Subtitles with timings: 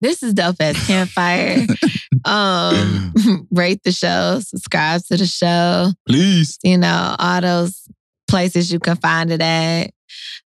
[0.00, 1.66] This is dope as campfire.
[2.24, 3.12] um,
[3.50, 5.90] rate the show, subscribe to the show.
[6.06, 6.58] Please.
[6.62, 7.88] You know, all those
[8.28, 9.90] places you can find it at.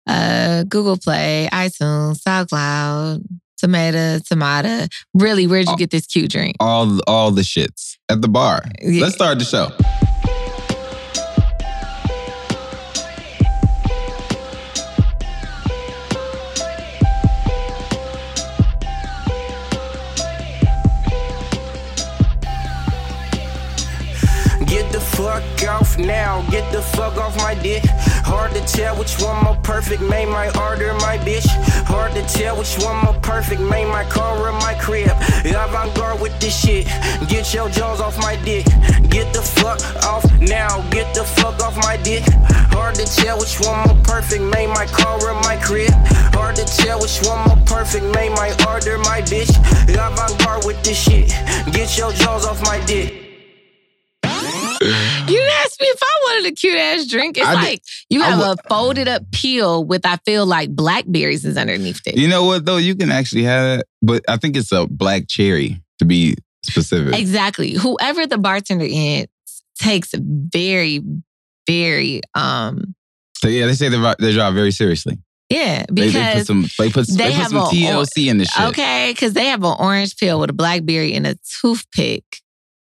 [0.08, 3.24] Uh, Google Play, iTunes, SoundCloud,
[3.58, 4.88] Tomato, Tomato.
[5.14, 5.78] Really, where'd you Oh.
[5.78, 6.56] get this cute drink?
[6.60, 8.62] All all the shits at the bar.
[8.82, 9.02] Yeah.
[9.02, 9.72] Let's start the show.
[26.78, 27.84] The fuck off my dick.
[28.24, 31.48] Hard to tell which one more perfect, made my order my bitch.
[31.88, 35.10] Hard to tell which one more perfect, made my car or my crib.
[35.44, 36.86] Avant garde with this shit,
[37.30, 38.66] get your jaws off my dick.
[39.10, 42.24] Get the fuck off now, get the fuck off my dick.
[42.76, 45.94] Hard to tell which one more perfect, made my car or my crib.
[46.38, 49.50] Hard to tell which one more perfect, made my order my bitch.
[49.90, 51.30] Avant garde with this shit,
[51.74, 53.27] get your jaws off my dick.
[55.28, 57.38] You asked me if I wanted a cute ass drink.
[57.38, 61.46] It's I did- like you have a folded up peel with I feel like blackberries
[61.46, 62.18] is underneath it.
[62.18, 62.78] You know what though?
[62.78, 67.18] You can actually have it, but I think it's a black cherry to be specific.
[67.20, 67.72] Exactly.
[67.74, 69.28] Whoever the bartender is
[69.80, 71.02] takes very,
[71.68, 72.96] very um
[73.38, 75.18] So yeah, they say they they drive very seriously.
[75.50, 78.46] yeah, They, because they put some they put, they they put some TLC in the
[78.46, 78.66] shit.
[78.70, 82.24] okay, because they have an orange peel with a blackberry and a toothpick.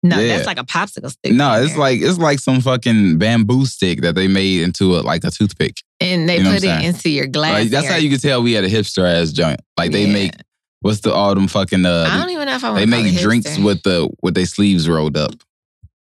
[0.02, 0.36] No, Yeah.
[0.36, 1.32] that's like a popsicle stick.
[1.32, 1.78] No, it's there.
[1.80, 5.76] like it's like some fucking bamboo stick that they made into a, like a toothpick.
[6.00, 7.52] and they you know put it into your glass.
[7.62, 9.60] Like that's how you can tell we had a hipster ass joint.
[9.76, 10.12] Like they Yeah.
[10.12, 10.32] make
[10.80, 12.92] what's the all them fucking uh I don't even know if I want they to
[12.92, 15.32] call make drinks with the with their sleeves rolled up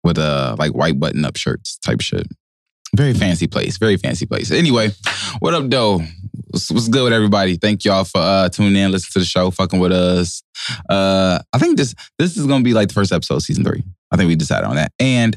[0.04, 2.26] with uh like white button up shirts type shit.
[2.94, 4.50] Very fancy place, very fancy place.
[4.50, 4.90] Anyway,
[5.40, 6.02] what up, though?
[6.56, 7.58] What's, what's good with everybody?
[7.58, 10.42] Thank y'all for uh tuning in, listening to the show, fucking with us.
[10.88, 13.82] Uh, I think this this is gonna be like the first episode, of season three.
[14.10, 15.36] I think we decided on that, and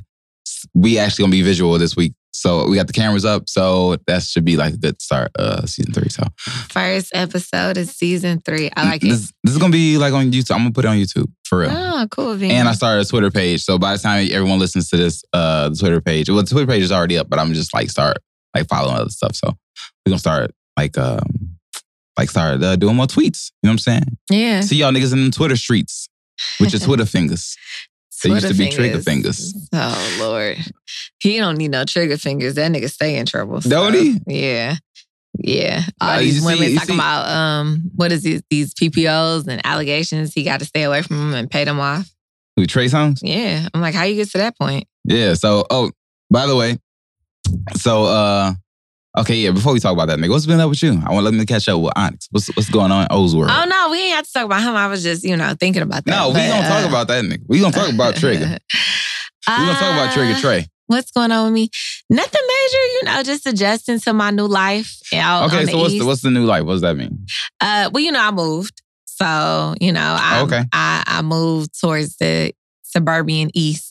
[0.74, 2.14] we actually gonna be visual this week.
[2.32, 5.66] So we got the cameras up, so that should be like a good start, uh,
[5.66, 6.08] season three.
[6.08, 6.24] So
[6.70, 8.70] First episode of season three.
[8.78, 9.10] I like it.
[9.10, 10.52] this, this is gonna be like on YouTube.
[10.52, 11.72] I'm gonna put it on YouTube for real.
[11.72, 12.42] Oh, cool.
[12.42, 13.62] And I started a Twitter page.
[13.66, 16.66] So by the time everyone listens to this, uh, the Twitter page, well, the Twitter
[16.66, 18.20] page is already up, but I'm just like start
[18.56, 19.36] like following other stuff.
[19.36, 19.50] So
[20.06, 21.22] we're gonna start like um
[22.18, 23.52] like start uh, doing more tweets.
[23.62, 24.18] You know what I'm saying?
[24.30, 24.62] yeah.
[24.62, 26.08] See y'all niggas in the Twitter streets
[26.60, 27.56] with your Twitter fingers.
[28.24, 29.54] They used to be trigger fingers.
[29.74, 30.58] Oh Lord,
[31.22, 32.56] he don't need no trigger fingers.
[32.56, 33.60] That nigga stay in trouble.
[33.62, 34.20] Don't he?
[34.28, 34.76] Yeah,
[35.38, 35.84] yeah.
[36.02, 39.66] All Uh, these see- women talking see- about um, what is these these PPOs and
[39.66, 40.34] allegations.
[40.34, 42.10] He got to stay away from them and pay them off.
[42.58, 43.20] Who Trey Songz?
[43.24, 44.86] Yeah, I'm like, how you get to that point?
[45.06, 45.36] Yeah.
[45.36, 45.92] So oh,
[46.30, 46.78] by the way,
[47.78, 48.54] so uh
[49.20, 50.92] okay, yeah, before we talk about that, nigga, what's been up with you?
[51.06, 52.28] I want to let me catch up with Onyx.
[52.32, 53.52] What's what's going on in O's world?
[53.54, 54.76] Oh no, we ain't have to talk about him.
[54.76, 56.12] I was just you know thinking about that.
[56.12, 57.44] no, we but, gonna talk uh, about that nigga.
[57.48, 58.58] We gonna talk about Trigger.
[59.48, 60.68] We gonna talk about Trigger Uh, Trey.
[60.88, 61.70] What's going on with me?
[62.10, 65.00] Nothing major, you know, just adjusting to my new life.
[65.14, 66.66] Out Okay, so what's the, what's the new life?
[66.66, 67.26] What does that mean?
[67.60, 70.64] Uh, well, you know, I moved, so you know, I Okay.
[70.72, 72.54] I, I moved towards the
[72.84, 73.89] suburban east.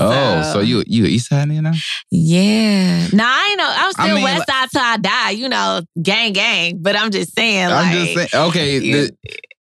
[0.00, 1.72] Oh, so you you East Side nigga now?
[2.10, 3.08] yeah.
[3.12, 3.68] Nah, I ain't know.
[3.68, 5.30] I'm I still mean, West like- Side till I die.
[5.30, 6.78] You know, gang, gang.
[6.80, 8.44] But I'm just saying, like, I'm just saying.
[8.48, 9.10] Okay, the,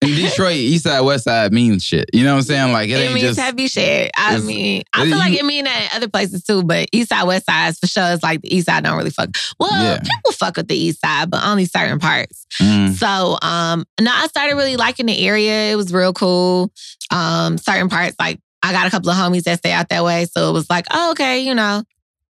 [0.02, 2.06] in Detroit, East Side West Side means shit.
[2.14, 2.72] You know what I'm saying?
[2.72, 3.40] Like it, it ain't means just.
[3.40, 4.12] heavy shit.
[4.16, 7.10] I mean, I it- feel like it mean that in other places too, but East
[7.10, 8.14] Side, West Side is for sure.
[8.14, 9.30] It's like the East Side don't really fuck.
[9.60, 10.00] Well, Yeah.
[10.00, 12.46] people fuck with the East Side, but only certain parts.
[12.62, 12.94] Mm.
[12.94, 15.72] So, um, no, I started really liking the area.
[15.72, 16.72] It was real cool.
[17.12, 20.26] Um, certain parts, like I got a couple of homies that stay out that way,
[20.26, 21.84] so it was like, oh, okay, you know.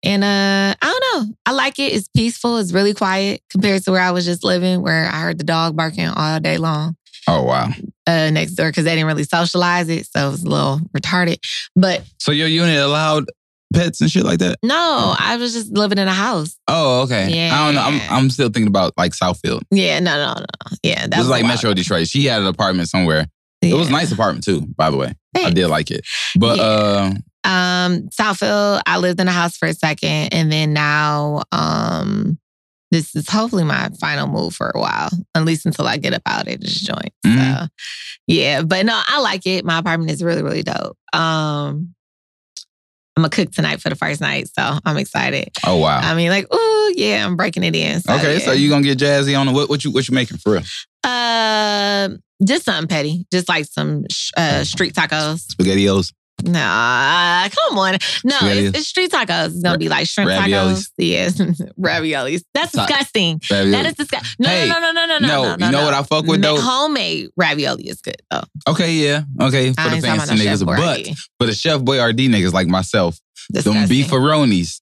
[0.04, 1.36] And uh, I don't know.
[1.46, 1.94] I like it.
[1.94, 2.58] It's peaceful.
[2.58, 5.76] It's really quiet compared to where I was just living, where I heard the dog
[5.76, 6.96] barking all day long
[7.28, 7.70] Oh wow.
[8.06, 11.38] uh, next door because they didn't really socialize it, so it was a little retarded.
[11.76, 13.26] But So your unit allowed
[13.74, 14.58] pets and shit like that?
[14.62, 16.56] no, I was just living in a house.
[16.68, 17.30] Oh, okay.
[17.30, 17.50] Yeah.
[17.54, 17.82] I don't know.
[17.82, 19.62] I'm I'm still thinking about like Southfield.
[19.72, 20.78] Yeah, no, no, no.
[20.84, 21.74] Yeah, that is was like Metro.
[21.74, 22.08] Detroit.
[22.08, 23.26] She had an apartment somewhere.
[23.72, 25.14] It was a nice apartment too, by the way.
[25.36, 26.06] I did like it.
[26.38, 26.64] But Yeah.
[26.64, 27.14] uh
[27.48, 32.40] um Southfield, I lived in a house for a second and then now um
[32.92, 36.22] this is hopefully my final move for a while, at least until I get up
[36.26, 37.12] out of this joint.
[37.26, 37.68] So
[38.28, 39.66] yeah, but no, I like it.
[39.66, 40.98] My apartment is really, really dope.
[41.14, 41.94] Um
[43.18, 45.50] I'm gonna cook tonight for the first night, so I'm excited.
[45.66, 46.00] oh wow.
[46.04, 48.02] I mean, like, oh yeah, I'm breaking it in.
[48.02, 50.38] So, okay, so you gonna get jazzy on the what what you what you making
[50.38, 50.64] for real?
[51.06, 52.10] uh,
[52.44, 54.06] just something petty, just like some
[54.36, 56.12] uh, street tacos, spaghettios.
[56.44, 57.98] Nah, come on.
[58.24, 59.48] No, it's, it's, street tacos.
[59.48, 60.90] It's gonna be like shrimp raviolis.
[60.90, 60.92] tacos.
[60.98, 61.40] Yes,
[61.80, 62.44] raviolis.
[62.54, 63.40] That's disgusting.
[63.40, 63.72] Raviolis.
[63.72, 64.36] That is disgusting.
[64.40, 65.66] No, hey, no, no, no, no, no, no, no.
[65.66, 65.86] You know no.
[65.86, 66.60] what I fuck with though?
[66.60, 68.44] Homemade ravioli is good though.
[68.68, 72.68] Okay, yeah, okay for I the fancy niggas, but for the chef boyardee niggas like
[72.68, 73.20] myself,
[73.52, 73.82] disgusting.
[73.82, 74.82] them beefaronis.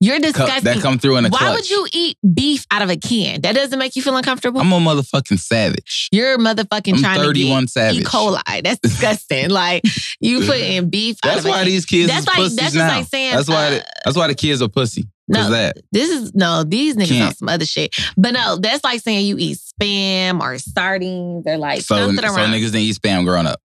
[0.00, 0.64] You're disgusting.
[0.64, 1.54] that come through in a Why clutch.
[1.54, 3.40] would you eat beef out of a can?
[3.40, 4.60] That doesn't make you feel uncomfortable.
[4.60, 6.08] I'm a motherfucking savage.
[6.12, 8.00] You're motherfucking I'm trying 31 to get savage.
[8.00, 8.04] E.
[8.04, 8.62] coli.
[8.62, 9.48] That's disgusting.
[9.50, 9.82] like
[10.20, 11.16] you putting beef.
[11.24, 12.88] out That's of a why these kids That's like that's just now.
[12.98, 13.34] like saying.
[13.34, 13.66] that's why.
[13.66, 15.04] uh, the- that's why the kids are pussy.
[15.26, 15.78] No, that.
[15.90, 17.28] This is no, these niggas Can't.
[17.28, 17.94] on some other shit.
[18.18, 22.34] But no, that's like saying you eat spam or sardines or like So, something around.
[22.34, 23.58] so niggas didn't eat spam growing up.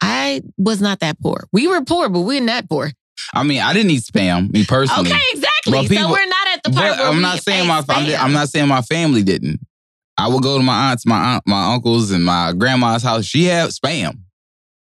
[0.00, 1.48] I was not that poor.
[1.52, 2.92] We were poor, but we're not poor.
[3.34, 5.10] I mean, I didn't eat spam, me personally.
[5.10, 5.72] Okay, exactly.
[5.72, 8.18] But people- so we're not at the part where I'm not saying my I'm, spam.
[8.18, 9.60] I'm not saying my family didn't.
[10.18, 13.24] I would go to my aunts, my aunt, my uncles, and my grandma's house.
[13.24, 14.18] She had spam,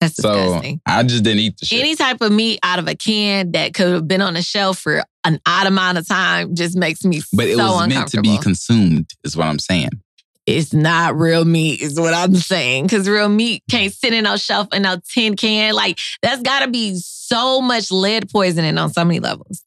[0.00, 0.81] That's so disgusting.
[0.87, 1.81] I just didn't eat the shit.
[1.81, 4.78] Any type of meat out of a can that could have been on the shelf
[4.78, 8.20] for an odd amount of time just makes me but it so was meant to
[8.20, 9.90] be consumed, is what I'm saying.
[10.46, 12.84] It's not real meat, is what I'm saying.
[12.84, 15.75] Because real meat can't sit in no shelf in no tin can.
[15.75, 19.64] Like that's got to be so much lead poisoning on so many levels.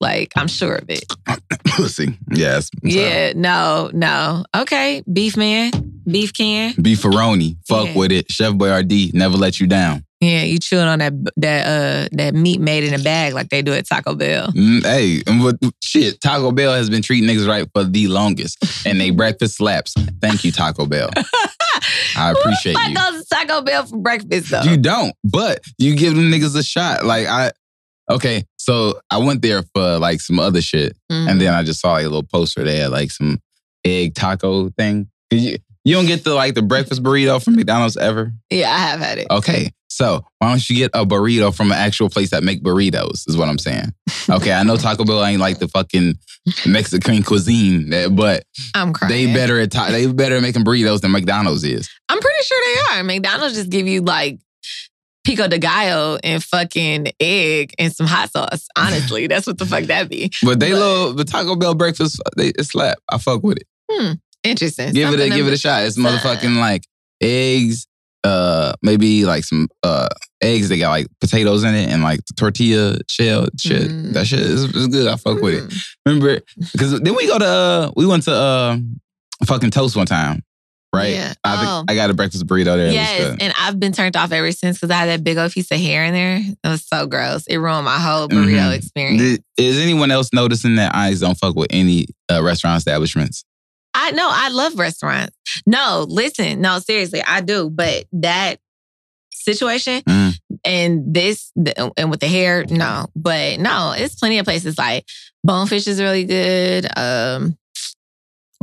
[0.00, 1.04] Like I'm sure of it.
[1.64, 2.18] Pussy.
[2.32, 2.70] Yes.
[2.82, 4.44] Yeah, no, no.
[4.54, 5.70] Okay, beef man,
[6.06, 6.74] beef can.
[6.74, 7.56] Beefaroni.
[7.66, 7.94] Fuck Yeah.
[7.96, 8.30] with it.
[8.30, 10.04] Chef Boyardee never let you down.
[10.20, 13.60] Yeah, you chewing on that that uh that meat made in a bag like they
[13.62, 14.48] do at Taco Bell.
[14.52, 16.20] Mm, hey, and what shit?
[16.22, 19.92] Taco Bell has been treating niggas right for the longest, and they breakfast slaps.
[20.20, 21.10] Thank you, Taco Bell.
[22.16, 22.94] I appreciate Who you.
[22.96, 24.62] goes to Taco Bell for breakfast though?
[24.62, 27.04] You don't, but you give them niggas a shot.
[27.04, 27.52] Like I,
[28.10, 31.30] okay, so I went there for like some other shit, Mhm.
[31.30, 32.64] and then I just saw like a little poster.
[32.64, 33.38] They had like some
[33.84, 35.08] egg taco thing.
[35.30, 38.32] 'Cause You, you don't get the like the breakfast burrito from McDonald's ever.
[38.50, 39.26] yeah, I have had it.
[39.30, 43.28] Okay, so why don't you get a burrito from an actual place that make burritos?
[43.28, 43.92] Is what I'm saying.
[44.28, 46.14] Okay, I know Taco Bell ain't like the fucking
[46.66, 49.12] Mexican cuisine, but I'm crying.
[49.12, 51.88] they better at ta- they better at making burritos than McDonald's is.
[52.08, 53.04] I'm pretty sure they are.
[53.04, 54.38] McDonald's just give you like
[55.26, 58.66] pico de gallo and fucking egg and some hot sauce.
[58.76, 60.30] Honestly, that's what the fuck that be.
[60.42, 62.20] But they But- love the Taco Bell breakfast.
[62.36, 62.98] They it slap.
[63.10, 64.18] I fuck with it.
[64.44, 64.92] Interesting.
[64.92, 65.82] Give it a give it a shot.
[65.84, 66.84] It's motherfucking like
[67.20, 67.86] eggs,
[68.22, 70.08] uh, maybe like some uh
[70.40, 70.68] eggs.
[70.68, 73.90] They got like potatoes in it and like tortilla shell shit.
[73.90, 74.12] Mm.
[74.12, 75.08] That shit is, is good.
[75.08, 75.64] I fuck with it.
[75.70, 75.82] Mm.
[76.06, 76.40] Remember?
[76.72, 78.76] Because then we go to uh, we went to uh,
[79.44, 80.44] fucking toast one time,
[80.96, 81.12] right?
[81.12, 81.34] Yeah.
[81.44, 81.84] I Oh.
[81.88, 82.90] I got a breakfast burrito there.
[82.92, 85.70] Yes, and I've been turned off ever since because I had that big old piece
[85.70, 86.36] of hair in there.
[86.38, 87.46] It was so gross.
[87.46, 88.76] It ruined my whole burrito Mhm.
[88.76, 89.20] experience.
[89.22, 93.44] Did- Is anyone else noticing that I don't fuck with any uh, restaurant establishments?
[93.94, 95.34] I know I love restaurants.
[95.64, 97.70] No, listen, no, seriously, I do.
[97.70, 98.58] But that
[99.32, 100.34] situation Mm.
[100.64, 101.52] and this
[101.96, 103.06] and with the hair, no.
[103.14, 105.06] But no, it's plenty of places like
[105.44, 106.86] Bonefish is really good.
[106.96, 107.56] Um,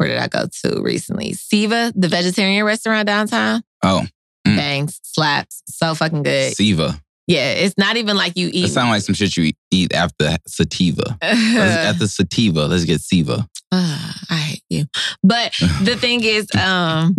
[0.04, 1.32] where did I go to recently?
[1.34, 3.64] Siva, the vegetarian restaurant downtown.
[3.84, 4.04] Oh,
[4.46, 4.58] Mm.
[4.58, 6.54] Bangs, slaps, so fucking good.
[6.54, 7.00] Siva.
[7.28, 8.66] Yeah, it's not even like you eat.
[8.66, 11.18] It sounds like some shit you eat after sativa.
[11.22, 13.48] After sativa, let's get Siva.
[13.72, 14.86] Ah, I hate you.
[15.24, 17.16] But the thing is, um,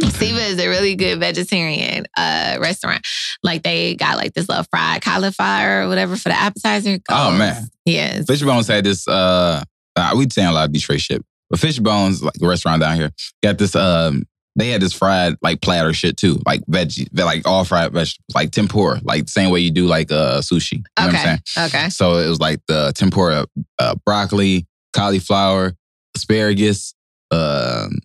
[0.00, 3.06] Siva is a really good vegetarian uh restaurant.
[3.44, 6.98] Like they got like this little fried cauliflower or whatever for the appetizer.
[7.08, 7.68] Oh, man.
[7.84, 8.26] Yes.
[8.26, 9.06] Fishbones had this.
[9.06, 9.62] uh
[9.94, 13.12] uh, We saying a lot of Detroit shit, but Fishbones, like a restaurant down here,
[13.44, 13.76] got this.
[13.76, 14.24] um
[14.56, 18.50] They had this fried like platter shit too, like veggie, like all fried vegetables, like
[18.50, 20.72] tempura, like same way you do like uh sushi.
[20.72, 21.22] You know what I'm Okay.
[21.54, 21.66] saying?
[21.68, 21.88] Okay.
[21.90, 23.46] So it was like the tempura,
[23.78, 25.74] uh, broccoli, cauliflower,
[26.16, 26.94] asparagus,
[27.30, 27.98] um,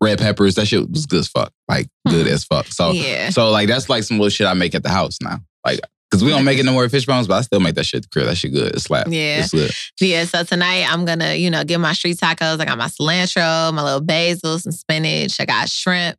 [0.00, 0.54] red peppers.
[0.54, 1.52] That shit was good as fuck.
[1.68, 2.32] Like good Hmm.
[2.32, 2.66] as fuck.
[2.68, 3.30] So yeah.
[3.30, 5.40] so like that's like some little shit I make at the house now.
[5.66, 5.80] Like
[6.14, 8.26] because we don't make it no more Fishbones, but I still make that shit crib.
[8.26, 8.74] That shit good.
[8.74, 9.08] It's slap.
[9.08, 9.40] Yeah.
[9.40, 9.70] It's good.
[10.00, 10.24] Yeah.
[10.24, 12.60] So tonight I'm gonna, you know, get my street tacos.
[12.60, 15.40] I got my cilantro, my little basil, some spinach.
[15.40, 16.16] I got shrimp.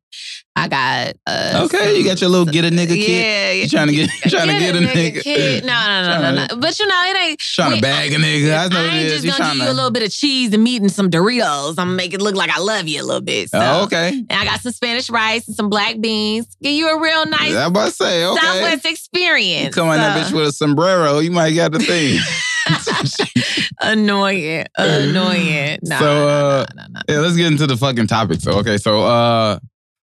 [0.58, 3.10] I got uh Okay, you got your little get a nigga kid.
[3.10, 3.52] Yeah.
[3.52, 5.22] You trying to get you trying to get a nigga.
[5.22, 5.66] kid.
[5.66, 6.56] No, no, no, no, no.
[6.58, 8.58] But you know, it ain't Trying to bag a nigga.
[8.58, 9.12] I know I what it ain't is.
[9.12, 11.72] just You gonna give you a little bit of cheese and meat and some Doritos.
[11.72, 13.50] I'm gonna make it look like I love you a little bit.
[13.50, 13.60] So.
[13.62, 14.10] Oh, okay.
[14.10, 16.48] And I got some Spanish rice and some black beans.
[16.62, 18.42] Give you a real nice I'm about to say, okay.
[18.42, 19.76] Southwest You experience.
[19.76, 22.20] come on that bitch with a sombrero, you might got the thing.
[23.82, 25.80] annoying, annoying.
[25.84, 27.02] No, So, uh, no, no.
[27.08, 28.40] yeah, let's get into the fucking topic.
[28.42, 29.60] So, okay, so uh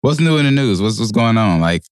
[0.05, 0.81] what's new in the news?
[0.81, 1.59] What's what's going on?
[1.59, 1.83] Like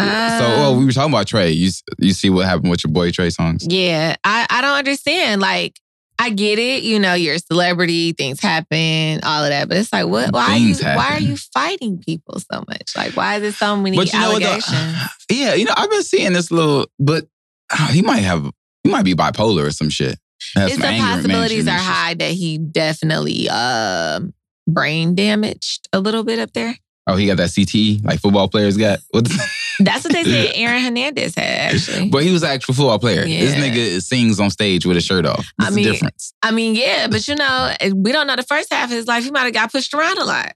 [0.00, 1.50] so well, Um, we were talking about Trey.
[1.50, 3.66] You you see what happened with your boy Trey Songz?
[3.68, 5.40] Yeah, I, I don't understand.
[5.40, 5.78] Like,
[6.18, 6.82] I get it.
[6.82, 9.68] You know, you're a celebrity, things happen, all of that.
[9.68, 10.32] But it's like, what?
[10.32, 10.96] Why Things are you?
[10.96, 12.96] Why are you fighting people so much?
[12.96, 14.42] Like, why is it so many But you know what?
[14.42, 14.96] allegations?
[15.30, 17.26] Yeah, you know, I've been seeing this little, but
[17.70, 18.50] uh, he might have,
[18.82, 20.18] he might be bipolar or some shit.
[20.54, 24.34] Has it's some the possibilities are high that he definitely um
[24.68, 26.76] brain damaged a little bit up there.
[27.06, 29.00] Oh, he got that CTE like football players got.
[29.10, 29.28] What?
[29.80, 32.08] That's what they said Aaron Hernandez had actually.
[32.08, 33.24] but he was an actual football player.
[33.24, 35.44] This nigga sings on stage with a shirt off.
[35.58, 36.32] I mean, the difference.
[36.42, 39.08] I mean, yeah, but you know, eh, we don't know the first half of his
[39.08, 39.24] life.
[39.24, 40.52] He might have got pushed around a lot.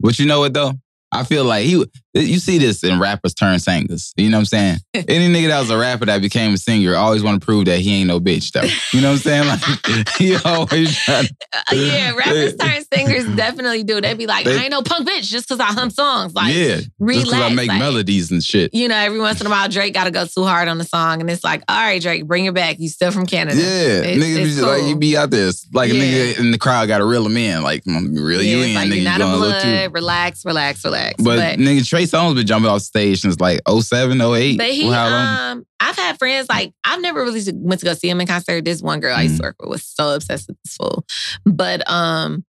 [0.00, 0.72] But you know what though?
[1.12, 1.82] I feel like he.
[2.20, 4.12] You see this in rappers turn singers.
[4.16, 4.76] You know what I'm saying?
[4.94, 7.78] Any nigga that was a rapper that became a singer always want to prove that
[7.80, 8.62] he ain't no bitch though.
[8.92, 9.46] You know what I'm saying?
[9.48, 11.26] Like he always trying.
[11.52, 14.00] Uh, yeah, rappers turn singers definitely do.
[14.00, 16.34] They be like, They- I ain't no punk bitch just because I hum songs.
[16.34, 18.72] Like, yeah, just because I make like, melodies and shit.
[18.74, 20.84] You know, every once in a while, Drake got to go too hard on the
[20.84, 22.76] song, and it's like, all right, Drake, bring it back.
[22.78, 23.56] You still from Canada?
[23.60, 26.00] Yeah, It's- nigga, be it's just like you be out there, like Yeah.
[26.00, 26.02] a
[26.34, 28.88] nigga in the crowd got to reel him in, like reel you Yeah, in, like,
[28.88, 28.94] nigga.
[28.96, 29.92] you're not a going a blood.
[29.94, 31.14] Relax, relax, relax.
[31.22, 34.56] But, but nigga, Trey Songz been jumping off stage since like 07, 08.
[34.58, 38.20] But he, um, I've had friends like I've never really went to go see him
[38.20, 38.64] in concert.
[38.64, 39.46] This one girl I used to Mm.
[39.46, 41.04] work with was so obsessed with this fool.
[41.44, 42.44] But um,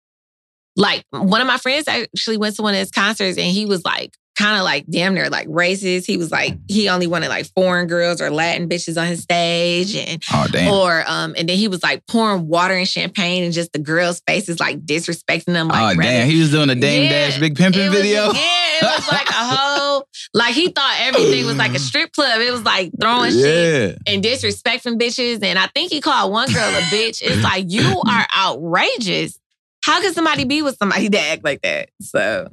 [0.76, 3.84] like one of my friends actually went to one of his concerts and he was
[3.86, 6.06] like kind of like damn near like racist.
[6.06, 9.96] He was like he only wanted like foreign girls or Latin bitches on his stage
[9.96, 10.72] and oh damn.
[10.74, 14.22] or um and then he was like pouring water and champagne and just the girls'
[14.28, 17.40] faces like disrespecting them like oh rather- damn, he was doing a Dame Yeah, Dash
[17.40, 18.26] Big pimping was- video.
[18.34, 22.42] yeah, it was like a whole like he thought everything was like a strip club.
[22.42, 25.42] It was like throwing shit and disrespecting bitches.
[25.42, 27.22] And I think he called one girl a bitch.
[27.22, 29.40] It's like you are outrageous.
[29.84, 31.90] How can somebody be with somebody that act like that?
[32.02, 32.50] So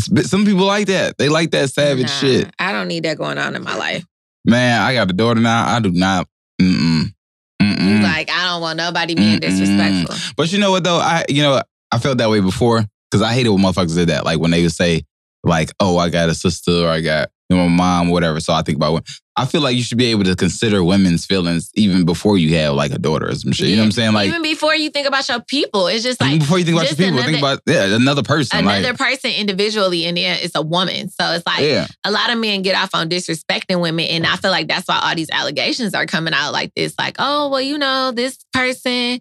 [0.00, 1.18] Some people like that.
[1.18, 2.54] They like that savage nah, shit.
[2.58, 4.04] I don't need that going on in my life.
[4.44, 5.66] Man, I got a daughter now.
[5.66, 6.26] I do not.
[6.60, 7.12] Mm-mm.
[7.62, 8.02] Mm-mm.
[8.02, 9.40] like I don't want nobody being Mm-mm.
[9.40, 10.32] disrespectful.
[10.36, 10.98] But you know what though?
[10.98, 14.24] I you know I felt that way before because I hated when motherfuckers did that.
[14.24, 15.04] Like when they would say
[15.42, 18.40] like, "Oh, I got a sister," or "I got you know, my mom," or whatever.
[18.40, 19.06] So I think about.
[19.40, 22.74] I feel like you should be able to consider women's feelings even before you have
[22.74, 23.68] like a daughter or some shit.
[23.68, 24.12] You know what I'm saying?
[24.12, 26.76] Like Even before you think about your people, it's just even like before you think
[26.76, 28.58] about your people, think about yeah another person.
[28.58, 31.08] another like, person individually, and then it's a woman.
[31.08, 34.04] So it's like yeah, a lot of men get off on disrespecting women.
[34.06, 36.94] And I feel like that's why all these allegations are coming out like this.
[36.98, 39.20] Like, oh, well, you know, this person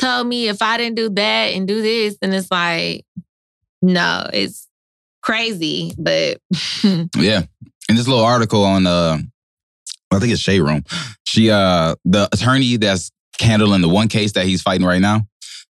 [0.00, 2.16] told me if I didn't do that and do this.
[2.20, 3.04] And it's like,
[3.82, 4.66] no, it's
[5.22, 5.92] crazy.
[5.96, 6.40] But
[7.16, 7.42] yeah.
[7.88, 9.18] In this little article on uh,
[10.10, 10.84] I think it's Shade Room.
[11.26, 15.26] She uh the attorney that's handling the one case that he's fighting right now.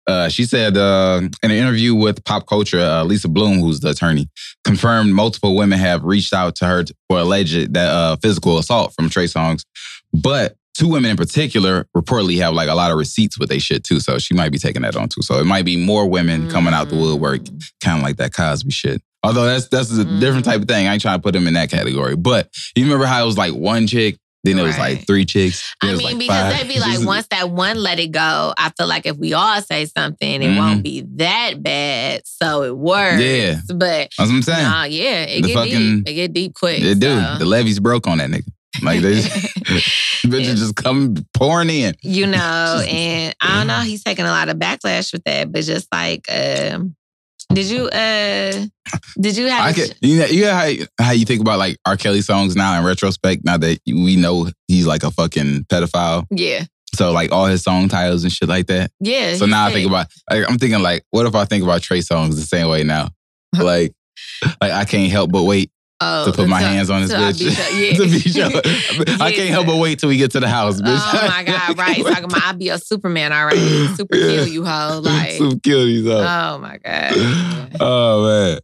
[0.07, 3.90] Uh, she said uh, in an interview with Pop Culture, uh, Lisa Bloom, who's the
[3.90, 4.28] attorney,
[4.62, 9.11] confirmed multiple women have reached out to her for alleged that uh, physical assault from
[9.11, 9.64] Trey Songz,
[10.12, 13.83] but two women in particular reportedly have like a lot of receipts with they shit
[13.83, 13.99] too.
[13.99, 15.23] So she might be taking that on too.
[15.23, 17.40] So it might be more women coming out the woodwork,
[17.83, 19.02] kind of like that Cosby shit.
[19.23, 20.87] Although that's that's a different type of thing.
[20.87, 22.14] I ain't trying to put them in that category.
[22.14, 24.96] But you remember how it was like one chick, then it was Right.
[24.98, 25.74] like three chicks.
[25.82, 26.62] I mean, like because five.
[26.68, 29.60] they be like, once that one let it go, I feel like if we all
[29.62, 30.56] say something, it Mhm.
[30.56, 32.22] won't be that bad.
[32.24, 33.20] So it works.
[33.22, 33.60] Yeah.
[33.68, 34.62] But That's what I'm saying.
[34.62, 36.08] nah, yeah, it The get fucking- deep.
[36.08, 36.80] It get deep quick.
[36.82, 37.14] It do.
[37.38, 38.44] The levees broke on that nigga.
[38.82, 39.30] Like they just,
[40.26, 40.54] bitches Yeah.
[40.54, 41.94] just come pouring in.
[42.02, 45.64] you know, and I don't know, he's taking a lot of backlash with that, but
[45.64, 46.94] just like, um,
[47.54, 48.52] did you, uh,
[49.20, 49.76] did you have?
[49.78, 51.96] I you know, you know how, how you think about like R.
[51.96, 56.26] Kelly songs now in retrospect, now that we know he's like a fucking pedophile.
[56.30, 58.90] yeah, So like all his song titles and shit like that.
[59.00, 59.34] yeah.
[59.36, 62.00] So now I think about, like, I'm thinking like, what if I think about Trey
[62.00, 63.08] Songz the same way now?
[63.58, 63.92] Like,
[64.60, 67.18] like I can't help but wait oh, to put my so- hands on this so
[67.18, 67.38] bitch.
[68.10, 68.60] beat your- yeah.
[68.60, 70.86] to I can't help but wait till we get to the house, bitch.
[70.88, 71.78] Oh my god!
[71.78, 73.86] Right, talking about I'll be a Superman already.
[73.94, 74.26] Super Yeah.
[74.28, 75.00] kill you, hoe.
[75.02, 76.56] Like, Super kill these up.
[76.56, 78.58] oh my god, Oh man.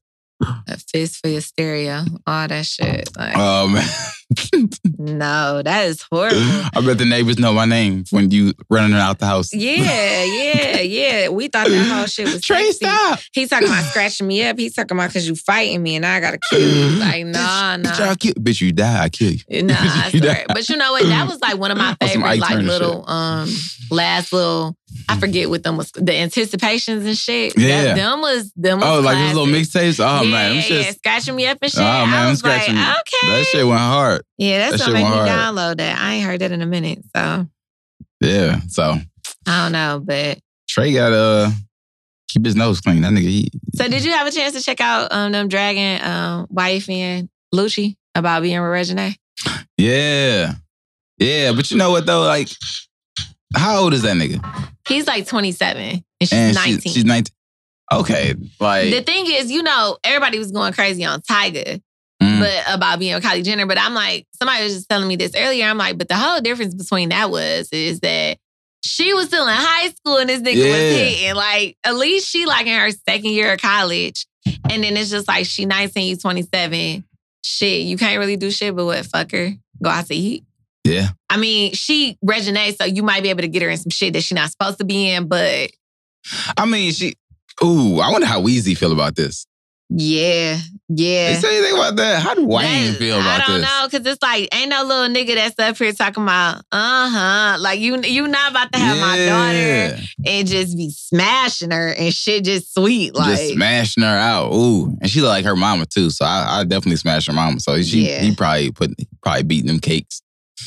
[0.69, 3.09] a fist for your stereo, all that shit.
[3.17, 3.87] Like, Oh man.
[4.99, 6.37] No, that is horrible.
[6.41, 9.53] I bet the neighbors know my name when you running out the house.
[9.53, 11.29] Yeah, yeah, yeah.
[11.29, 12.85] We thought that whole shit was Trey, sexy.
[12.87, 13.19] stop.
[13.33, 14.59] He's talking about scratching me up.
[14.59, 16.83] He's talking about because you fighting me and I gotta kill you.
[17.03, 18.05] Like, nah, bitch, bitch, nah.
[18.07, 19.63] I'll kill, bitch, you die, I kill you.
[19.63, 20.35] Nah, I You swear.
[20.35, 20.45] die.
[20.49, 21.05] But you know what?
[21.05, 23.49] That was like one of my favorite, like little um
[23.91, 24.77] last little.
[25.09, 27.55] I forget what them was the anticipations and shit.
[27.55, 27.95] That- Yeah.
[27.95, 28.81] them was them.
[28.81, 30.01] Was Oh, like those little mixtapes?
[30.05, 31.81] Oh yeah, man, yeah, shits- yeah, scratching me up and shit.
[31.81, 32.77] Oh man, I I'm was like, scratching.
[32.79, 34.22] okay, That shit went hard.
[34.39, 35.99] Yeah, that that's shit gonna make me download that.
[35.99, 37.47] I ain't heard that in a minute, so
[38.21, 38.61] Yeah.
[38.69, 38.99] So
[39.47, 40.01] I don't know.
[40.05, 40.39] But
[40.69, 41.51] Trey got uh
[42.29, 43.03] keep his nose clean.
[43.03, 46.03] That nigga, he, so, did you have a chance to check out um them Dragon
[46.05, 49.15] um YFN Lucci about being with Regine?
[49.77, 50.55] yeah,
[51.19, 51.53] yeah.
[51.53, 52.23] But you know what though?
[52.23, 52.49] Like,
[53.55, 54.45] How old is that nigga?
[54.89, 56.81] He's like 27 and she's And 19.
[56.81, 57.33] she's, she's 19.
[57.93, 61.83] Okay, like the thing is, you know, everybody was going crazy on mm,
[62.43, 62.65] Mm.
[62.67, 63.67] but about being with Kylie Jenner.
[63.67, 65.67] But I'm like, somebody was just telling me this earlier.
[65.67, 68.39] I'm like, but the whole difference between that was is that
[68.85, 70.71] she was still in high school and this nigga Yeah.
[70.73, 71.35] was hitting.
[71.37, 74.27] Like, at least she like in her second year of college.
[74.71, 77.05] And then it's just like she 19, you 27.
[77.45, 79.51] Shit, you can't really do shit but what, fuck her.
[79.83, 80.45] Go out to eat.
[80.85, 81.09] yeah.
[81.31, 84.13] I mean, she Reginae, so you might be able to get her in some shit
[84.15, 85.71] that she's not supposed to be in, but
[86.57, 87.15] I mean, she.
[87.63, 89.47] Ooh, I wonder how Weezy feel about this.
[89.89, 90.59] yeah,
[90.97, 91.39] They yeah.
[91.39, 92.23] say anything about that?
[92.23, 93.43] How do Wayne That- feel about that?
[93.45, 93.71] I don't this?
[93.71, 97.57] know, cause it's like ain't no little nigga that's up here talking about, uh huh,
[97.61, 102.13] like you you not about to have my daughter and just be smashing her and
[102.13, 104.53] shit just sweet, like just smashing her out.
[104.53, 106.11] Ooh, and she look like her mama too.
[106.11, 107.61] So I, I definitely smash her mama.
[107.61, 108.21] So she, Yeah.
[108.21, 108.91] he probably put,
[109.23, 110.21] probably beating them cakes.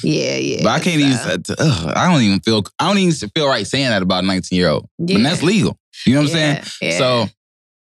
[0.04, 0.64] yeah, yeah.
[0.64, 1.92] But I can't so, even.
[1.96, 2.64] I don't even feel.
[2.80, 4.90] I don't even feel right saying that about a 19 year old.
[4.98, 5.78] yeah, But that's legal.
[6.06, 6.56] You know what I'm saying?
[6.82, 6.98] yeah, yeah.
[6.98, 7.28] So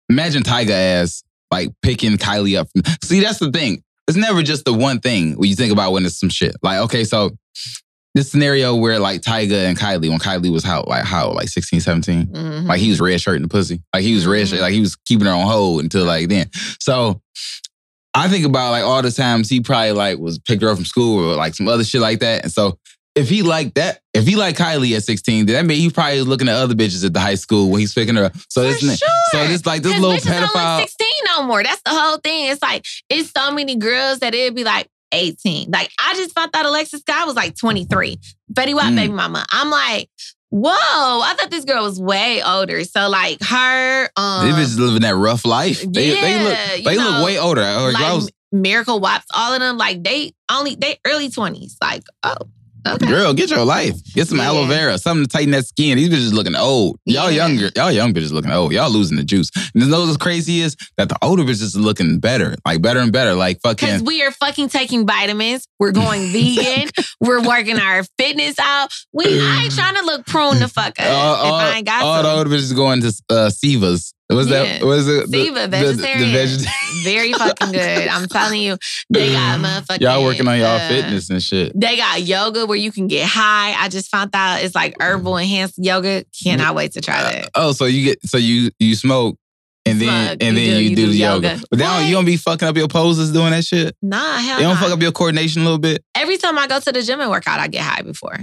[0.09, 2.67] imagine Tyga as like picking Kylie up.
[2.71, 3.83] From, see, that's the thing.
[4.07, 6.55] It's never just the one thing when you think about when it's some shit.
[6.63, 7.31] Like, okay, so
[8.15, 11.81] this scenario where like Tyga and Kylie, when Kylie was how like how like 16,
[11.81, 12.65] 17, Mhm.
[12.65, 13.81] like he was red shirt the pussy.
[13.93, 14.61] Like he was red shirt, Mhm.
[14.63, 16.49] like he was keeping her on hold until like then.
[16.79, 17.21] So
[18.13, 20.85] I think about like all the times he probably like was picked her up from
[20.85, 22.43] school or like some other shit like that.
[22.43, 22.79] And so
[23.17, 26.21] if he liked that, if he liked Kylie at 16, then that means he probably
[26.21, 28.33] looking at other bitches at the high school when he's picking her up.
[28.49, 29.07] So For this sure.
[29.31, 30.79] so it's like this little bitches don't look pedophile.
[30.81, 31.07] 16
[31.37, 31.63] no more.
[31.63, 32.49] That's the whole thing.
[32.51, 35.71] It's like it's so many girls that it'd be like 18.
[35.71, 38.17] Like I just found out Alexis Scott was like 23.
[38.53, 38.95] Fetty Wap Mm.
[38.95, 39.45] baby mama.
[39.51, 40.09] I'm like,
[40.49, 42.83] whoa, I thought this girl was way older.
[42.83, 45.81] So like her um They bitches living that rough life.
[45.81, 47.61] They, they look yeah, they know, look way older.
[47.61, 51.73] Like I was- Miracle Watts, all of them, like they only they early 20s.
[51.81, 52.35] Like, oh,
[52.95, 53.05] okay.
[53.07, 53.95] Girl, get your life.
[54.13, 54.45] Get some Yeah.
[54.47, 55.97] aloe vera, something to tighten that skin.
[55.97, 56.97] These bitches looking old.
[57.05, 57.47] Y'all Yeah.
[57.47, 58.71] younger, y'all young bitches looking old.
[58.73, 59.49] Y'all losing the juice.
[59.55, 62.99] And you know what's crazy is that the older bitches are looking better, like better
[62.99, 63.33] and better.
[63.33, 63.87] Like fucking.
[63.87, 65.67] Because we are fucking taking vitamins.
[65.79, 66.89] We're going vegan.
[67.21, 68.89] We're working our fitness out.
[69.13, 72.03] We I ain't trying to look prune the fuck up all, if I ain't got
[72.03, 74.13] all the older bitches going to uh, Sivas.
[74.29, 74.79] Was that?
[74.81, 74.85] Yeah.
[74.85, 75.31] Was it?
[75.31, 76.31] the- Siva, the- the vegetarian.
[76.31, 77.03] vegetarian.
[77.03, 78.07] Very fucking good.
[78.09, 78.77] I'm telling you.
[79.09, 79.65] They got mm-hmm.
[79.65, 81.71] motherfucking Y'all working on y'all uh, fitness and shit.
[81.79, 83.73] They got yoga where you can get high.
[83.81, 85.43] I just found out it's like herbal mm-hmm.
[85.43, 86.25] enhanced yoga.
[86.43, 87.49] Cannot wait to try uh, that.
[87.55, 89.37] Oh, so you get so you you smoke
[89.85, 91.47] and then and you then do- you, you do, do the yoga.
[91.47, 91.63] yoga.
[91.69, 93.95] But now you don't be fucking up your poses doing that shit.
[94.01, 94.81] Nah, hell You don't nah.
[94.81, 96.03] fuck up your coordination a little bit.
[96.15, 98.37] Every time I go to the gym and work out, I get high before.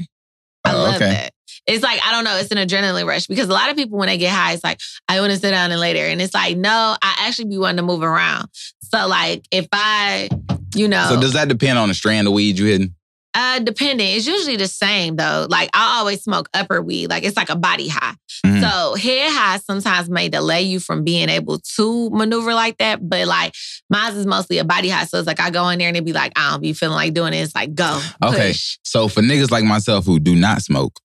[0.65, 1.11] I Oh, love okay.
[1.11, 1.34] that.
[1.67, 4.09] It's like, I don't know, it's an adrenaline rush because a lot of people, when
[4.09, 6.09] they get high, it's like, I want to sit down and lay there.
[6.11, 8.49] And it's like, no, I actually be wanting to move around.
[8.83, 10.29] So, like, if I,
[10.75, 12.95] you know, So does that depend on the strand of weed you hitting?
[13.37, 15.49] uh, depending, it's usually the same though.
[15.51, 18.15] Like, I always smoke upper weed, like, it's like a body high.
[18.47, 18.61] Mhm.
[18.61, 23.09] So, head high sometimes may delay you from being able to maneuver like that.
[23.09, 23.53] But, like,
[23.91, 25.07] mine is mostly a body high.
[25.07, 26.95] So, it's like, I go in there and it be like, I don't be feeling
[26.95, 27.39] like doing it.
[27.39, 28.01] It's like, go.
[28.23, 28.51] Okay.
[28.53, 28.79] Push.
[28.85, 31.01] So for niggas like myself who do not smoke,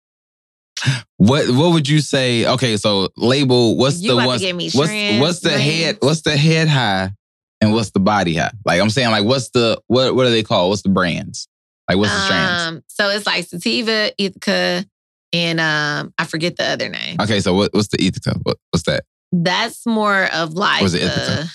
[1.16, 2.46] what what would you say?
[2.46, 7.10] Okay, so label what's You the to what's what's, the head what's the head high
[7.60, 8.52] and what's the body high?
[8.64, 10.70] Like I'm saying, like what's the what what are they called?
[10.70, 11.48] What's the brands?
[11.88, 12.62] Like what's the strands?
[12.62, 14.84] Um, so it's like sativa, Ithaca,
[15.32, 17.16] and um, I forget the other name.
[17.20, 18.38] Okay, so what, what's the Ithaca?
[18.42, 19.04] What, what's that?
[19.32, 21.48] That's more of like Was it the- Ithaca?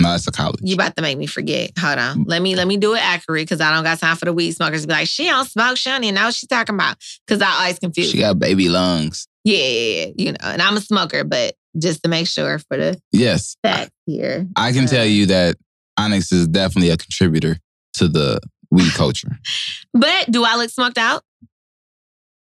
[0.00, 0.60] No, that's a college.
[0.62, 1.72] you about to make me forget.
[1.78, 2.24] Hold on.
[2.24, 4.52] Let me let me do it accurate because I don't got time for the weed
[4.52, 6.96] smokers to be like, she don't smoke, she don't even know what she's talking about.
[7.26, 8.10] Because I always confuse.
[8.10, 9.26] she got baby lungs.
[9.44, 12.76] yeah, yeah, yeah, you know, and I'm a smoker, but just to make sure for
[12.76, 14.46] the Yes, facts here.
[14.56, 15.56] I can tell Uh, you that
[15.98, 17.58] Onyx is definitely a contributor
[17.94, 19.36] to the weed culture.
[19.94, 21.22] But do I look smoked out?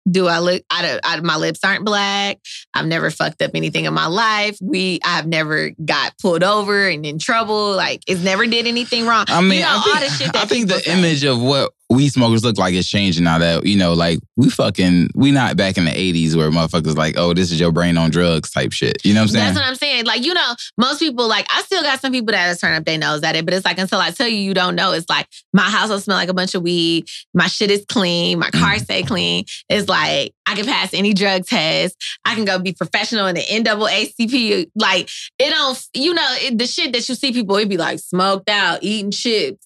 [0.10, 0.64] Do I look?
[0.70, 1.00] I don't.
[1.04, 2.40] I, my lips aren't black.
[2.74, 4.58] I've never fucked up anything in my life.
[4.62, 5.00] We.
[5.04, 7.76] I've never got pulled over and in trouble.
[7.76, 9.26] Like it's never did anything wrong.
[9.28, 10.98] I mean, you know, I think, all the shit that I think the say.
[10.98, 14.50] image of what weed smokers look like it's changing now that, you know, like we
[14.50, 17.98] fucking, we not back in the 80s where motherfuckers like, oh, this is your brain
[17.98, 19.04] on drugs type shit.
[19.06, 19.46] You know what I'm saying?
[19.46, 20.06] That's what I'm saying.
[20.06, 22.98] Like, you know, most people, like, I still got some people that turn up their
[22.98, 24.94] nose at it, but it's like until I tell you, you don't know.
[24.94, 27.08] It's like my house don't smell like a bunch of weed.
[27.34, 28.40] My shit is clean.
[28.40, 28.82] My car Mm.
[28.82, 29.46] stay clean.
[29.70, 31.96] It's like I can pass any drug test.
[32.26, 34.72] I can go be professional in the NAACP.
[34.76, 38.00] Like, it don't, you know, it, the shit that you see people, it be like
[38.00, 39.66] smoked out, eating chips,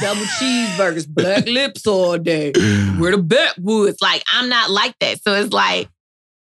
[0.00, 2.52] double cheeseburgers, black lips all day.
[2.98, 3.98] We're the backwoods.
[4.00, 5.22] Like, I'm not like that.
[5.22, 5.88] So it's like,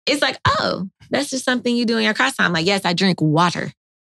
[0.06, 2.54] it's like, oh, that's just something you do in your car time.
[2.54, 3.72] Like, yes, I drink water.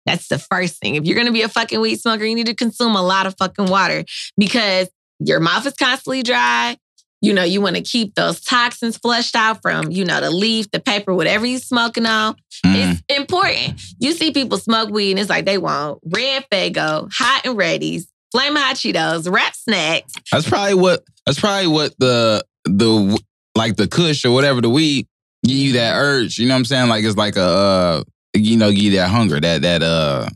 [0.07, 0.97] That's the first thing.
[0.97, 3.35] If you're gonna be a fucking weed smoker, you need to consume a lot of
[3.39, 4.05] fucking water
[4.37, 6.77] because your mouth is constantly dry.
[7.21, 10.71] You know, you want to keep those toxins flushed out from, you know, the leaf,
[10.73, 12.35] the paper, whatever you smoking on.
[12.67, 13.01] Mm.
[13.01, 13.81] It's important.
[13.99, 18.07] You see people smoke weed and it's like they want red Faygo, hot and ready's,
[18.35, 20.13] flame hot Cheetos, wrap snacks.
[20.33, 21.05] That's probably what.
[21.25, 23.23] That's probably what the the
[23.55, 25.07] like the Kush or whatever the weed
[25.45, 26.39] give you that urge.
[26.39, 26.89] You know what I'm saying?
[26.89, 28.03] Like it's like a uh,
[28.35, 30.29] you know give you that hunger that that uh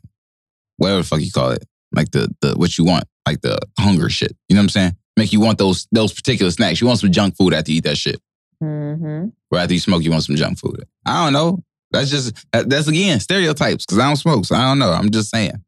[0.76, 4.08] whatever the fuck you call it like the the what you want like the hunger
[4.08, 4.34] shit.
[4.48, 4.96] You know what I'm saying?
[5.16, 6.80] Make you want those those particular snacks.
[6.80, 8.20] You want some junk food after you eat that shit.
[8.62, 9.28] Mm-hmm.
[9.50, 10.84] Or after you smoke, you want some junk food.
[11.04, 11.62] I don't know.
[11.90, 14.92] That's just that's again stereotypes because I don't smoke, so I don't know.
[14.92, 15.64] I'm just saying.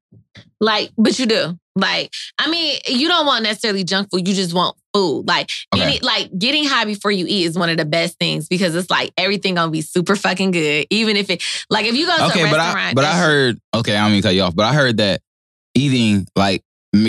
[0.61, 1.59] Like, but you do.
[1.81, 4.29] Like, I mean, you don't want necessarily junk food.
[4.29, 5.27] You just want food.
[5.27, 5.83] Like, Okay.
[5.85, 8.91] any, like getting high before you eat is one of the best things because it's
[8.91, 10.87] like everything gonna be super fucking good.
[10.91, 13.17] Even if it, like, if you go to Okay, a but restaurant, I but I
[13.17, 13.97] heard okay.
[13.97, 15.21] I don't mean to cut you off, but I heard that
[15.75, 16.63] eating like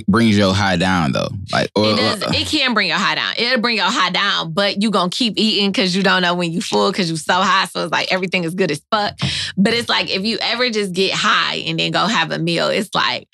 [0.08, 1.28] brings your high down though.
[1.52, 2.22] Like or, It does.
[2.24, 3.34] or- It can bring your high down.
[3.36, 6.52] It'll bring your high down, but you gonna keep eating because you don't know when
[6.52, 7.66] you full because you so high.
[7.66, 9.16] So it's like everything is good as fuck.
[9.58, 12.68] But it's like if you ever just get high and then go have a meal,
[12.68, 13.28] it's like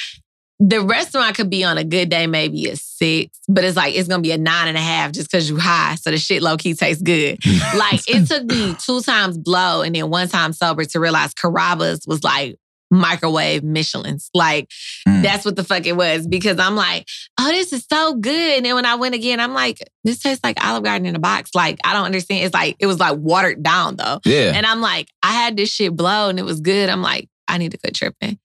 [0.59, 4.07] the restaurant could be on a good day maybe a six, but it's like it's
[4.07, 5.95] gonna be a nine and a half just because you high.
[5.95, 7.37] So the shit low key tastes good.
[7.75, 12.05] Like it took me two times blow and then one time sober to realize Carrabba's
[12.07, 12.55] was like
[12.89, 14.29] microwave Michelin's.
[14.33, 14.69] Like
[15.07, 15.21] Mm.
[15.21, 17.07] that's what the fuck it was because I'm like,
[17.39, 18.57] oh, this is so good.
[18.57, 21.19] And then when I went again, I'm like, this tastes like Olive Garden in a
[21.19, 21.51] box.
[21.53, 22.45] Like I don't understand.
[22.45, 24.19] It's like it was like watered down though.
[24.25, 24.53] yeah.
[24.55, 26.89] And I'm like, I had this shit blow and it was good.
[26.89, 28.39] I'm like, I need to quit tripping.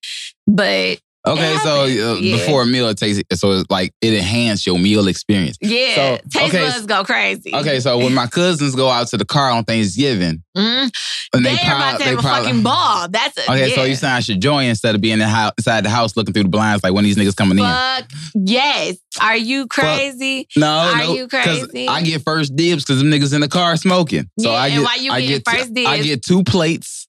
[0.46, 2.36] But Okay, so uh, yeah.
[2.36, 5.56] before a meal, it takes so it's like it enhanced your meal experience.
[5.60, 7.54] yeah, So, taste okay, buds go crazy.
[7.54, 10.90] Okay, so when my cousins go out to the car on Thanksgiving, Mm,
[11.32, 13.08] and they, they, are prob- about to they have a fucking ball.
[13.08, 13.74] That's a, okay.
[13.74, 16.14] So you saying I should join instead of being in the house, inside the house
[16.14, 17.64] looking through the blinds like when these niggas coming in?
[17.64, 18.96] Fuck yes.
[19.20, 20.46] Are you crazy?
[20.56, 21.88] No, Are no, you crazy?
[21.88, 24.28] I get first dibs because them niggas in the car smoking.
[24.38, 26.06] So Yeah, I and get, why you I get, first I dibs?
[26.06, 27.01] get two plates.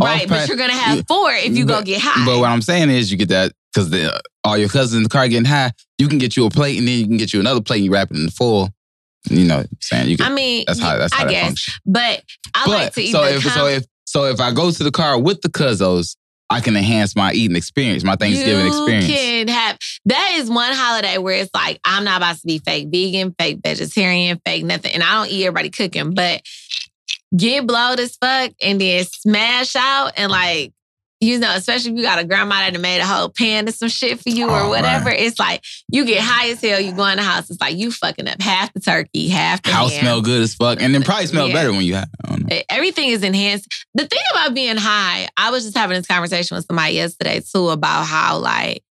[0.00, 2.24] Right, but you're gonna have four if you go get high.
[2.24, 5.08] But what I'm saying is, you get that because uh, all your cousins in the
[5.08, 5.72] car getting high.
[5.98, 7.78] You can get you a plate, and then you can get you another plate.
[7.78, 8.70] and You wrap it in the full.
[9.28, 10.30] You know, what I'm saying you can.
[10.30, 11.44] I mean, that's how that's how I that guess.
[11.46, 11.80] functions.
[11.84, 12.22] But
[12.54, 14.84] I But like to eat so if com- so if so if I go to
[14.84, 16.16] the car with the cousins,
[16.48, 19.08] I can enhance my eating experience, my Thanksgiving experience.
[19.08, 19.48] you experience.
[19.48, 22.88] can have that is one holiday where it's like I'm not about to be fake
[22.90, 26.40] vegan, fake vegetarian, fake nothing, and I don't eat everybody cooking, but
[27.36, 30.72] get blowed as fuck and then smash out and like.
[31.20, 33.88] You know, especially if you got a grandma that made a whole pan of some
[33.88, 35.10] shit for you or Oh, whatever.
[35.10, 36.78] It's like you get high as hell.
[36.78, 37.50] You go in the house.
[37.50, 40.02] It's like you fucking up half the turkey, half the House ham.
[40.02, 41.54] smell good as fuck, and then probably smell Yeah.
[41.54, 42.08] better when you have.
[42.24, 42.60] I don't know.
[42.70, 43.66] Everything is enhanced.
[43.94, 47.70] The thing about being high, I was just having this conversation with somebody yesterday too
[47.70, 48.84] about how like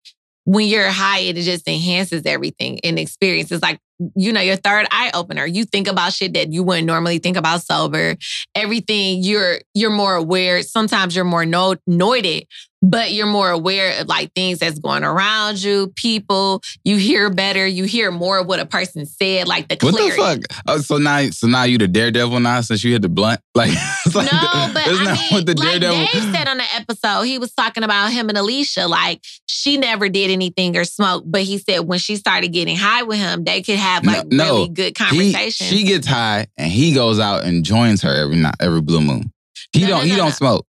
[0.45, 3.52] when you're high, it just enhances everything in experience.
[3.52, 3.80] It's like,
[4.16, 5.46] you know, your third eye opener.
[5.46, 8.16] You think about shit that you wouldn't normally think about sober.
[8.54, 10.62] Everything you're you're more aware.
[10.64, 12.48] Sometimes you're more no, noided,
[12.90, 16.62] but you're more aware of like things that's going around you, people.
[16.84, 17.66] You hear better.
[17.66, 20.62] You hear more of what a person said, like the What the fuck?
[20.68, 23.42] Oh, so now, so now you the daredevil now since you hit the blunt?
[23.56, 23.72] Like,
[24.06, 25.96] it's like no, but I mean, what the like daredevil?
[25.96, 28.86] Dave said on the episode, he was talking about him and Alicia.
[28.86, 33.04] Like she never did anything or smoke, but he said when she started getting high
[33.04, 34.56] with him, they could have like No, no.
[34.56, 35.67] really good He, conversation.
[35.67, 39.32] she gets high and he goes out and joins her every night, every blue moon.
[39.74, 40.04] He No, no, don't.
[40.06, 40.32] he no, don't no.
[40.32, 40.65] smoke.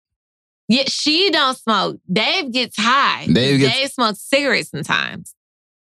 [0.68, 1.98] yeah, she don't smoke.
[2.12, 3.28] Dave gets high.
[3.28, 5.34] Dave gets- Dave smokes cigarettes sometimes,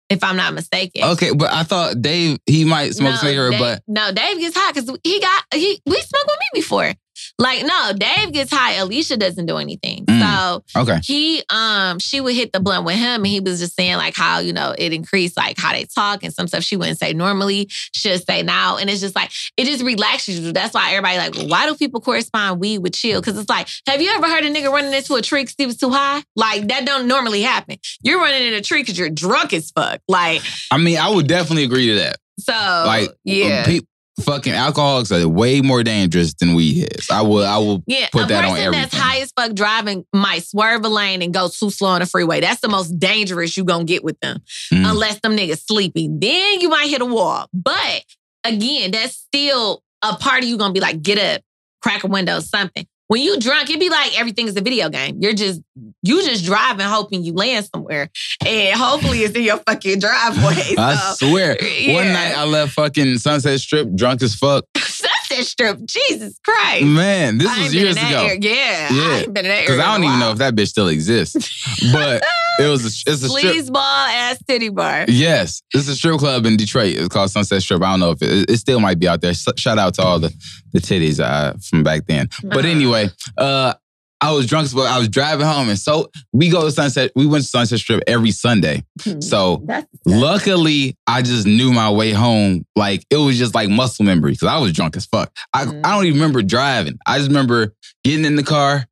[0.08, 1.02] if I'm not mistaken.
[1.04, 4.56] Okay, but I thought Dave he might smoke no, cigarette, Dave, but no, Dave gets
[4.56, 6.92] high because he got he we smoked with me before.
[7.38, 8.74] Like no, Dave gets high.
[8.74, 10.04] Alicia doesn't do anything.
[10.06, 10.18] Mm.
[10.20, 11.00] So okay.
[11.04, 14.14] he um she would hit the blunt with him and he was just saying like
[14.16, 17.12] how you know it increased like how they talk and some stuff she wouldn't say
[17.12, 21.18] normally she'll say now and it's just like it just relaxes you that's why everybody
[21.18, 24.26] like well, why do people correspond weed with chill because it's like have you ever
[24.26, 27.06] heard a nigga running into a tree because he was too high like that don't
[27.06, 30.98] normally happen you're running in a tree because you're drunk as fuck like I mean,
[30.98, 32.16] I would definitely agree to that.
[32.38, 33.80] so like, yeah pe-
[34.20, 37.08] fucking alcoholics are way more dangerous than weed heads.
[37.10, 37.44] I will.
[37.44, 37.82] I will.
[37.86, 39.00] Yeah, put that on person that's everything.
[39.00, 42.40] high as fuck driving might swerve a lane and go too slow on the freeway.
[42.40, 44.40] That's the most dangerous you gonna get with them,
[44.72, 44.90] Mm.
[44.90, 46.08] unless them niggas sleepy.
[46.12, 47.48] Then you might hit a wall.
[47.52, 48.04] But
[48.44, 51.42] again, that's still a part of you gonna be like, get up,
[51.82, 52.86] crack a window, something.
[53.08, 55.16] When you drunk, it'd be like everything is a video game.
[55.20, 55.62] You're just
[56.02, 58.08] you just driving, hoping you land somewhere,
[58.46, 60.74] and hopefully it's in your fucking driveway.
[60.78, 61.56] I swear.
[61.64, 61.94] yeah.
[61.94, 64.64] One night I left fucking Sunset Strip drunk as fuck.
[64.76, 66.84] Sunset Strip, Jesus Christ.
[66.86, 68.24] Man, this I ain't was been years in that ago.
[68.26, 68.38] area.
[68.40, 69.02] Yeah, Yeah.
[69.02, 71.54] I ain't been in that Because I don't even know if that bitch still exists.
[71.92, 72.22] But
[72.60, 73.54] It was a, it's a strip.
[73.54, 75.04] Sleazeball ass titty bar.
[75.08, 76.96] Yes, it's a strip club in Detroit.
[76.96, 77.80] It's called Sunset Strip.
[77.82, 79.32] I don't know if it, it still might be out there.
[79.34, 80.32] Shout out to all the
[80.72, 82.28] the titties uh, from back then.
[82.42, 82.68] But Uh-huh.
[82.68, 83.74] anyway, uh,
[84.20, 84.86] I was drunk as fuck.
[84.90, 87.12] I was driving home, and so we go to Sunset.
[87.14, 88.84] We went to Sunset Strip every Sunday.
[89.20, 89.64] So
[90.04, 92.66] luckily, I just knew my way home.
[92.74, 95.30] Like it was just like muscle memory because I was drunk as fuck.
[95.52, 95.80] I Mm.
[95.84, 96.98] I don't even remember driving.
[97.06, 98.86] I just remember getting in the car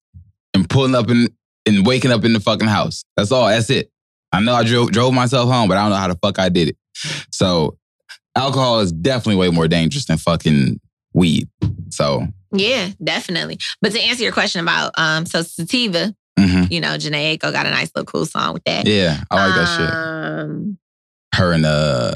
[0.55, 1.29] and pulling up in
[1.67, 3.05] and waking up in the fucking house.
[3.17, 3.49] That's all.
[3.49, 3.91] That's it.
[4.33, 6.49] I know I drove drove myself home, but I don't know how the fuck I
[6.49, 6.77] did it.
[7.33, 7.79] So
[8.37, 10.79] alcohol is definitely way more dangerous than fucking
[11.15, 11.49] weed.
[11.91, 12.27] So
[12.59, 13.59] yeah, definitely.
[13.81, 16.71] But to answer your question about um, so sativa, mhm.
[16.71, 18.87] you know, Jhené Aiko got a nice little cool song with that.
[18.87, 19.91] yeah, I like that shit.
[20.51, 20.79] Um,
[21.35, 22.15] Her and uh,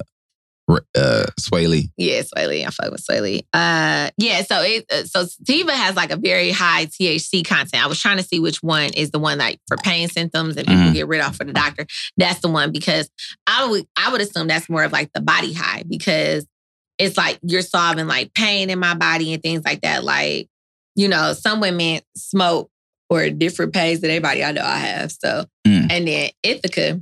[0.96, 1.90] uh, Swae Lee.
[1.96, 2.64] Yeah, Swae Lee.
[2.64, 3.46] I fuck with Swae Lee.
[3.52, 4.42] Uh, yeah.
[4.42, 7.82] So it uh, so sativa has like a very high THC content.
[7.82, 10.66] I was trying to see which one is the one like for pain symptoms and
[10.66, 10.94] people Mhm.
[10.94, 11.86] get rid of for the doctor.
[12.16, 13.10] That's the one because
[13.46, 16.46] I would I would assume that's more of like the body high because
[17.00, 20.04] it's like you're solving like pain in my body and things like that.
[20.04, 20.48] Like
[20.94, 22.70] you know, some women smoke
[23.08, 25.10] or different pains than anybody I know I have.
[25.12, 25.90] So Mm.
[25.90, 27.00] and then Ithaca,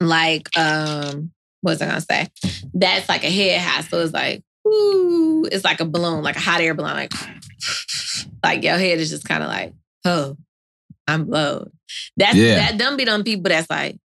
[0.00, 1.30] like um
[1.62, 2.28] what was I gonna say?
[2.74, 3.80] That's like a head high.
[3.82, 6.92] So it's like, ooh, it's like a balloon, like a hot air balloon.
[6.94, 7.12] Like,
[8.44, 9.72] like your head is just kind of like,
[10.04, 10.36] oh,
[11.08, 11.70] I'm blown.
[12.16, 12.56] That's Yeah.
[12.56, 13.96] that them be them people that's like,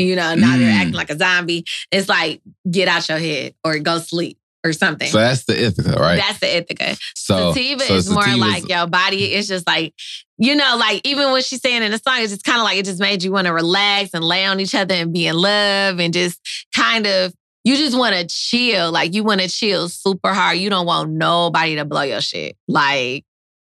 [0.00, 0.76] you know, now they're Mm.
[0.80, 1.64] acting like a zombie.
[1.90, 5.08] It's like, get out your head or go sleep or something.
[5.08, 6.16] So that's the Ithaca, right?
[6.16, 6.96] That's the Ithaca.
[7.14, 9.32] so sativa so is more like your body.
[9.32, 9.94] It's just like,
[10.36, 12.76] you know, like even when she's saying in the song, it's just kind of like
[12.78, 15.36] it just made you want to relax and lay on each other and be in
[15.36, 16.40] love and just
[16.74, 17.32] kind of,
[17.64, 18.90] you just want to chill.
[18.92, 20.58] Like you want to chill super hard.
[20.58, 22.56] You don't want nobody to blow your shit.
[22.68, 23.24] Like,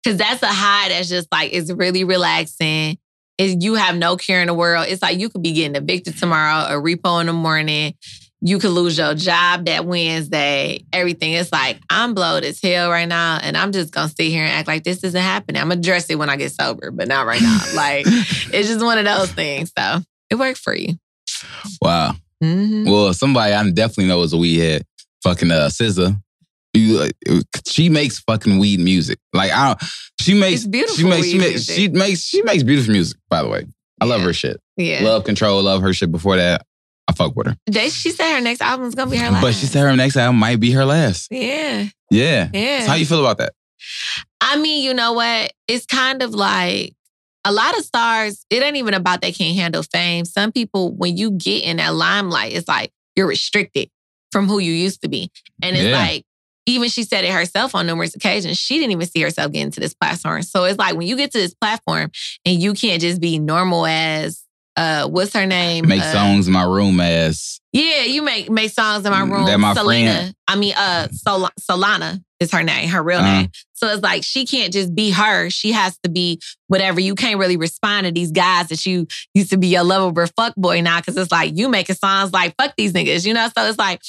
[0.05, 2.99] cause that's a high that's just like, it's really relaxing.
[3.41, 4.87] Is you have no care in the world.
[4.89, 7.95] It's like you could be getting evicted tomorrow, a repo in the morning.
[8.43, 10.85] You could lose your job that Wednesday.
[10.93, 11.33] Everything.
[11.33, 14.53] It's like I'm blowed as hell right now, and I'm just gonna sit here and
[14.53, 15.61] act like this isn't happening.
[15.61, 17.61] I'm gonna address it when I get sober, but not right now.
[17.75, 19.73] like it's just one of those things.
[19.77, 20.99] So it worked for you.
[21.81, 22.15] wow.
[22.43, 22.91] Mhm.
[22.91, 24.87] Well, somebody I definitely know is a weed head.
[25.23, 26.21] Fucking uh, SZA.
[26.73, 27.11] You,
[27.67, 29.19] she makes fucking weed music.
[29.33, 29.83] Like I, don't,
[30.21, 33.19] she makes beautiful She makes she makes she makes she makes beautiful music.
[33.29, 33.65] By the way,
[34.01, 34.59] I love her shit.
[34.77, 35.03] Yeah.
[35.03, 35.61] Love Control.
[35.63, 36.13] Love her shit.
[36.13, 36.65] Before that,
[37.09, 37.57] I fuck with her.
[37.67, 39.43] They, she said her next album's gonna be her last.
[39.43, 41.29] But she said her next album might be her last.
[41.31, 41.87] Yeah.
[42.11, 42.49] Yeah.
[42.53, 42.83] Yeah.
[42.83, 43.53] So how you feel about that?
[44.41, 45.53] I mean, you know what?
[45.67, 46.95] It's kind of like
[47.45, 50.25] a lot of stars, it ain't even about they can't handle fame.
[50.25, 53.89] Some people, when you get in that limelight, it's like you're restricted
[54.31, 55.31] from who you used to be.
[55.63, 55.99] And it's Yeah.
[55.99, 56.25] like,
[56.73, 59.81] even she said it herself on numerous occasions, she didn't even see herself getting to
[59.81, 60.43] this platform.
[60.43, 62.11] So it's like when you get to this platform
[62.45, 64.43] and you can't just be normal as
[64.77, 65.87] uh what's her name?
[65.89, 69.31] Make Uh, songs in my room as yeah, you make make songs in my Mm,
[69.31, 69.47] room.
[69.47, 70.35] that my Selena, friend.
[70.49, 73.43] I mean, uh, Sol- Solana is her name, her real Uh-huh.
[73.43, 73.51] name.
[73.75, 75.51] So it's like she can't just be her.
[75.51, 77.01] She has to be whatever.
[77.01, 80.55] You can't really respond to these guys that you used to be your lovable fuck
[80.57, 83.49] boy now, because it's like you making songs like fuck these niggas, you know.
[83.57, 84.01] So it's like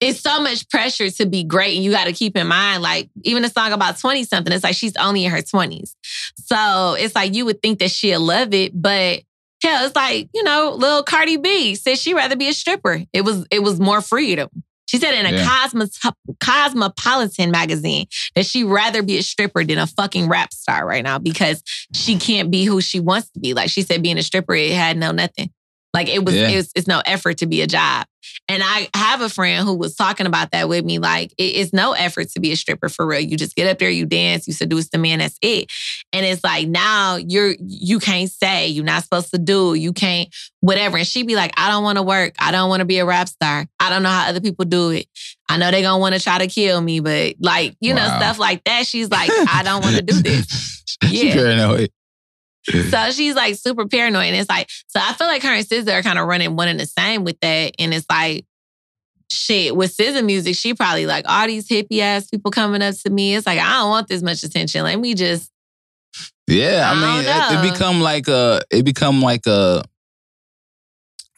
[0.00, 3.10] it's so much pressure to be great, and you got to keep in mind, like
[3.24, 5.96] even a song about twenty something, it's like she's only in her twenties.
[6.36, 9.22] So it's like you would think that she'll love it, but
[9.62, 13.02] Hell, it's like, you know, little Cardi B said she'd rather be a stripper.
[13.12, 14.48] It was it was more freedom.
[14.86, 15.44] She said in a Yeah.
[15.44, 15.98] Cosmos,
[16.40, 21.18] Cosmopolitan magazine that she'd rather be a stripper than a fucking rap star right now
[21.18, 23.52] because she can't be who she wants to be.
[23.52, 25.50] Like she said, being a stripper, it had no nothing.
[25.94, 26.48] Like it was, Yeah.
[26.48, 28.06] it was it's no effort to be a job.
[28.50, 30.98] And I have a friend who was talking about that with me.
[30.98, 33.20] Like it- it's no effort to be a stripper for real.
[33.20, 35.70] You just get up there, you dance, you seduce the man, that's it.
[36.12, 40.28] And it's like now you're you can't say, you're not supposed to do, you can't
[40.60, 40.98] whatever.
[40.98, 42.34] And she'd be like, I don't want to work.
[42.38, 43.66] I don't want to be a rap star.
[43.80, 45.06] I don't know how other people do it.
[45.48, 48.38] I know they're gonna want to try to kill me, but like, you know, stuff
[48.38, 48.86] like that.
[48.86, 50.84] She's like, I don't want to do this.
[51.10, 51.32] Yeah.
[52.90, 54.26] So she's like super paranoid.
[54.26, 56.68] And it's like, so I feel like her and SZA are kind of running one
[56.68, 57.74] and the same with that.
[57.78, 58.44] And it's like,
[59.30, 63.10] shit, with SZA music, she probably like all these hippie ass people coming up to
[63.10, 63.34] me.
[63.34, 64.84] It's like, I don't want this much attention.
[64.84, 65.50] Let me just,
[66.46, 69.82] Yeah, I I mean, it, it become like a, it become like a,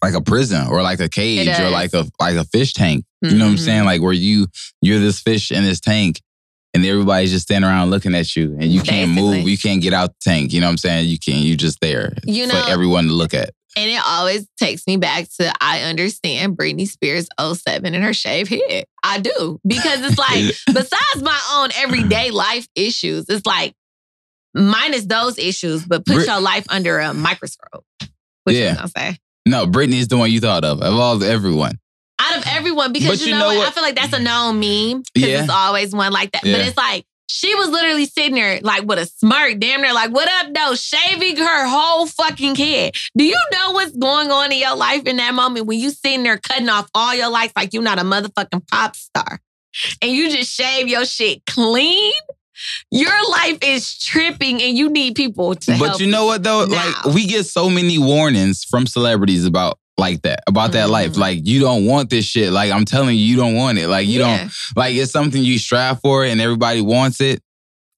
[0.02, 3.04] like a prison or like a cage or like a like a fish tank.
[3.22, 3.60] You know what I'm Mhm.
[3.60, 3.84] saying?
[3.84, 4.46] Like where you
[4.80, 6.22] you're this fish in this tank,
[6.74, 9.92] and everybody's just standing around looking at you, and you can't move, you can't get
[9.92, 10.52] out the tank.
[10.52, 11.09] You know what I'm saying?
[11.09, 11.40] You can't.
[11.40, 13.50] You're just there You know, for everyone to look at.
[13.76, 18.50] and it always takes me back to I understand Britney Spears 07 and her shaved
[18.50, 18.85] head.
[19.04, 19.59] I do.
[19.66, 23.74] Because it's like, besides my own everyday life issues, it's like,
[24.54, 27.85] minus those issues, but put Brit- your life under a microscope.
[28.44, 28.70] What Yeah.
[28.70, 29.16] you gonna say?
[29.46, 31.78] No, Britney's the one you thought of of all everyone.
[32.22, 33.56] Out of everyone, because you, you know, what?
[33.59, 33.68] what?
[33.68, 35.02] I feel like that's a known meme.
[35.14, 35.40] Because Yeah.
[35.42, 36.42] it's always one like that.
[36.42, 40.11] But it's like she was literally sitting there like with a smirk, damn near like,
[40.11, 40.74] what up, though?
[40.74, 42.94] Shaving her whole fucking head.
[43.16, 46.24] Do you know what's going on in your life in that moment when you sitting
[46.24, 49.40] there cutting off all your life like you're not a motherfucking pop star?
[50.02, 52.12] And you just shave your shit clean?
[52.90, 56.66] Your life is tripping and you need people to help But you know what though?
[56.66, 56.92] now.
[57.04, 61.12] Like we get so many warnings from celebrities about like that, about that life.
[61.12, 61.18] Mhm.
[61.18, 62.53] Like you don't want this shit.
[62.53, 63.88] Like I'm telling you, you don't want it.
[63.88, 64.38] Like you Yeah.
[64.38, 67.42] don't like it's something you strive for and everybody wants it.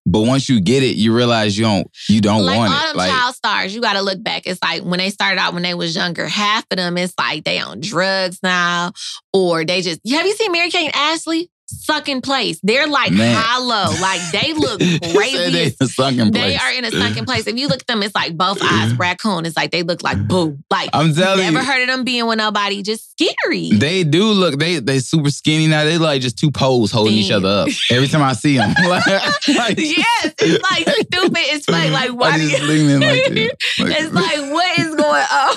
[0.05, 2.97] But once you get it, you realize you don't you don't like want all it.
[2.97, 4.43] Like child stars, you got to look back.
[4.47, 7.45] It's like when they started out when they was younger, half of them it's like
[7.45, 8.93] they on drugs now,
[9.33, 10.01] or they just.
[10.11, 12.61] Have you seen Mary Kate Ashley sucking place?
[12.63, 13.35] They're like Man.
[13.39, 14.79] hollow, like they look
[15.15, 15.51] crazy.
[15.51, 16.61] they as- in a sunken They place.
[16.63, 17.47] are in a sunken place.
[17.47, 19.47] If you look at them, it's like both eyes raccoon.
[19.47, 20.59] It's like they look like boo.
[20.71, 21.65] Like I'm telling never you.
[21.65, 22.83] heard of them being with nobody.
[22.83, 23.71] Just scary.
[23.71, 25.85] They do look they they super skinny now.
[25.85, 28.75] They like just two poles holding each other up every time I see them.
[28.89, 29.27] like, like,
[29.79, 31.37] yes, it's like stupid.
[31.39, 32.99] It's like like why do you?
[32.99, 33.13] like.
[33.13, 35.57] Like- it's like what is going on?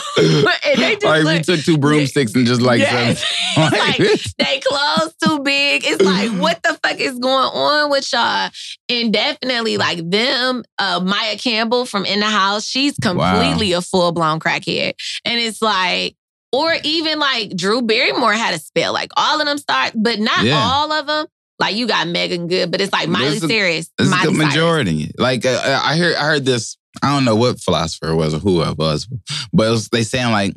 [0.65, 3.23] and they just like we took two broomsticks and just like Yes.
[3.58, 5.84] It's like they clothes too big.
[5.86, 8.50] It's like what the fuck is going on with y'all?
[8.89, 14.12] And definitely like them, uh, Maia Campbell from In the House, she's completely a full
[14.12, 14.94] blown crackhead,
[15.26, 16.15] and it's like.
[16.52, 20.46] Or even like Drew Barrymore had a spell, like all of them start, but not
[20.46, 20.58] Yeah.
[20.58, 21.26] all of them.
[21.60, 24.36] Like you got Meagan Good, but it's like Miley a- Cyrus, It's a Miley good
[24.38, 24.54] Cyrus.
[24.54, 25.12] majority.
[25.18, 26.78] Like uh, I heard, I heard this.
[27.04, 29.06] I don't know what philosopher it was or who it was,
[29.52, 30.54] but it was, they saying like,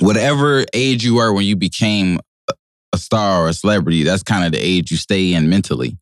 [0.00, 2.20] whatever age you were when you became
[2.96, 5.96] a- star or a celebrity, that's kind of the age you stay in mentally.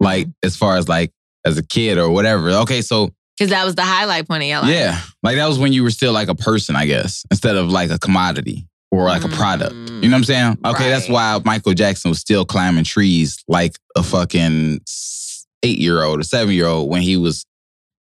[0.00, 0.46] Like Mm-hmm.
[0.46, 1.12] as far as like
[1.44, 2.50] as a kid or whatever.
[2.50, 4.70] Okay, so Because that was the highlight point of your life.
[4.70, 7.70] yeah, like that was when you were still like a person, I guess, instead of
[7.70, 9.74] like a commodity or like a product.
[9.74, 10.02] Mm.
[10.02, 10.58] You know what I'm saying?
[10.64, 14.80] Okay, that's why Michael Jackson was still climbing trees like a fucking
[15.64, 17.44] eight year old or seven year old when he was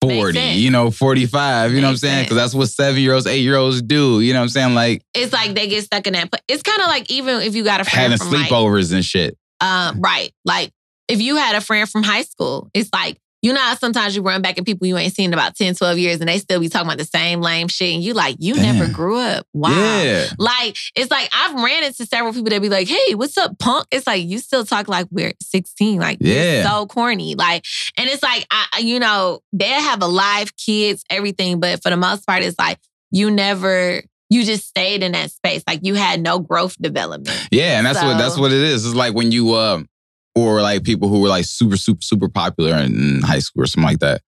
[0.02, 1.74] 40, you know, 45.
[1.74, 2.26] You know what I'm saying?
[2.26, 4.20] Because that's what seven year olds, eight year olds do.
[4.20, 4.74] You know what I'm saying?
[4.74, 6.32] Like It's like they get stuck in that.
[6.32, 8.94] But it's kind of like even if you got a friend having from like, sleepovers
[8.94, 9.38] and shit.
[9.60, 10.32] Um, right.
[10.44, 10.72] Like
[11.08, 14.22] if you had a friend from high school, it's like, you know how sometimes you
[14.22, 16.60] run back at people you ain't seen in about 10, 12 years and they still
[16.60, 17.94] be talking about the same lame shit.
[17.94, 18.78] And you like, you Damn.
[18.78, 19.48] never grew up.
[19.54, 19.72] Wow.
[19.72, 20.26] Yeah.
[20.38, 23.88] Like, it's like I've ran into several people that be like, hey, what's up, punk?
[23.92, 26.00] It's like, you still talk like we're 16.
[26.00, 26.56] Like, Yeah.
[26.56, 27.36] you're so corny.
[27.36, 27.66] Like,
[27.98, 31.60] and it's like, I, you know, they have alive kids, everything.
[31.60, 32.78] But for the most part, it's like,
[33.12, 35.64] you never, you just stayed in that space.
[35.68, 37.48] Like, you had no growth development.
[37.52, 38.86] Yeah, and that's what that's what it is.
[38.86, 39.88] It's like when you um
[40.36, 43.88] or like people who were like super, super, super popular in high school or something
[43.90, 44.22] like that.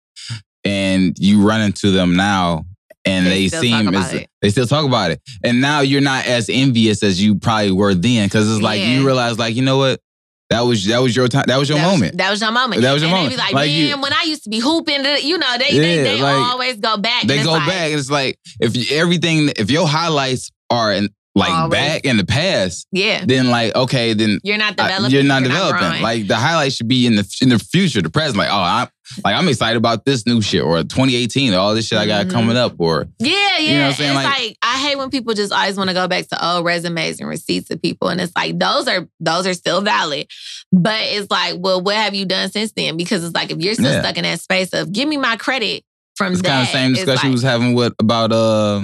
[0.66, 2.66] And you run into them now
[3.06, 4.30] and They they, seem as it.
[4.42, 5.22] they still talk about it.
[5.44, 8.30] And now you're not as envious as you probably were then.
[8.30, 8.98] Cause it's like Yeah.
[9.00, 10.00] you realize, like, you know what?
[10.50, 11.46] That was that was your time.
[11.48, 12.14] That was your that moment.
[12.14, 12.82] Was, that was your moment.
[12.84, 13.32] That was your and moment.
[13.32, 15.72] They be like, Like man, you- when I used to be hooping, you know, they
[15.78, 17.24] they, Yeah, they like, always go back.
[17.24, 21.10] they go like, back and it's like if you, everything if your highlights are in
[21.36, 21.72] like Always.
[21.72, 25.12] back in the past, Yeah, then like okay, then you're not I- developing.
[25.12, 25.80] you're not developing.
[25.80, 26.02] growing.
[26.04, 28.38] like the highlight should be in the in the future, the present.
[28.38, 28.88] Like, oh, I'm
[29.26, 32.32] like I'm excited about this new shit or 2018, all this shit I got Mhm.
[32.32, 32.76] coming up.
[32.78, 33.60] Or yeah, yeah.
[33.60, 34.16] you know what I'm saying?
[34.16, 36.66] It's Like- like, I hate when people just always want to go back to old
[36.66, 40.28] resumes and receipts of people, and it's like those are those are still valid,
[40.72, 42.96] but it's like, well, what have you done since then?
[42.96, 44.02] Because it's like if you're still Yeah.
[44.02, 45.84] stuck in that space of give me my credit
[46.16, 48.84] from it's that, kind of same discussion we was having with about uh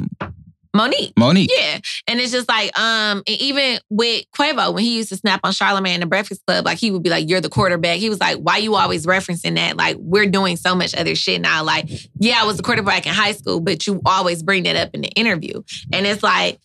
[0.76, 1.14] Mo'Nique.
[1.16, 1.48] Mo'Nique.
[1.56, 1.80] Yeah.
[2.08, 5.52] And it's just like, um, and even with Quavo, when he used to snap on
[5.52, 7.98] Charlamagne in the Breakfast Club, like he would be like, You're the quarterback.
[7.98, 9.78] He was like, Why you always referencing that?
[9.78, 11.64] Like, we're doing so much other shit now.
[11.64, 14.92] Like, yeah, I was the quarterback in high school, but you always bring that up
[14.94, 15.62] in the interview.
[15.92, 16.60] And it's like,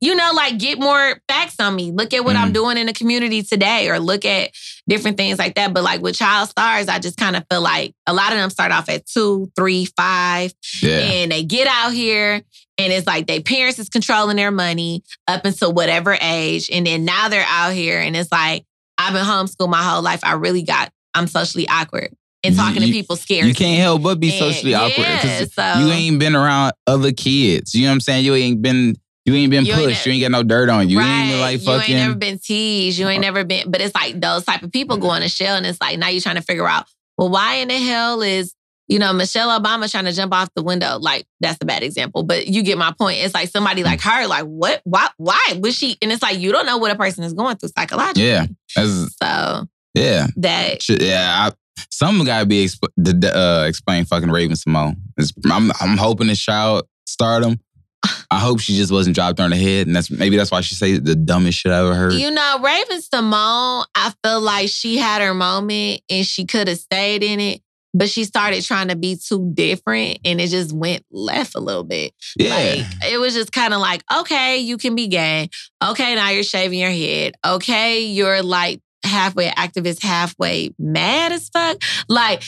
[0.00, 1.92] you know, like get more facts on me.
[1.92, 2.54] Look at what I'm Mhm.
[2.54, 4.50] doing in the community today, or look at
[4.88, 5.72] different things like that.
[5.72, 8.50] But like with child stars, I just kind of feel like a lot of them
[8.50, 10.98] start off at two, three, five, Yeah.
[10.98, 12.42] and they get out here
[12.78, 17.04] and it's like their parents is controlling their money up until whatever age and then
[17.04, 18.64] now they're out here and it's like
[18.98, 22.14] i've been homeschooled my whole life i really got i'm socially awkward
[22.44, 25.06] and You- talking to people scares You can't help but be And- socially awkward.
[25.06, 25.24] 'cause
[25.56, 27.74] yeah, so You ain't been around other kids.
[27.74, 28.24] You know what I'm saying?
[28.24, 30.06] You ain't been you ain't been You ain't pushed.
[30.06, 30.94] ne- you ain't got no dirt on you.
[30.98, 31.20] You right.
[31.22, 32.98] ain't been like you fucking ain't never been teased.
[32.98, 35.66] You ain't never been, but it's like those type of people going to shell, and
[35.66, 36.86] it's like now you're trying to figure out,
[37.18, 38.54] well, why in the hell is
[38.88, 40.98] you know Michelle Obama trying to jump off the window?
[40.98, 43.18] Like that's a bad example, but you get my point.
[43.18, 45.96] It's like somebody like her, like what, why, why was she?
[46.02, 48.26] And it's like you don't know what a person is going through psychologically.
[48.26, 48.46] Yeah.
[48.68, 50.26] So yeah.
[50.36, 51.50] that Yeah.
[51.50, 54.96] I, Some gotta be exp- uh, explain fucking Raven-Symoné.
[55.18, 57.60] It's- I'm I'm hoping it's child stardom.
[58.30, 60.74] I hope she just wasn't dropped on the head, and that's maybe that's why she
[60.74, 62.12] say the dumbest shit I ever heard.
[62.12, 67.24] You know, Raven-Symoné, I feel like she had her moment and she could have stayed
[67.24, 67.60] in it,
[67.98, 71.84] but she started trying to be too different and it just went left a little
[71.84, 72.14] bit.
[72.36, 75.50] yeah, Like it was just kind of like, okay, you can be gay.
[75.84, 77.34] Okay, now you're shaving your head.
[77.44, 81.82] Okay, you're like halfway activist, halfway mad as fuck.
[82.08, 82.42] Like,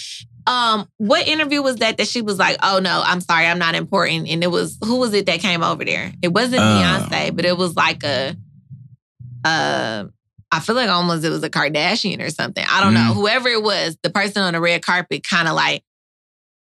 [0.46, 3.74] um, what interview was that that she was like, oh no, I'm sorry, I'm not
[3.74, 4.28] important.
[4.28, 6.12] And it was who was it that came over there?
[6.22, 7.06] It wasn't Uh.
[7.08, 8.36] Beyonce, but it was like a
[9.44, 10.04] uh
[10.52, 12.64] I feel like almost it was a Kardashian or something.
[12.68, 13.00] I don't know.
[13.12, 13.14] Mhm.
[13.14, 15.82] Whoever it was, the person on the red carpet kind of like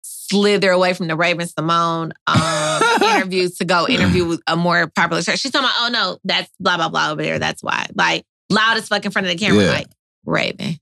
[0.01, 5.39] slither away from the Raven-Symoné um, interview to go interview with a more popular church.
[5.39, 7.39] She's talking about, oh no, that's blah blah blah over there.
[7.39, 7.87] That's why.
[7.95, 9.69] Like loud as fuck in front of the camera, Yeah.
[9.71, 9.87] like
[10.25, 10.79] Raven,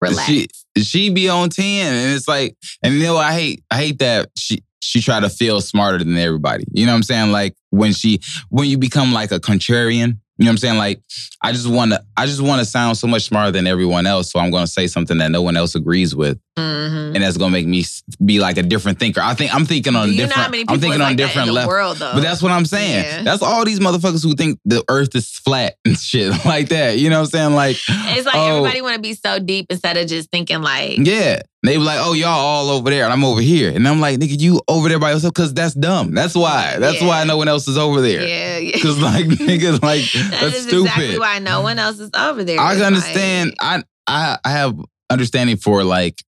[0.00, 0.26] relax.
[0.28, 0.46] She
[0.82, 4.30] she be on ten, and it's like, and you know, I hate I hate that
[4.36, 6.64] she she try to feel smarter than everybody.
[6.72, 7.32] You know what I'm saying?
[7.32, 10.18] Like when she when you become like a contrarian.
[10.40, 10.78] You know what I'm saying?
[10.78, 11.02] Like
[11.42, 14.32] I just want to I just want to sound so much smarter than everyone else,
[14.32, 17.14] so I'm going to say something that no one else agrees with, Mhm.
[17.14, 17.84] and that's going to make me
[18.24, 19.20] be like a different thinker.
[19.22, 20.44] I think I'm thinking on Do a you know different.
[20.44, 21.68] how many people I'm thinking is on like that different in the level.
[21.70, 22.12] world though?
[22.14, 23.04] But that's what I'm saying.
[23.04, 23.22] Yeah.
[23.22, 26.98] That's all these motherfuckers who think the earth is flat and shit like that.
[26.98, 27.54] You know what I'm saying?
[27.54, 30.98] Like, it's like oh, everybody want to be so deep instead of just thinking like,
[30.98, 31.40] Yeah.
[31.62, 33.70] They be like, oh, y'all all over there, and I'm over here.
[33.70, 35.34] And I'm like, nigga, you over there by yourself?
[35.34, 36.14] Because that's dumb.
[36.14, 36.76] That's why.
[36.78, 37.06] That's Yeah.
[37.08, 38.26] why no one else is over there.
[38.26, 38.72] yeah, yeah.
[38.76, 40.86] Because, like, nigga, like, That that's is stupid.
[40.86, 42.58] exactly why no one else is over there.
[42.58, 43.54] I can understand.
[43.62, 44.74] like- I, I I have
[45.10, 46.22] understanding for like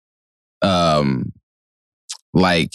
[0.62, 1.32] um
[2.34, 2.72] like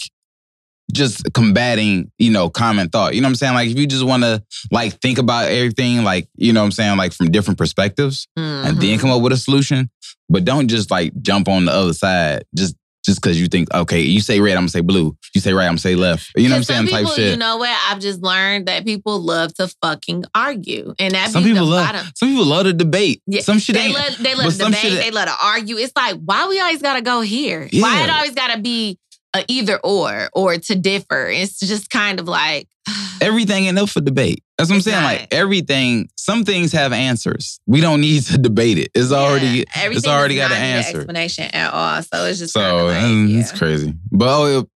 [0.92, 3.14] just combating, you know, common thought.
[3.14, 3.54] You know what I'm saying?
[3.54, 6.72] Like if you just want to like think about everything like, you know what I'm
[6.72, 9.00] saying, like from different perspectives and then Mhm.
[9.00, 9.90] come up with a solution,
[10.30, 12.74] but don't just like jump on the other side just
[13.08, 15.16] just cuz you think okay, you say red, I'm to say blue.
[15.34, 16.30] You say right, I'm to say left.
[16.36, 16.78] You know what I'm saying?
[16.80, 17.30] some Type people, shit.
[17.32, 17.76] You know what?
[17.88, 21.86] I've just learned that people love to fucking argue, and that some people the love
[21.86, 22.06] bottom.
[22.14, 23.22] some people love to debate.
[23.26, 24.82] Yeah, some shit They love, they love to debate.
[24.82, 25.76] They love to argue.
[25.76, 27.68] It's like why we always gotta go here?
[27.72, 28.98] Why it always gotta be
[29.34, 31.28] a either or or to differ?
[31.28, 32.68] It's just kind of like
[33.20, 34.42] everything ain't up for debate.
[34.56, 35.02] That's what I'm saying.
[35.02, 35.04] not.
[35.20, 37.60] Like everything, some things have answers.
[37.66, 38.90] We don't need to debate it.
[38.94, 40.96] It's already Yeah, it's already got not an answer.
[40.98, 42.02] explanation at all.
[42.02, 43.40] So it's just So like, mm, yeah.
[43.40, 43.94] it's crazy.
[44.10, 44.68] But oh,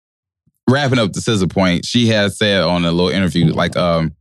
[0.69, 4.15] wrapping up the scissor point, she has said on a little interview, like um,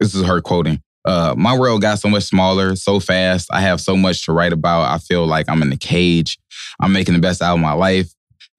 [0.00, 0.80] this is her quoting.
[1.06, 3.48] Uh, my world got so much smaller, so fast.
[3.52, 4.90] I have so much to write about.
[4.90, 6.38] I feel like I'm in a cage.
[6.80, 8.10] I'm making the best out of my life.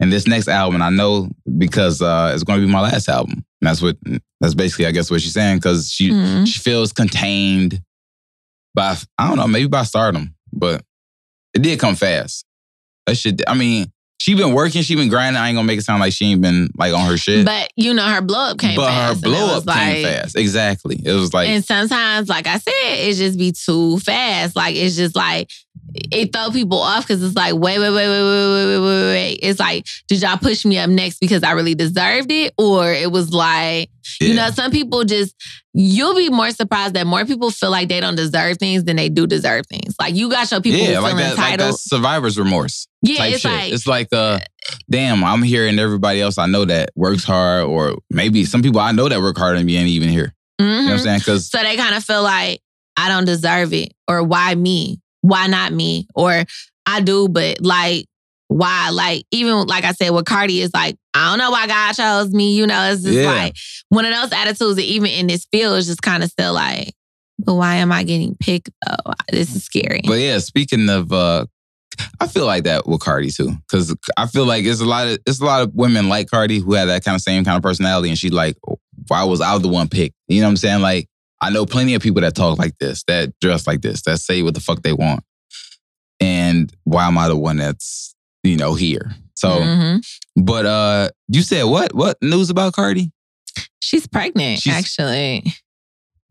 [0.02, 3.46] And this next album, I know because uh, it's going to be my last album.
[3.62, 3.98] And that's what
[4.42, 6.46] that's basically, I guess, what she's saying because she Mhm.
[6.48, 7.82] she feels contained
[8.74, 10.84] by I don't know, maybe by stardom, but
[11.54, 12.46] it did come fast.
[13.08, 13.42] That shit.
[13.48, 15.42] I mean, she been working, she been grinding.
[15.42, 17.70] I ain't gonna make it sound like she ain't been like on her shit, But
[17.78, 18.78] you know, her blow up came fast.
[18.78, 19.16] but fast.
[19.24, 20.36] her blow up came like- fast.
[20.36, 21.02] Exactly.
[21.06, 24.56] It was like and sometimes, like I said, it just be too fast.
[24.58, 25.50] Like it's just like
[26.12, 29.04] it throw people off because it's like, wait, wait, wait, wait, wait, wait, wait, wait,
[29.14, 29.40] wait.
[29.42, 32.54] It's like, did y'all push me up next because I really deserved it?
[32.58, 33.90] Or it was like,
[34.22, 35.36] you know, some people just
[35.74, 39.10] you'll be more surprised that more people feel like they don't deserve things than they
[39.10, 39.96] do deserve things.
[40.00, 41.74] Like you got your people yeah, like that, like entitled.
[41.74, 43.52] that survivor's remorse yeah, type it's shit.
[43.52, 44.40] like it's like, uh,
[44.90, 48.80] damn, I'm here and everybody else I know that works hard, or maybe some people
[48.80, 50.34] I know that work harder than me ain't even here.
[50.60, 51.04] You know what I'm mhm.
[51.04, 51.20] saying?
[51.20, 52.62] Because So they kind of feel like
[52.98, 55.02] I don't deserve it, or why me?
[55.26, 56.08] Why not me?
[56.14, 56.44] Or
[56.86, 58.06] I do, but like
[58.48, 58.90] why?
[58.92, 62.32] Like even like I said, with Cardi is like I don't know why God chose
[62.32, 62.56] me.
[62.56, 63.32] You know, it's just Yeah.
[63.32, 63.56] like
[63.90, 66.94] one of those attitudes that even in this field is just kind of still like,
[67.40, 69.14] but why am I getting picked though?
[69.32, 70.02] This is scary.
[70.06, 71.48] But yeah, speaking of, uh,
[72.20, 75.18] I feel like that with Cardi too, because I feel like it's a lot of
[75.26, 77.64] it's a lot of women like Cardi who had that kind of same kind of
[77.64, 78.58] personality, and she like,
[79.08, 80.16] why was I the one picked?
[80.28, 80.82] You know what I'm saying?
[80.82, 81.08] Like,
[81.42, 84.42] I know plenty of people that talk like this, that dress like this, that say
[84.42, 85.24] what the fuck they want,
[86.20, 89.16] and why am I the one that's you know here?
[89.36, 90.06] So, Mhm.
[90.36, 91.94] but uh, you said what?
[91.94, 93.12] What news about Cardi?
[93.82, 94.62] she's pregnant.
[94.62, 95.54] She's- actually,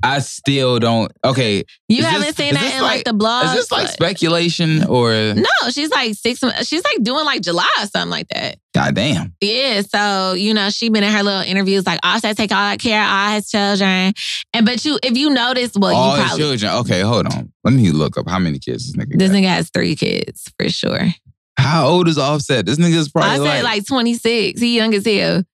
[0.04, 1.10] I still don't.
[1.24, 3.46] Okay, you is haven't this- seen that in like, like- the blog.
[3.46, 5.12] is this like speculation or?
[5.34, 6.40] No, she's like six.
[6.66, 8.58] She's like doing like July or something like that.
[8.74, 9.34] Goddamn.
[9.40, 12.80] Yeah, so you know, she been in her little interviews like Offset take all that
[12.80, 14.12] care of all his children,
[14.52, 16.72] and but you, if you notice, well, All you his children.
[16.80, 17.52] Okay, hold on.
[17.62, 19.36] Let me look up how many kids this nigga this got.
[19.38, 21.08] nigga has three kids for sure.
[21.56, 22.66] How old is Offset?
[22.66, 24.60] This nigga's probably Offset like, like, twenty six.
[24.60, 25.44] He young as hell.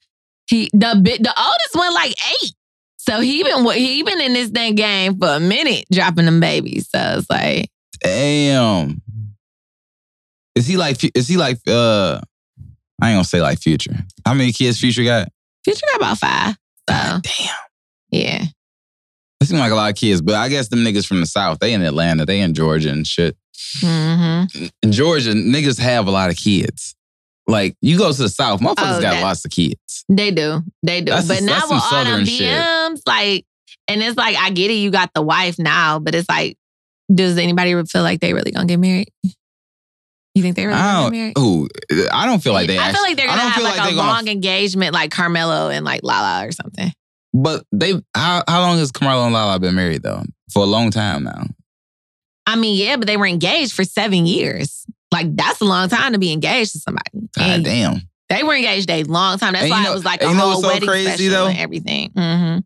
[0.48, 2.52] He the bit the oldest one like eight.
[3.10, 6.88] So he been he been in this thing game for a minute, dropping them babies.
[6.90, 7.68] So it's like
[8.00, 9.02] damn.
[10.54, 10.98] Is he like?
[11.16, 11.58] Is he like?
[11.66, 12.20] uh
[13.02, 13.96] I ain't gonna say like Future.
[14.24, 15.28] How many kids Future got?
[15.64, 16.56] Future got about five.
[16.88, 17.54] So damn.
[18.12, 18.44] yeah.
[19.40, 21.58] That seem like a lot of kids, but I guess them niggas from the South,
[21.58, 23.36] they in Atlanta, they in Georgia and shit.
[23.80, 24.44] hmm
[24.82, 26.94] In Georgia, niggas have a lot of kids.
[27.46, 30.04] Like you go to the South, motherfuckers Oh, got that- lots of kids.
[30.08, 30.62] They do.
[30.82, 31.10] They do.
[31.12, 32.42] That's- but now that's with all them shit.
[32.42, 33.44] DMs, like,
[33.88, 36.56] and it's like, I get it, you got the wife now, but it's like,
[37.12, 39.08] does anybody feel like they really gonna get married?
[40.34, 41.44] You think they really I gonna get don't.
[41.44, 41.68] married?
[42.04, 42.78] Ooh, I don't feel like they.
[42.78, 45.10] I actually, feel like they're I gonna don't have like, like a long engagement, like
[45.10, 46.92] Carmelo and like Lala or something.
[47.34, 47.94] But they.
[48.14, 50.22] How how long has Carmelo and Lala been married though?
[50.52, 51.46] For a long time now.
[52.46, 54.86] I mean, yeah, but they were engaged for seven years.
[55.12, 57.10] Like that's a long time to be engaged to somebody.
[57.36, 58.02] God damn.
[58.28, 59.54] They were engaged a long time.
[59.54, 61.06] That's And you why know- it was like a you whole what's so wedding crazy,
[61.26, 61.46] special though?
[61.48, 62.10] and everything.
[62.16, 62.58] hmm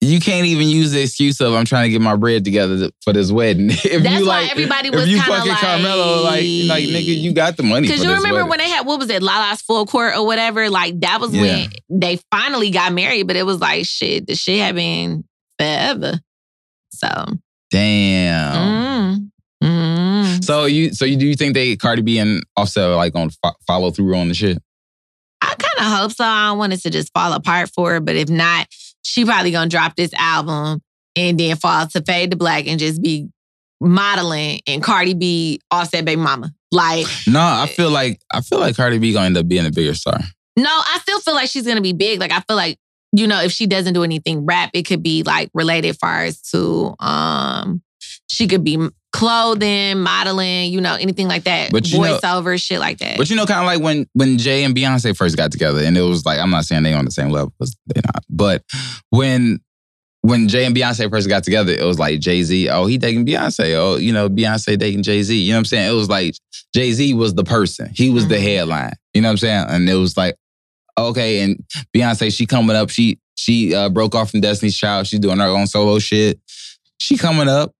[0.00, 3.12] You can't even use the excuse of I'm trying to get my bread together for
[3.12, 3.70] this wedding.
[3.70, 7.20] if That's you why like, everybody was you kinda fucking like- Carmelo, like, like nigga,
[7.20, 7.88] you got the money.
[7.88, 8.48] Because you remember wedding.
[8.50, 10.70] when they had what was it, Lala's full court or whatever?
[10.70, 11.40] Like that was Yeah.
[11.42, 14.28] when they finally got married, but it was like shit.
[14.28, 15.24] The shit had been
[15.58, 16.20] forever.
[16.90, 17.08] So,
[17.72, 18.54] Damn.
[19.18, 19.30] mm.
[20.42, 23.30] So you, so you do you think they Cardi B and Offset are like on
[23.30, 24.58] fo- follow through on the shit?
[25.40, 26.24] I kind of hope so.
[26.24, 28.66] I don't want it to just fall apart for her, but if not,
[29.02, 30.80] she probably gonna drop this album
[31.16, 33.28] and then fall to fade to black and just be
[33.80, 36.52] modeling and Cardi B Offset baby mama.
[36.70, 39.70] Like, No, I feel like I feel like Cardi B gonna end up being a
[39.70, 40.18] bigger star.
[40.56, 42.20] no, I still feel like she's gonna be big.
[42.20, 42.78] Like, I feel like
[43.14, 46.40] you know, if she doesn't do anything rap, it could be like related far as
[46.50, 47.82] to um,
[48.28, 51.70] she could be clothing, modeling, you know, anything like that.
[51.70, 53.18] But you know- voiceover, shit like that.
[53.18, 55.96] But you know, kind of like when when Jay and Beyonce first got together, and
[55.96, 58.62] it was like I'm not saying they on the same level because they're not, but
[59.10, 59.60] when
[60.22, 63.26] when Jay and Beyonce first got together, it was like Jay Z, oh he dating
[63.26, 65.36] Beyonce, oh you know Beyonce dating Jay Z.
[65.36, 65.90] You know what I'm saying?
[65.90, 66.34] It was like
[66.74, 68.42] Jay Z was the person, he was the Mhm.
[68.42, 68.92] headline.
[69.14, 69.66] You know what I'm saying?
[69.68, 70.36] And it was like
[70.98, 71.62] okay, and
[71.96, 75.46] Beyonce she coming up, she she uh, broke off from Destiny's Child, she's doing her
[75.46, 76.38] own solo shit.
[77.00, 77.72] She coming up,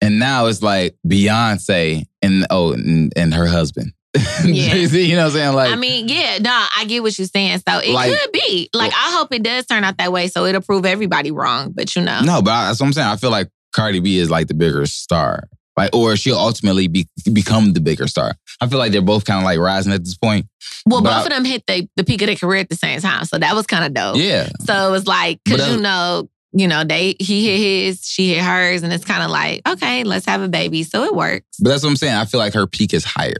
[0.00, 3.92] and now it's like Beyonce and oh and, and her husband.
[4.44, 4.74] Yeah.
[4.74, 5.54] You know what I'm saying?
[5.54, 7.58] Like, I mean, yeah, no, I get what you're saying.
[7.68, 8.70] So it Like- could be.
[8.74, 11.72] Like, I hope it does turn out that way so it'll prove everybody wrong.
[11.72, 12.20] But you know.
[12.22, 13.08] no, but I, that's what I'm saying.
[13.08, 15.44] I feel like Cardi B is like the bigger star,
[15.76, 18.34] like, or she'll ultimately be become the bigger star.
[18.60, 20.46] I feel like they're both kind of like rising at this point.
[20.86, 22.76] Well, but both I- of them hit the, the peak of their career at the
[22.76, 23.24] same time.
[23.26, 24.16] So that was kind of dope.
[24.16, 28.34] Yeah, So it was like, because you know, you know, they he hit his, she
[28.34, 30.82] hit hers, and it's kind of like, okay, let's have a baby.
[30.82, 31.46] So it works.
[31.60, 32.14] but that's what I'm saying.
[32.14, 33.34] I feel like her peak is higher.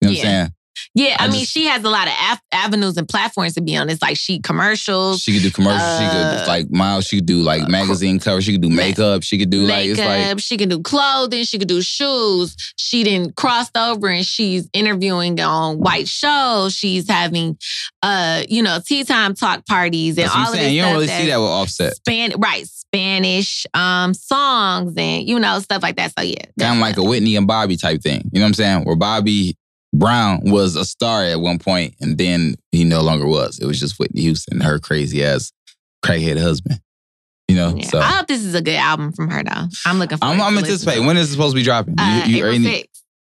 [0.00, 0.18] You know what Yeah.
[0.18, 0.54] I'm saying?
[0.94, 3.60] Yeah, I, I mean, just- she has a lot of av- avenues and platforms to
[3.60, 3.88] be on.
[3.90, 5.98] It's like she commercials, She could do commercials.
[5.98, 7.06] she Uh, could like miles.
[7.06, 8.44] She could do like magazine covers.
[8.44, 9.22] She could do makeup.
[9.22, 10.34] She could do like it's makeup.
[10.36, 11.44] like she could do clothing.
[11.44, 12.56] She could do shoes.
[12.76, 16.74] She didn't crossed over and she's interviewing on white shows.
[16.74, 17.58] She's having,
[18.02, 20.74] uh, you know, tea time talk parties and all I'm of this saying.
[20.76, 21.94] You don't really see that with Offset.
[21.96, 26.10] Span right Spanish um songs and you know stuff like that.
[26.18, 28.22] So yeah, Kind of like a Whitney and Bobby type thing.
[28.32, 28.84] You know what I'm saying?
[28.84, 29.57] Where Bobby
[29.94, 33.58] Brown was a star at one point, and then he no longer was.
[33.58, 35.50] It was just Whitney Houston, her crazy ass
[36.04, 36.80] crackhead husband.
[37.48, 37.86] You know, Yeah.
[37.88, 39.66] so I hope this is a good album from her though.
[39.86, 40.34] I'm looking forward.
[40.34, 41.06] I'm, I'm anticipating.
[41.06, 41.94] When is it supposed to be dropping?
[41.98, 42.84] Uh, April already- 6th.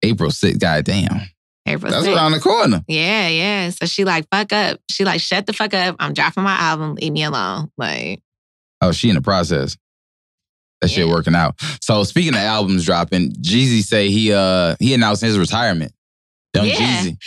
[0.02, 0.60] April 6th.
[0.60, 1.22] God damn.
[1.68, 2.16] April That's 6th.
[2.16, 2.84] around the corner.
[2.88, 3.70] Yeah, yeah.
[3.70, 4.80] So she like fuck up.
[4.90, 5.98] She like shut the fuck up.
[6.00, 6.96] I'm dropping my album.
[6.96, 7.70] Leave me alone.
[7.78, 8.22] Like
[8.82, 9.78] Oh, she in the process.
[10.82, 11.60] That shit working out.
[11.82, 15.92] So speaking of albums dropping, Jeezy say he uh he announced his retirement.
[16.56, 16.76] Young Yeah.
[17.04, 17.18] Jeezy.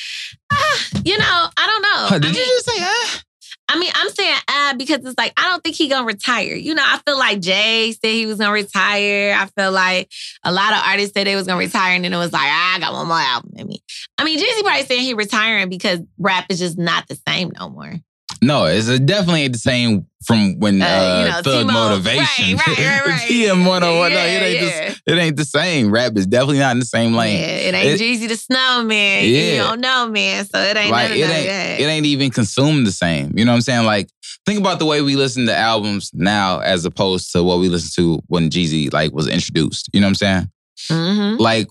[0.52, 2.06] ah, you know, I don't know.
[2.08, 3.20] Huh, I Did you mean- just say ah?
[3.68, 6.54] I mean, I'm saying ah because it's like I don't think he gonna retire.
[6.54, 9.34] You know, I feel like Jay said he was gonna retire.
[9.38, 10.10] I feel like
[10.44, 12.74] a lot of artists said they was gonna retire, and then it was like ah,
[12.76, 13.82] I got one more album in me.
[14.18, 17.70] I mean, Jay-Z probably saying he retiring because rap is just not the same no
[17.70, 17.94] more.
[18.42, 22.56] No, it's definitely ain't the same from when uh, Uh, you know, Thug T-Mo- Motivation.
[22.56, 23.20] Right, right, right, right.
[23.30, 24.12] TM 101.
[24.12, 24.94] No, Yeah, it ain't yeah.
[25.06, 25.90] the, it ain't the same.
[25.92, 27.40] Rap is definitely not in the same lane.
[27.40, 29.24] Yeah, it ain't It- Jeezy the Snowman.
[29.24, 29.40] Yeah.
[29.52, 30.44] You don't know, man.
[30.44, 31.80] So it ain't like it ain't that.
[31.80, 33.32] it ain't even consumed the same.
[33.36, 33.86] You know what I'm saying?
[33.86, 34.10] Like
[34.44, 37.92] think about the way we listen to albums now as opposed to what we listened
[37.94, 39.88] to when Jeezy like was introduced.
[39.92, 40.50] You know what I'm saying?
[40.90, 41.38] Mhm.
[41.38, 41.68] Like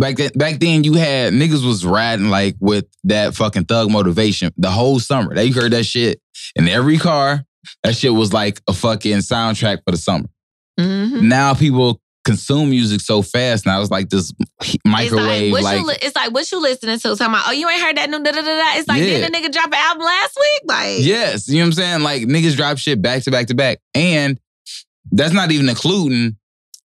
[0.00, 4.52] back then, back then you had niggas was riding like with that fucking thug motivation
[4.56, 5.34] the whole summer.
[5.34, 6.20] They heard that shit
[6.56, 7.44] in every car.
[7.84, 10.26] That shit was like a fucking soundtrack for the summer.
[10.78, 11.22] Mhm.
[11.22, 13.66] Now people consume music so fast.
[13.66, 14.32] Now it's like this
[14.86, 17.08] microwave, It's like, like, you it's like what you listening to.
[17.16, 18.78] Talking about, oh, you ain't heard that new da da da da.
[18.78, 19.20] It's like, Yeah.
[19.20, 20.62] did the nigga drop an album last week?
[20.66, 22.02] Like, yes, you know what I'm saying?
[22.02, 24.38] Like niggas drop shit back to back to back, and
[25.12, 26.36] that's not even including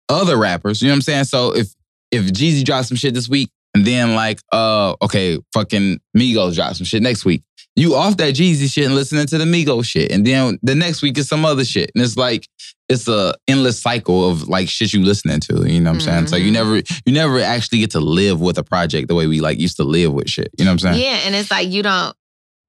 [0.09, 0.81] other rappers.
[0.81, 1.23] You know what I'm saying?
[1.25, 1.67] So if
[2.12, 6.76] if Jeezy drops some shit this week, and then like, uh, okay, fucking Migos drop
[6.76, 7.43] some shit next week.
[7.78, 11.01] You off that Jeezy shit and listening to the Migos shit, and then the next
[11.01, 12.45] week is some other shit, and it's like
[12.89, 15.64] it's a endless cycle of like shit you listening to.
[15.72, 16.28] You know what I'm saying?
[16.28, 16.53] So you Mhm.
[16.53, 19.78] never you never actually get to live with a project the way we like used
[19.78, 20.49] to live with shit.
[20.57, 21.01] You know what I'm saying?
[21.01, 22.14] Yeah, and it's like you don't,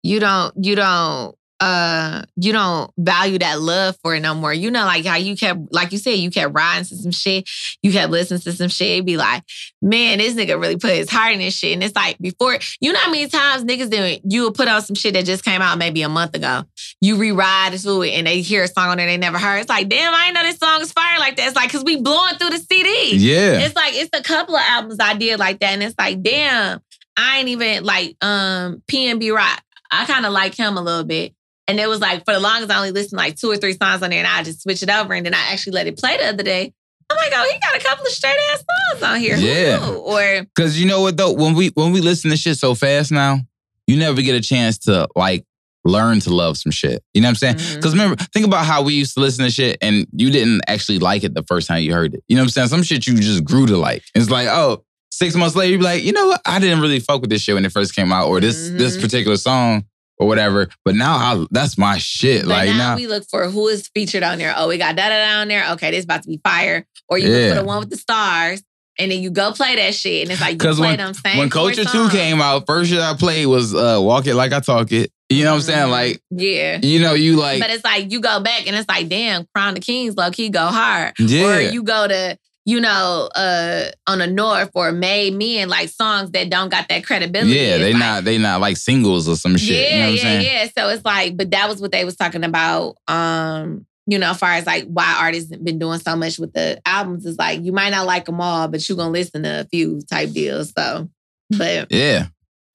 [0.04, 4.52] you don't, you don't, uh, you don't value that love for it no more.
[4.52, 7.48] You know, like how you kept, like you said, you kept riding to some shit,
[7.82, 8.88] you kept listening to some shit.
[8.88, 9.44] It'd be like,
[9.80, 11.74] man, this nigga really put his heart in this shit.
[11.74, 14.82] And it's like before, you know how many times niggas do you would put on
[14.82, 16.64] some shit that just came out maybe a month ago.
[17.00, 19.58] You re-ride to it and they hear a song on there they never heard.
[19.58, 21.46] It's like, damn, I didn't know this song is fire like that.
[21.46, 23.16] It's like, cause we blowing through the CD.
[23.18, 23.60] Yeah.
[23.60, 26.80] It's like it's a couple of albums I did like that, and it's like, damn,
[27.16, 29.62] I ain't even like um PNB Rock.
[29.92, 31.34] I kind of like him a little bit.
[31.68, 34.02] And it was like for the longest I only listened like two or three songs
[34.02, 36.16] on there and I just switch it over and then I actually let it play
[36.16, 36.72] the other day.
[37.10, 39.36] I'm like, oh, he got a couple of straight ass songs on here.
[39.36, 39.86] Yeah.
[39.88, 43.12] Or Cause you know what though, when we when we listen to shit so fast
[43.12, 43.38] now,
[43.86, 45.44] you never get a chance to like
[45.84, 47.02] learn to love some shit.
[47.14, 47.76] You know what I'm saying?
[47.76, 50.98] Because remember, think about how we used to listen to shit and you didn't actually
[51.00, 52.22] like it the first time you heard it.
[52.28, 52.68] You know what I'm saying?
[52.68, 54.02] Some shit you just grew to like.
[54.14, 56.40] It's like, oh, six months later, you be like, you know what?
[56.46, 58.96] I didn't really fuck with this shit when it first came out, or this this
[58.96, 59.02] Mhm.
[59.02, 59.84] particular song
[60.18, 60.68] or whatever.
[60.84, 62.42] But now I that's my shit.
[62.42, 64.54] but like now, now, we look for who is featured on there.
[64.56, 65.70] Oh, we got da da on there.
[65.72, 66.86] Okay, this about to be fire.
[67.08, 67.36] Or you Yeah.
[67.38, 68.62] look for the one with the stars.
[68.98, 70.22] And then you go play that shit.
[70.24, 73.00] And it's like you play when- them same when Culture 2 came out, first shit
[73.00, 75.10] I played was uh Walk It Like I Talk It.
[75.30, 75.86] You know what I'm saying?
[75.86, 75.90] Mhm.
[75.90, 76.78] Like, Yeah.
[76.82, 79.72] you know, you like but it's like you go back and it's like, damn, Crown
[79.72, 81.14] the Kings low key go hard.
[81.18, 81.46] Yeah.
[81.46, 85.88] Or you go to, you know, uh on the north or made me and like
[85.88, 87.50] songs that don't got that credibility.
[87.52, 89.90] Yeah, It's they like- not they not like singles or some shit.
[89.90, 90.44] Yeah, you know what I'm yeah, saying?
[90.76, 90.82] yeah.
[90.82, 92.96] So it's like, but that was what they was talking about.
[93.08, 96.80] Um, you know, as far as like why artists been doing so much with the
[96.86, 99.64] albums is like you might not like them all, but you gonna listen to a
[99.64, 100.72] few type deals.
[100.76, 101.08] So,
[101.50, 102.26] but Yeah.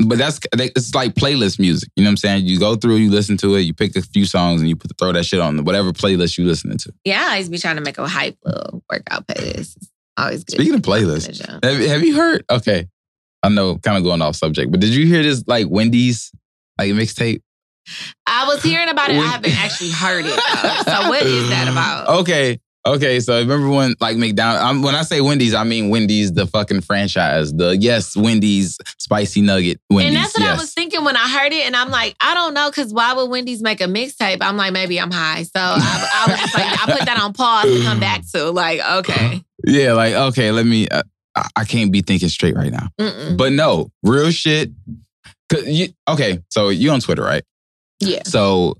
[0.05, 1.89] But that's it's like playlist music.
[1.95, 2.45] You know what I'm saying?
[2.45, 4.95] You go through, you listen to it, you pick a few songs, and you put
[4.97, 6.93] throw that shit on whatever playlist you listening to.
[7.03, 9.75] yeah, I always be trying to make a hype little workout playlist.
[9.77, 10.53] It's always good.
[10.55, 12.45] Speaking of playlists, have, have you heard?
[12.49, 12.87] Okay,
[13.41, 16.31] I know, kind of going off subject, but did you hear this like Wendy's
[16.77, 17.41] like mixtape?
[18.27, 19.15] I was hearing about it.
[19.15, 20.35] I haven't actually heard it.
[20.35, 20.91] Though.
[20.91, 22.19] So what is that about?
[22.19, 22.59] Okay.
[22.87, 24.63] Okay, so remember when like McDonald's?
[24.63, 27.51] Um, when I say Wendy's, I mean Wendy's, the fucking franchise.
[27.53, 29.81] The yes, Wendy's spicy nugget.
[29.89, 30.15] Wendy's.
[30.15, 32.53] and that's what I was thinking when I heard it, and I'm like, I don't
[32.53, 34.37] know, because why would Wendy's make a mixtape?
[34.41, 37.33] I'm like, maybe I'm high, so I, I was just like, I put that on
[37.33, 40.87] pause to come back to, like, okay, Yeah, like okay, let me.
[40.87, 41.03] Uh,
[41.35, 42.87] I, I can't be thinking straight right now.
[42.99, 43.35] Mm-mm.
[43.37, 44.71] But no, real shit.
[45.49, 47.43] 'Cause you, okay, so you on Twitter, right?
[47.99, 48.77] yeah, So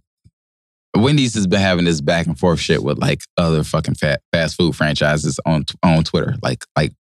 [0.97, 4.55] Wendy's has been having this back and forth shit with like other fucking fat, fast
[4.55, 6.93] food franchises on on Twitter, like like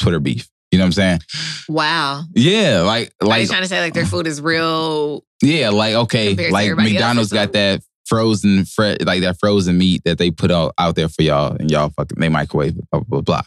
[0.00, 0.48] Twitter beef.
[0.72, 1.20] You know what I'm saying?
[1.68, 2.24] wow.
[2.34, 5.24] Yeah, like Are you like trying to say like their food is real?
[5.42, 9.78] yeah, like okay, like everybody else or McDonald's got that frozen fre- like that frozen
[9.78, 12.90] meat that they put out, out there for y'all and y'all fucking they microwave it,
[12.90, 13.42] blah blah blah.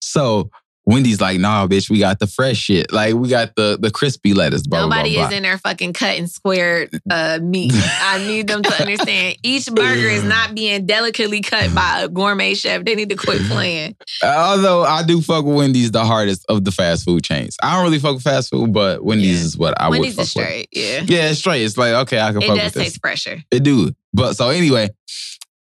[0.00, 0.50] So
[0.88, 2.90] Wendy's like, nah, bitch, we got the fresh shit.
[2.94, 4.66] Like we got the the crispy lettuce.
[4.66, 7.72] Blah, blah, Nobody blah, is in there fucking cutting squared uh, meat.
[7.74, 12.54] I need them to understand each burger is not being delicately cut by a gourmet
[12.54, 12.86] chef.
[12.86, 13.96] They need to quit playing.
[14.24, 17.54] Although I do fuck with Wendy's the hardest of the fast food chains.
[17.62, 19.44] I don't really fuck with fast food, but Wendy's Yeah.
[19.44, 21.00] is what I Wendy's would fuck is straight, yeah.
[21.02, 21.10] with.
[21.10, 21.64] Yeah, it's straight.
[21.64, 22.82] It's like okay, I can It fuck does with this.
[22.84, 23.42] taste fresher.
[23.50, 23.92] It do.
[24.14, 24.88] But so anyway,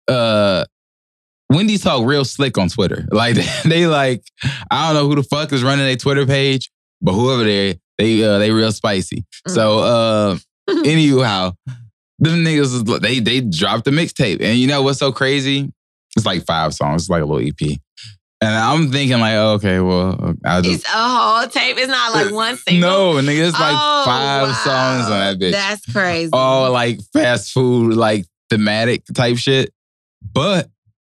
[0.06, 0.64] uh
[1.50, 3.06] Wendy's talk real slick on Twitter.
[3.12, 4.22] Like they like,
[4.70, 6.70] I don't know who the fuck is running their Twitter page,
[7.00, 9.24] but whoever they they uh they real spicy.
[9.48, 10.38] So uh
[10.84, 11.52] anyhow,
[12.18, 14.40] them niggas they they dropped the mixtape.
[14.40, 15.72] And you know what's so crazy?
[16.16, 17.78] It's like five songs, it's like a little EP.
[18.42, 21.78] And I'm thinking like, okay, well, I'll just It's a whole tape.
[21.78, 23.14] It's not like one single.
[23.14, 24.52] no, nigga, it's like Oh, five wow.
[24.52, 25.52] songs on that bitch.
[25.52, 26.30] That's crazy.
[26.34, 29.72] all like fast food, like thematic type shit.
[30.34, 30.68] But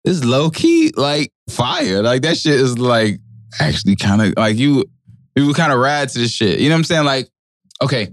[0.03, 2.01] it's low key, like fire.
[2.01, 3.19] Like that shit is like
[3.59, 4.85] actually kind of like you,
[5.35, 6.59] you would kind of ride to this shit.
[6.59, 7.05] You know what I'm saying?
[7.05, 7.29] Like,
[7.81, 8.09] okay,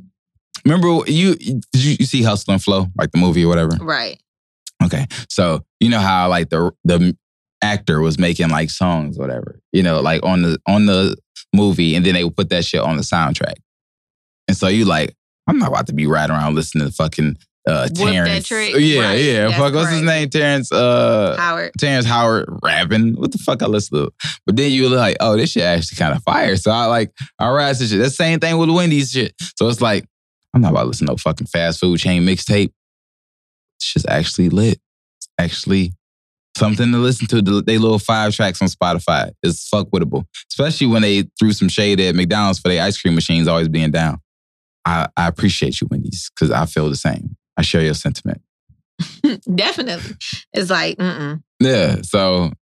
[0.65, 3.77] remember you did you, you see Hustle and Flow, like the movie or whatever?
[3.81, 4.21] right.
[4.85, 7.17] Okay, so you know how like the the
[7.63, 9.61] actor was making like songs, or whatever.
[9.73, 11.17] You know, like on the on the
[11.55, 13.55] movie, and then they would put that shit on the soundtrack.
[14.49, 15.15] And so you like,
[15.47, 17.37] I'm not about to be riding around listening to fucking
[17.67, 18.47] uh, Terrence.
[18.47, 18.75] trick.
[18.77, 19.49] Yeah, Right, yeah.
[19.49, 20.31] that's Fuck, what's his name?
[20.31, 20.71] Terrence.
[20.71, 21.73] Uh, Howard.
[21.79, 23.15] Terrence Howard rapping.
[23.15, 24.13] What the fuck I listen to?
[24.47, 26.57] But then you like, oh, this shit actually kind of fire.
[26.57, 27.99] So I like, I ride this shit.
[27.99, 29.35] That's the same thing with Wendy's shit.
[29.57, 30.07] So it's like,
[30.55, 32.73] I'm not about to listen to no fucking fast food chain mixtape.
[33.79, 34.79] It's just actually lit.
[35.19, 35.93] It's actually
[36.57, 37.43] something to listen to.
[37.63, 42.01] They little five tracks on Spotify is fuck wittable, especially when they threw some shade
[42.01, 44.21] at McDonald's for their ice cream machines always being down.
[44.87, 47.37] I, I appreciate you, Wendy's, because I feel the same.
[47.57, 48.43] I share your sentiment.
[49.55, 50.17] Definitely.
[50.53, 51.43] It's like, mm-mm.
[51.61, 52.53] Yeah, so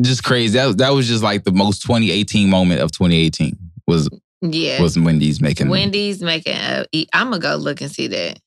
[0.00, 0.58] just crazy.
[0.58, 3.56] That, that was just like the most 2018 moment of 2018
[3.86, 4.08] was
[4.40, 4.80] Yeah.
[4.80, 5.68] was Wendy's making.
[5.68, 8.40] Wendy's making a, I'm gonna go look and see that.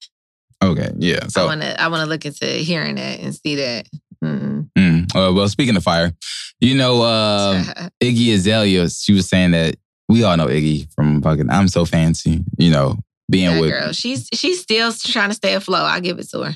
[0.63, 1.27] Okay, yeah.
[1.27, 3.87] So I wanna I wanna look into hearing that and see that.
[4.23, 4.69] Mm-mm.
[4.77, 6.13] mm, uh, well, speaking of fire,
[6.59, 7.63] you know, uh,
[8.03, 9.75] Iggy Azalea, she was saying that
[10.09, 12.97] we all know Iggy from fucking I'm So Fancy, you know,
[13.29, 15.81] being that with, girl, she's she's still trying to stay afloat.
[15.83, 16.55] I'll give it to her.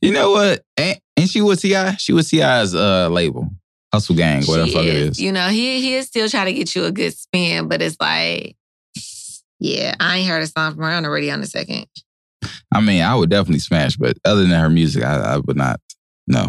[0.00, 0.62] you know what?
[0.76, 1.96] And, ain't she with T.I.?
[1.96, 3.48] She with T.I.'s uh, label,
[3.92, 5.20] Hustle Gang, whatever fuck it is.
[5.20, 7.96] You know, he he is still trying to get you a good spin, but it's
[8.00, 8.56] like,
[9.60, 11.86] yeah, I ain't heard a song from her on the radio in a second.
[12.72, 15.80] I mean, I would definitely smash, but other than her music, I, I would not.
[16.26, 16.44] No,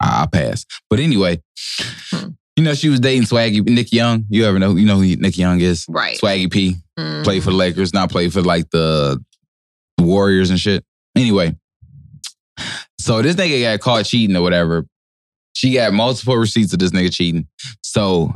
[0.00, 0.64] I, I'll pass.
[0.90, 1.40] But anyway,
[2.10, 2.30] Hmm.
[2.56, 4.24] You know, she was dating Swaggy Nick Young.
[4.28, 4.76] You ever know?
[4.76, 5.86] You know who Nick Young is?
[5.88, 6.18] Right.
[6.18, 6.76] Swaggy P.
[6.98, 7.24] Mhm.
[7.24, 9.22] Played for the Lakers, not played for like the
[9.98, 10.84] Warriors and shit.
[11.16, 11.54] Anyway,
[12.98, 14.86] so this nigga got caught cheating or whatever.
[15.54, 17.46] She got multiple receipts of this nigga cheating.
[17.82, 18.32] So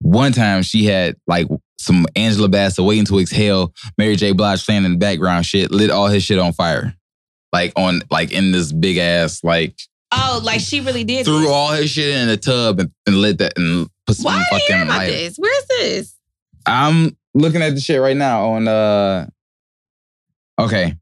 [0.00, 1.46] one time she had like
[1.78, 4.32] some Angela Bassett waiting to exhale, Mary J.
[4.32, 6.94] Blige playing in the background shit, lit all his shit on fire.
[7.52, 9.78] Like on like in this big ass, like
[10.12, 11.24] Oh, like she really did.
[11.24, 11.48] threw this.
[11.48, 14.82] all his shit in the tub and, and lit that and put some Why fucking
[14.82, 15.36] about this?
[15.36, 16.14] Where's this?
[16.64, 19.26] I'm looking at the shit right now on uh
[20.58, 20.94] okay.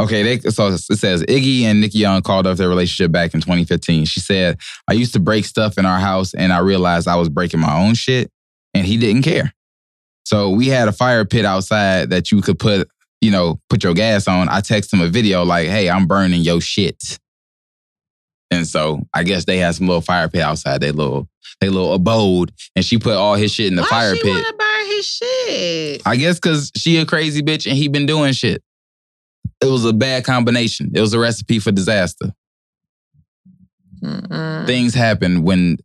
[0.00, 3.40] Okay, they so it says Iggy and Nicki Young called off their relationship back in
[3.42, 4.06] 2015.
[4.06, 4.58] She said,
[4.88, 7.78] I used to break stuff in our house and I realized I was breaking my
[7.78, 8.30] own shit
[8.72, 9.52] and he didn't care.
[10.24, 12.88] So we had a fire pit outside that you could put,
[13.20, 14.48] you know, put your gas on.
[14.48, 17.18] I text him a video like, hey, I'm burning your shit.
[18.50, 21.28] And so I guess they had some little fire pit outside their little
[21.60, 24.30] they little abode, and she put all his shit in the Why fire she pit.
[24.32, 26.02] want to burn his shit?
[26.06, 28.62] I guess because she a crazy bitch and he been doing shit.
[29.60, 30.90] It was a bad combination.
[30.94, 32.32] It was a recipe for disaster.
[34.02, 34.66] Mm-mm.
[34.66, 35.76] Things happen when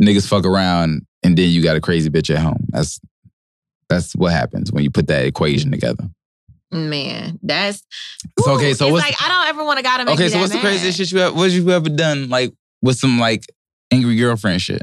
[0.00, 2.66] niggas fuck around and then you got a crazy bitch at home.
[2.68, 3.00] That's
[3.88, 6.08] that's what happens when you put that equation together.
[6.72, 7.82] Man, that's
[8.40, 10.52] So, okay, so what's- like I don't ever want to gotta make Okay, so what's
[10.52, 13.44] the craziest shit you ever what you ever done like with some like
[13.92, 14.82] angry girlfriend shit?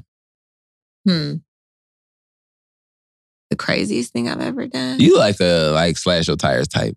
[1.07, 1.35] Hmm.
[3.49, 4.99] The craziest thing I've ever done?
[4.99, 6.95] You like the like slash your tires type.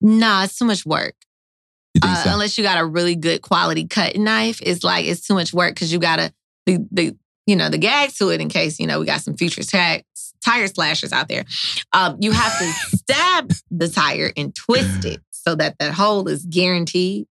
[0.00, 1.14] Nah, it's too much work.
[1.94, 2.30] You Uh, so?
[2.32, 5.74] Unless you got a really good quality cutting knife, it's like it's too much work
[5.74, 6.32] because you gotta
[6.64, 7.16] the the
[7.46, 10.04] you know the gag to it in case you know we got some future tags,
[10.44, 11.44] tire slashers out there.
[11.92, 16.44] Um, you have to stab the tire and twist it so that that hole is
[16.44, 17.26] guaranteed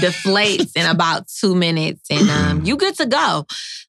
[0.00, 3.46] deflates in about two minutes and um you good to go.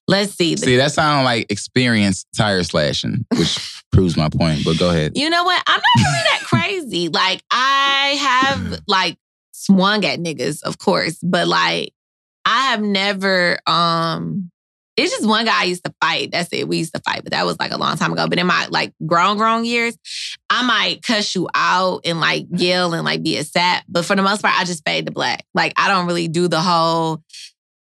[0.08, 0.56] Let's see.
[0.56, 4.64] See, that sounds like experienced tire slashing, which proves my point.
[4.64, 5.12] But go ahead.
[5.14, 5.62] You know what?
[5.66, 7.08] I'm not really that crazy.
[7.08, 9.18] Like I have like
[9.52, 11.92] swung at niggas, of course, but like
[12.44, 14.50] I have never um
[14.96, 16.30] it's just one guy I used to fight.
[16.30, 16.68] That's it.
[16.68, 18.26] We used to fight, but that was like a long time ago.
[18.28, 19.96] But in my like grown, grown years,
[20.48, 23.84] I might cuss you out and like yell and like be a sap.
[23.88, 25.44] But for the most part, I just fade to black.
[25.54, 27.22] Like I don't really do the whole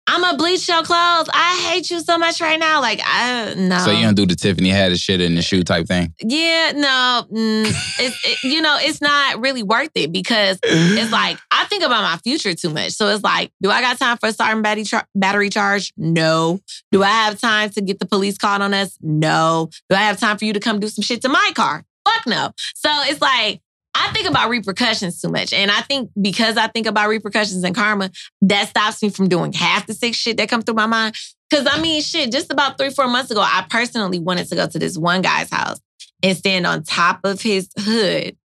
[0.08, 1.30] I'm gonna bleach your clothes.
[1.34, 2.82] I hate you so much right now.
[2.82, 3.78] Like I no.
[3.80, 6.14] So you don't do the Tiffany had shit in the shoe type thing?
[6.20, 7.66] Yeah, no, mm,
[8.00, 12.02] it's it, you know it's not really worth it because it's like I think about
[12.04, 12.92] my future too much.
[12.92, 15.94] So it's like, do I got time for a starting battery char- battery charge?
[15.96, 16.60] No.
[16.92, 18.98] Do I have time to get the police called on us?
[19.02, 19.70] No.
[19.90, 21.84] Do I have time for you to come do some shit to my car?
[22.06, 22.52] Fuck no.
[22.76, 23.62] So it's like
[23.94, 27.76] I think about repercussions too much, and I think because I think about repercussions and
[27.76, 28.10] karma,
[28.42, 31.16] that stops me from doing half the sick shit that come through my mind.
[31.50, 34.68] Because I mean, shit, just about three, four months ago, I personally wanted to go
[34.68, 35.80] to this one guy's house
[36.24, 38.38] and stand on top of his hood,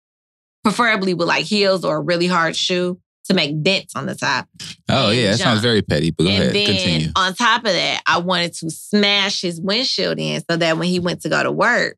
[0.64, 4.48] preferably with like heels or a really hard shoe to make dents on the top.
[4.88, 6.10] Oh yeah, that sounds very petty.
[6.10, 7.08] But go and ahead, then continue.
[7.16, 11.00] on top of that, I wanted to smash his windshield in so that when he
[11.00, 11.96] went to go to work,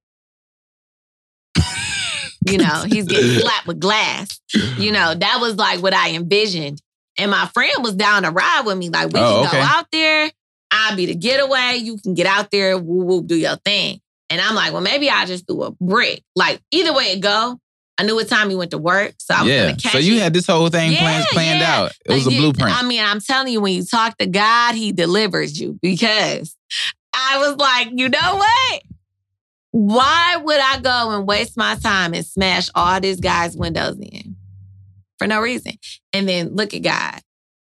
[2.50, 4.40] you know, he's getting slapped with glass.
[4.78, 6.80] You know, that was like what I envisioned.
[7.18, 8.90] And my friend was down to ride with me.
[8.90, 9.56] Like, we Oh, can okay.
[9.56, 10.30] go out there.
[10.70, 11.76] I'll be the getaway.
[11.82, 14.00] You can get out there, woo woo, do your thing.
[14.30, 16.22] And I'm like, well, maybe I'll just do a brick.
[16.36, 17.58] Like, either way it go,
[17.98, 19.14] I knew what time he went to work.
[19.18, 19.62] So I was yeah.
[19.70, 21.74] gonna catch So you had this whole thing Yeah, planned planned yeah.
[21.78, 21.92] out.
[22.04, 22.76] It was a Like, you- blueprint.
[22.76, 26.54] I mean, I'm telling you, when you talk to God, He delivers you because
[27.14, 28.82] I was like, you know what?
[29.80, 34.34] Why would I go and waste my time and smash all this guy's windows in
[35.18, 35.74] for no reason?
[36.12, 37.20] And then look at God.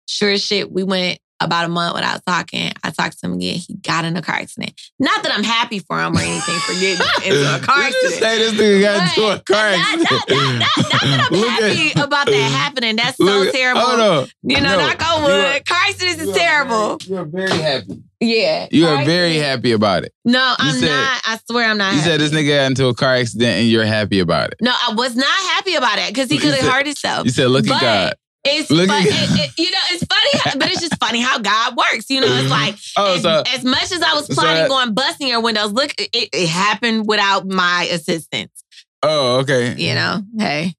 [0.07, 2.71] Sure as shit, we went about a month without talking.
[2.83, 3.57] I talked to him again.
[3.59, 4.73] He got in a car accident.
[4.99, 8.13] Not that I'm happy for him or anything for getting into a car You accident.
[8.13, 11.47] say this nigga got into a car not, not, not, not, not that I'm Look
[11.47, 12.95] at- happy about that happening.
[12.95, 13.81] That's so Look at- terrible.
[13.81, 14.27] Hold on.
[14.41, 15.65] You know, No, knock on wood.
[15.67, 16.97] car accidents is terrible.
[17.05, 18.01] You are very happy.
[18.21, 18.67] Yeah.
[18.71, 20.13] You are very happy about it.
[20.25, 21.21] No, I'm said- not.
[21.25, 21.93] I swear I'm not.
[21.93, 24.55] You said this nigga got into a car accident and you're happy about it.
[24.61, 27.25] No, I was not happy about it because he could have hurt himself.
[27.25, 28.13] You said, look at God.
[28.45, 31.75] It's Look fun, it, it- you know, it's funny, but it's just funny how God
[31.75, 32.09] works.
[32.09, 34.71] You know, it's like Oh, as, so as much as I was so plotting that-
[34.71, 38.63] on busting your windows, look, it, it happened without my assistance.
[39.03, 39.75] oh, okay.
[39.77, 40.73] You know, hey,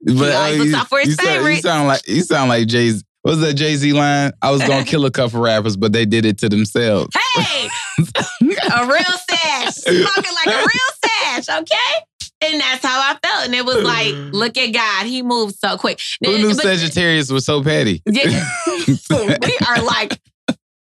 [0.00, 2.66] But always uh, looks out for his you sound, you sound like you sound like
[2.68, 2.92] Jay.
[3.22, 4.32] What was that Jay Z line?
[4.42, 7.08] I was gonna kill a couple rappers, but they did it to themselves.
[7.14, 7.68] hey,
[7.98, 12.04] a real sash, smoking like a real sash, okay.
[12.44, 15.76] And that's how I felt, and it was like, look at God, He moves so
[15.76, 16.00] quick.
[16.24, 18.02] Who knew But- Sagittarius was so petty?
[18.06, 18.44] Yeah.
[18.88, 20.20] we are like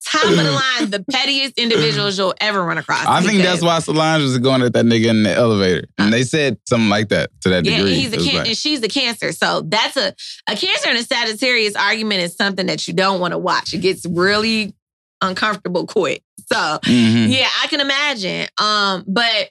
[0.06, 3.06] top of the line, the pettiest individuals you'll ever run across.
[3.06, 6.24] I think that's why Solange was going at that nigga in the elevator, and they
[6.24, 7.96] said something like that to that Yeah, degree.
[7.96, 9.32] he's a can- like- and she's a cancer.
[9.32, 10.14] So that's a
[10.50, 13.74] a cancer and a Sagittarius argument is something that you don't want to watch.
[13.74, 14.74] It gets really
[15.22, 16.24] uncomfortable quick.
[16.52, 17.32] So Mhm.
[17.36, 18.48] yeah, I can imagine.
[18.62, 19.50] Um, but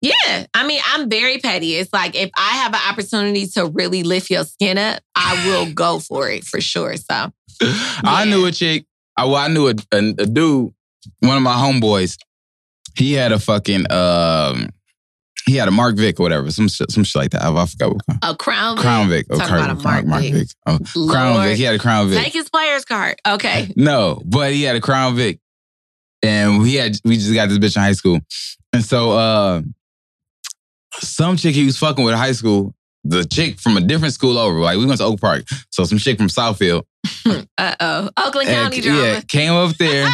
[0.00, 1.76] yeah, I mean, I'm very petty.
[1.76, 5.72] It's like if I have an opportunity to really lift your skin up, I will
[5.72, 6.96] go for it for sure.
[6.96, 7.32] So
[7.62, 8.84] I knew a chick.
[9.22, 10.72] I, well, I knew a, a, a dude.
[11.20, 12.16] One of my homeboys.
[12.96, 14.68] He had a fucking um.
[15.46, 17.42] He had a Mark Vic or whatever, some shit, some shit like that.
[17.42, 19.26] I, I forgot what a crown, Crown Vic.
[19.28, 20.48] Oh, Talking about a Crown, Mark Vic.
[20.66, 21.42] Oh, Crown.
[21.42, 21.56] Vic.
[21.56, 22.22] He had a Crown Vic.
[22.22, 23.16] Take his player's card.
[23.26, 23.72] Okay.
[23.76, 25.40] No, but he had a Crown Vic,
[26.22, 28.20] and we had we just got this bitch in high school,
[28.72, 29.62] and so uh,
[31.00, 32.74] some chick he was fucking with in high school,
[33.04, 35.98] the chick from a different school over, like we went to Oak Park, so some
[35.98, 36.82] chick from Southfield,
[37.58, 38.10] Uh oh.
[38.16, 39.02] Oakland and, County drama.
[39.02, 40.08] yeah, came up there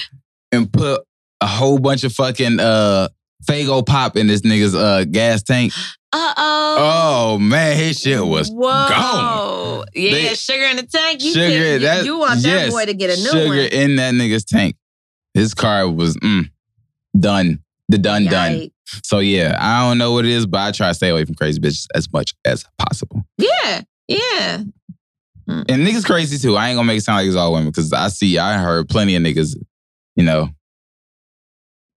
[0.52, 1.02] and put
[1.40, 3.08] a whole bunch of fucking uh
[3.48, 5.72] Faygo pop in this nigga's uh gas tank.
[6.12, 6.76] Uh oh.
[6.78, 8.60] Oh man, his shit was Whoa.
[8.88, 9.84] gone.
[9.94, 11.22] Yeah, They- sugar in the tank.
[11.22, 11.48] You, sugar.
[11.48, 13.58] you, that you want that yes, boy to get a new sugar one.
[13.72, 14.76] in that nigga's tank.
[15.34, 16.50] His car was mm,
[17.18, 17.62] done.
[17.88, 18.70] The done done.
[19.04, 21.34] So yeah, I don't know what it is, but I try to stay away from
[21.34, 23.24] crazy bitches as much as possible.
[23.38, 23.82] Yeah.
[24.08, 24.62] Yeah.
[25.48, 25.62] Hmm.
[25.68, 26.56] And niggas crazy too.
[26.56, 28.88] I ain't gonna make it sound like it's all women because I see, I heard
[28.88, 29.56] plenty of niggas,
[30.16, 30.50] you know,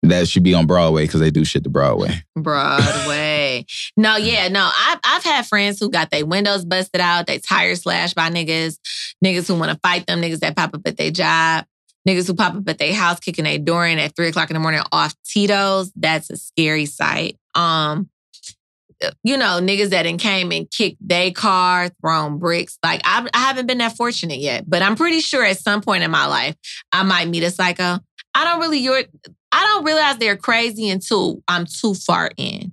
[0.02, 2.22] that should be on Broadway because they do shit to Broadway.
[2.36, 3.66] Broadway.
[3.96, 4.70] no, yeah, no.
[4.72, 8.78] I've I've had friends who got their windows busted out, they tires slashed by niggas,
[9.24, 11.64] niggas who want to fight them, niggas that pop up at their job,
[12.06, 14.54] niggas who pop up at their house kicking their door in at three o'clock in
[14.54, 15.92] the morning off Tito's.
[15.96, 17.36] That's a scary sight.
[17.54, 18.08] Um,
[19.22, 22.78] you know, niggas that came and kicked their car, thrown bricks.
[22.82, 26.02] Like I, I haven't been that fortunate yet, but I'm pretty sure at some point
[26.02, 26.56] in my life
[26.92, 27.98] I might meet a psycho.
[28.34, 29.02] I don't really your
[29.52, 32.72] I don't realize they're crazy until I'm too far in.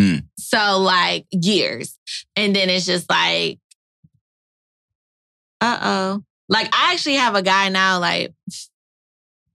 [0.00, 0.24] Mm.
[0.38, 1.96] So like years.
[2.36, 3.58] And then it's just like,
[5.60, 6.24] uh-oh.
[6.50, 8.34] Like I actually have a guy now, like,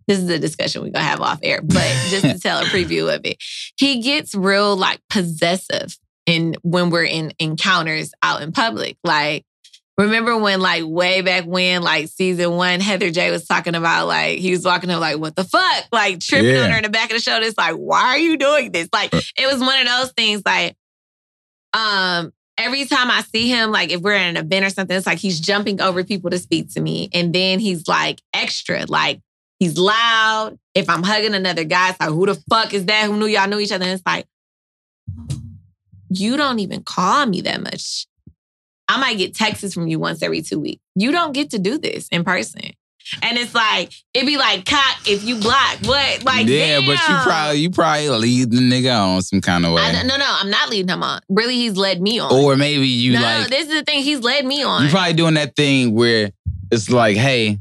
[0.08, 1.78] this is a discussion we're gonna have off air, but
[2.10, 3.38] just to tell a preview of it.
[3.78, 8.98] He gets real like possessive in when we're in encounters out in public.
[9.04, 9.46] Like,
[9.98, 14.39] remember when like way back when, like season one, Heather J was talking about like
[14.39, 15.86] he was walking up like, what the fuck?
[15.91, 16.64] Like tripping Yeah.
[16.66, 17.46] on her in the back of the shoulder.
[17.46, 18.89] It's like, why are you doing this?
[18.93, 20.76] Like it was one of those things like
[21.74, 25.06] um every time I see him, like if we're at an event or something, it's
[25.06, 27.10] like he's jumping over people to speak to me.
[27.14, 29.22] And then he's like extra, like
[29.60, 30.58] he's loud.
[30.74, 33.06] If I'm hugging another guy, it's like, who the fuck is that?
[33.06, 33.86] Who knew y'all knew each other?
[33.86, 34.26] And it's like,
[36.10, 38.08] you don't even call me that much.
[38.88, 40.82] I might get texts from you once every two weeks.
[40.95, 42.62] You don't get to do this in person.
[43.22, 45.78] And it's like, it'd be like cock if you block.
[45.84, 46.24] What?
[46.24, 49.82] Like, yeah, but you probably you probably lead the nigga on some kind of way.
[49.82, 51.22] I, no, no, I'm not leading him on.
[51.30, 52.34] Really, he's led me on.
[52.34, 54.03] or maybe you no, like this is the thing.
[54.03, 54.84] He's led me on.
[54.84, 56.32] You're probably doing that thing where
[56.72, 57.60] it's like, hey,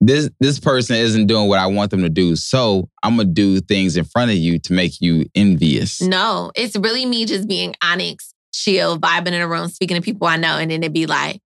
[0.00, 3.60] this this person isn't doing what I want them to do, so I'm gonna do
[3.60, 6.00] things in front of you to make you envious.
[6.00, 10.26] no, it's really me just being Onyx, chill, vibing in a room, speaking to people
[10.26, 11.40] I know, and then it'd be like,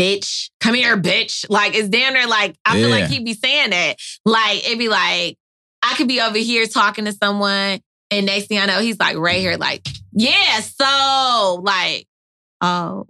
[0.00, 1.44] bitch, come here, bitch.
[1.48, 2.94] Like, it's damn near like, I feel Yeah.
[2.94, 3.96] like he'd be saying that.
[4.24, 5.36] Like, it'd be like,
[5.82, 7.80] I could be over here talking to someone,
[8.10, 12.06] and next thing I know, he's like right here, like, yeah, so, like,
[12.60, 13.06] oh,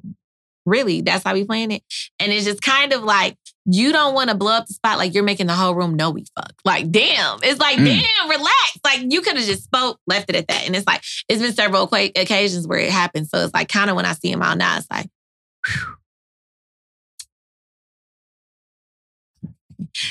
[0.67, 1.01] really?
[1.01, 1.83] That's how we playing it?
[2.19, 5.15] And it's just kind of like, you don't want to blow up the spot like
[5.15, 6.53] you're making the whole room know we fuck.
[6.65, 7.39] Like, damn.
[7.43, 7.85] It's like, Mm.
[7.87, 8.79] damn, relax.
[8.85, 10.67] Like, you could have just spoke, left it at that.
[10.67, 13.29] And it's like, it's been several qua- occasions where it happened.
[13.29, 15.07] So it's like, kind of when I see him out now, it's like,
[15.67, 15.97] whew.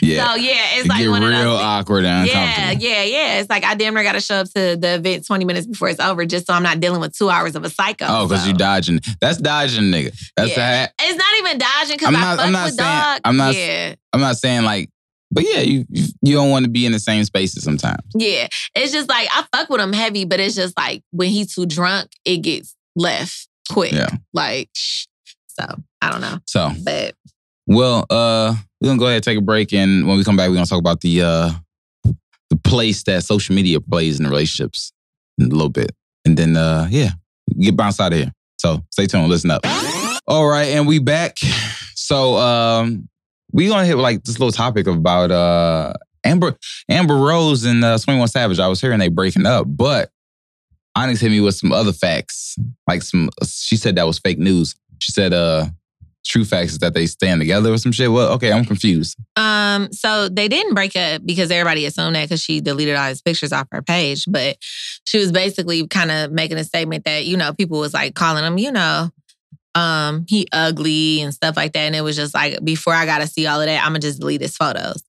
[0.02, 0.28] Yeah.
[0.28, 1.60] So yeah, it's it like one real of those.
[1.62, 2.84] awkward and Yeah, uncomfortable.
[2.90, 3.40] yeah, yeah.
[3.40, 5.90] It's like I damn near got to show up to the event 20 minutes before
[5.90, 8.06] it's over just so I'm not dealing with two hours of a psycho.
[8.08, 8.48] Oh, because so.
[8.50, 9.00] you dodging.
[9.22, 10.14] That's dodging, nigga.
[10.36, 10.86] That's Yeah.
[10.88, 13.22] the It's not even dodging because I'm I not- fuck I'm not with saying- dog.
[13.26, 14.90] I'm not- Yeah, I'm not saying like,
[15.32, 18.02] but yeah, you you, you don't want to be in the same spaces sometimes.
[18.16, 18.48] yeah.
[18.76, 21.66] It's just like I fuck with him heavy, but it's just like when he's too
[21.68, 23.92] drunk, it gets left quick.
[23.92, 24.10] Yeah.
[24.34, 25.66] Like, so
[26.02, 27.14] I don't know, So, but
[27.70, 30.50] well, uh, we're gonna go ahead and take a break, and when we come back,
[30.50, 31.52] we're gonna talk about the uh,
[32.50, 34.92] the place that social media plays in relationships
[35.38, 35.92] in a little bit,
[36.26, 37.12] and then uh, yeah,
[37.60, 38.34] get bounced out of here.
[38.58, 39.62] So stay tuned, listen up.
[40.28, 41.38] All right, and we back.
[41.94, 43.08] So um,
[43.52, 45.94] we gonna hit like this little topic about uh
[46.24, 46.58] Amber
[46.90, 48.60] Amber Rose and uh, Twenty One Savage.
[48.60, 50.10] I was hearing they breaking up, but
[50.96, 52.58] Onyx hit me with some other facts.
[52.88, 54.76] Like some, she said that was fake news.
[54.98, 55.68] She said uh,
[56.30, 58.12] true facts is that they stand together or some shit.
[58.12, 59.18] Well, okay, I'm confused.
[59.36, 63.22] Um, so they didn't break up because everybody assumed that because she deleted all his
[63.22, 64.26] pictures off her page.
[64.28, 64.58] But
[65.06, 68.44] she was basically kind of making a statement that, you know, people was like calling
[68.44, 69.10] him, you know,
[69.76, 71.80] um, he ugly and stuff like that.
[71.80, 74.42] And it was just like, before I gotta see all of that, I'ma just delete
[74.42, 75.04] his photos.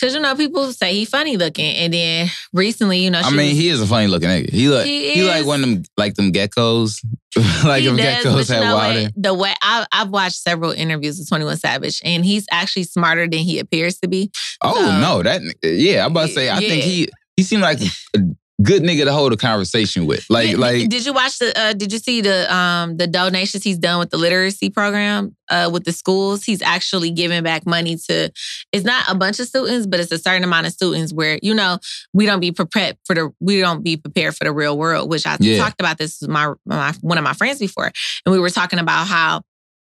[0.00, 1.74] Cause you know, people say he funny looking.
[1.76, 4.50] And then recently, you know, I mean, was- he is a funny looking nigga.
[4.50, 7.04] He look, He he, like one of them, like them geckos.
[7.64, 9.12] like he if does, geckos you had know what?
[9.16, 13.28] The way I, I've watched several interviews with Twenty One Savage, and he's actually smarter
[13.28, 14.30] than he appears to be.
[14.62, 16.04] Oh So- no, that yeah.
[16.06, 16.50] I'm about to say.
[16.50, 18.18] I think he he seemed like a
[18.62, 20.26] good nigga to hold a conversation with.
[20.28, 21.52] Like Did- like did you watch the?
[21.58, 25.70] Uh, did you see the um the donations he's done with the literacy program uh
[25.72, 26.44] with the schools?
[26.44, 28.30] He's actually giving back money to.
[28.72, 31.54] It's not a bunch of students, but it's a certain amount of students where you
[31.54, 31.78] know
[32.12, 35.08] we don't be prepared for the we don't be prepared for the real world.
[35.10, 35.58] Which I Yeah.
[35.58, 37.90] talked about this with my, my one of my friends before,
[38.26, 39.42] and we were talking about how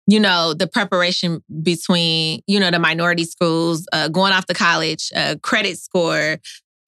[0.09, 5.11] you know the preparation between you know the minority schools uh, going off to college
[5.15, 6.37] uh, credit score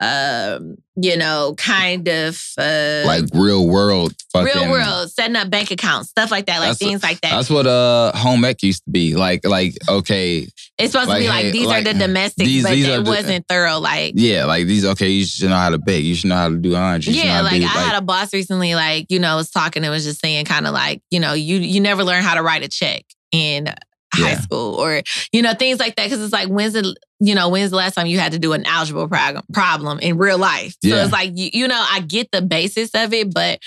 [0.01, 5.71] um you know kind of uh like real world fucking real world setting up bank
[5.71, 8.91] accounts stuff like that like things like that That's what uh home ec used to
[8.91, 9.15] be.
[9.15, 10.47] Like like okay,
[10.77, 12.87] it's supposed like, to be like hey, these like, are the domestics these- but these
[12.87, 16.03] it the- wasn't thorough like yeah, like these okay, you should know how to bake.
[16.03, 17.13] You should know how to do laundry.
[17.13, 20.03] Yeah, like do, I had a boss recently, like, you know, was talking and was
[20.05, 22.69] just saying kind of like, you know, you you never learn how to write a
[22.69, 23.67] check in
[24.13, 24.39] high Yeah.
[24.41, 25.01] school or,
[25.31, 26.09] you know, things like that.
[26.09, 28.53] Cause it's like, when's the, you know, when's the last time you had to do
[28.53, 30.75] an algebra problem problem in real life?
[30.83, 33.59] So it's like, you, you know, I get the basis of it, but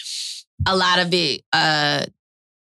[0.67, 2.07] a lot of it, uh,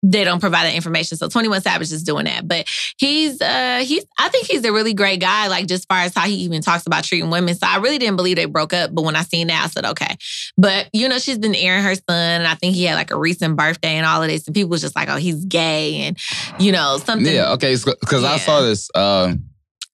[0.02, 1.18] they don't provide that information.
[1.18, 2.48] So 21 Savage is doing that.
[2.48, 2.66] But
[2.98, 6.26] he's uh he's I think he's a really great guy, like just far as how
[6.26, 7.54] he even talks about treating women.
[7.54, 8.94] So I really didn't believe they broke up.
[8.94, 10.16] But when I seen that, I said, okay.
[10.56, 13.18] But you know, she's been airing her son, and I think he had like a
[13.18, 14.46] recent birthday and all of this.
[14.46, 16.18] And people was just like, oh, he's gay, and
[16.58, 17.32] you know, something.
[17.32, 19.44] Yeah, okay, because I saw this um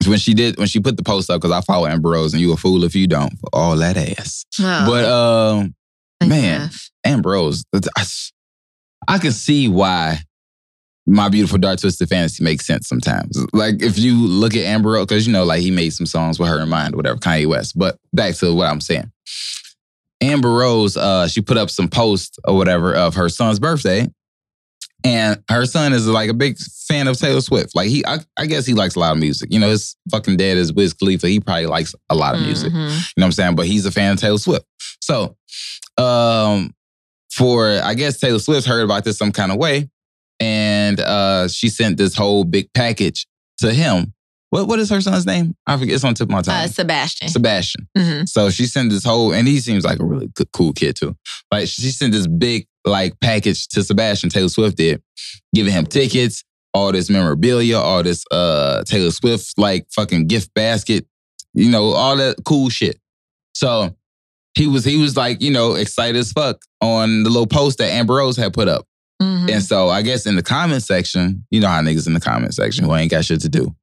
[0.07, 2.41] when she did when she put the post up because I follow Amber Rose and
[2.41, 4.45] you a fool if you don't for all that ass.
[4.61, 5.75] Oh, But um
[6.29, 6.71] man.
[7.05, 7.11] yeah.
[7.13, 7.65] Amber Rose,
[9.09, 10.19] I, can see why
[11.07, 13.39] my beautiful dark twisted fantasy makes sense sometimes.
[13.53, 16.39] Like if you look at Amber Rose, because you know, like he made some songs
[16.39, 17.79] with her in mind, whatever, Kanye West.
[17.79, 19.11] But back to what I'm saying.
[20.21, 24.09] Amber Rose, uh, she put up some posts or whatever of her son's birthday.
[25.05, 27.77] And her son is like a big fan of Taylor Swift.
[27.77, 29.53] Like he, I, I guess he likes a lot of music.
[29.53, 31.29] You know, his fucking dad is Wiz Khalifa.
[31.29, 32.73] He probably likes a lot of music.
[32.73, 32.75] Mhm.
[32.75, 33.55] You know what I'm saying?
[33.55, 34.65] But he's a fan of Taylor Swift.
[35.01, 35.37] So,
[35.97, 36.75] um,
[37.37, 39.89] for I guess Taylor Swift heard about this some kind of way,
[40.41, 43.27] and uh, she sent this whole big package
[43.59, 44.13] to him.
[44.51, 45.55] What what is her son's name?
[45.67, 45.97] I forget.
[45.97, 46.69] It's on the tip of my Uh, tongue.
[46.69, 47.29] Sebastian.
[47.29, 47.89] Sebastian.
[47.99, 48.29] Mhm.
[48.29, 51.17] So she sent this whole, and he seems like a really good, cool kid too.
[51.51, 54.31] Like she sent this big like package to Sebastian.
[54.31, 55.03] Taylor Swift did,
[55.55, 61.07] giving him tickets, all this memorabilia, all this uh Taylor Swift like fucking gift basket,
[61.53, 62.99] you know, all that cool shit.
[63.55, 63.97] So
[64.57, 67.91] he was he was like you know excited as fuck on the little post that
[67.93, 68.87] Amber Rose had put up.
[69.23, 69.51] Mhm.
[69.51, 72.55] And so I guess in the comment section, you know how niggas in the comment
[72.55, 73.75] section who ain't got shit to do,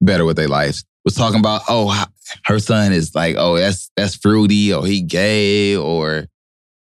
[0.00, 2.04] better with their lives, was talking about, oh,
[2.44, 6.26] her son is like, oh, that's that's fruity, or he gay, or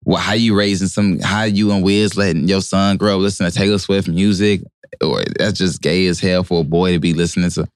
[0.05, 3.51] well, how you raising some, how you and Wiz letting your son grow up listening
[3.51, 4.63] to Taylor Swift music,
[5.03, 7.69] or that's just gay as hell for a boy to be listening to.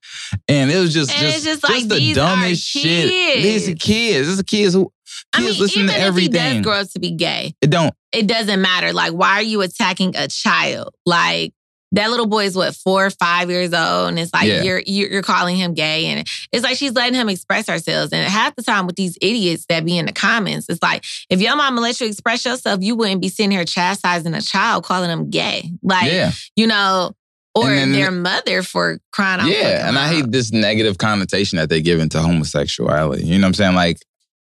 [0.49, 3.43] And it was just, And just, it's just like, the dumbest shit.
[3.43, 3.84] These are kids.
[3.84, 4.28] kids.
[4.28, 4.93] These are kids who
[5.32, 6.56] I mean, listen even to if he everything.
[6.56, 7.94] does grow up to be gay, it don't.
[8.12, 8.92] it doesn't matter.
[8.92, 10.94] Like, why are you attacking a child?
[11.06, 11.52] Like
[11.92, 14.62] that little boy is what four or five years old, and it's like Yeah.
[14.62, 18.12] you're you're calling him gay, and it's like she's letting him express herself.
[18.12, 21.40] And half the time with these idiots that be in the comments, it's like if
[21.40, 25.10] your mama let you express yourself, you wouldn't be sitting here chastising a child, calling
[25.10, 25.70] him gay.
[25.82, 26.30] Like yeah.
[26.54, 27.10] you know.
[27.56, 29.48] or then- their mother for crying out.
[29.48, 33.24] yeah, and I hate this negative connotation that they give into homosexuality.
[33.26, 33.74] You know what I'm saying?
[33.74, 33.98] Like,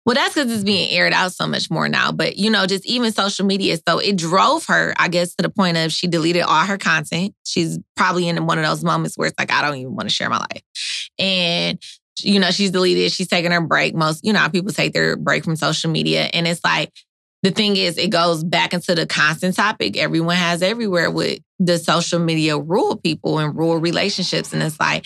[0.09, 2.13] Well, that's because it's being aired out so much more now.
[2.13, 3.77] But you know, just even social media.
[3.87, 7.35] So it drove her, I guess, to the point of she deleted all her content.
[7.45, 10.15] She's probably in one of those moments where it's like, I don't even want to
[10.15, 10.63] share my life.
[11.19, 11.79] And
[12.21, 13.13] you know, she's deleted.
[13.13, 13.95] She's taking her break.
[13.95, 16.91] Most, you know, people take their break from social media, and it's like
[17.43, 21.77] the thing is, it goes back into the constant topic everyone has everywhere with the
[21.77, 25.05] social media rural people and rural relationships, and it's like.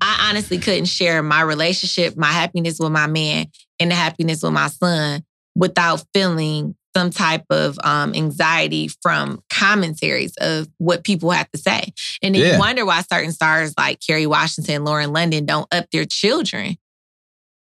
[0.00, 3.46] I honestly couldn't share my relationship, my happiness with my man,
[3.80, 5.24] and the happiness with my son
[5.54, 11.92] without feeling some type of um, anxiety from commentaries of what people have to say.
[12.22, 12.52] And then Yeah.
[12.54, 16.76] you wonder why certain stars like Kerry Washington, Lauren London don't up their children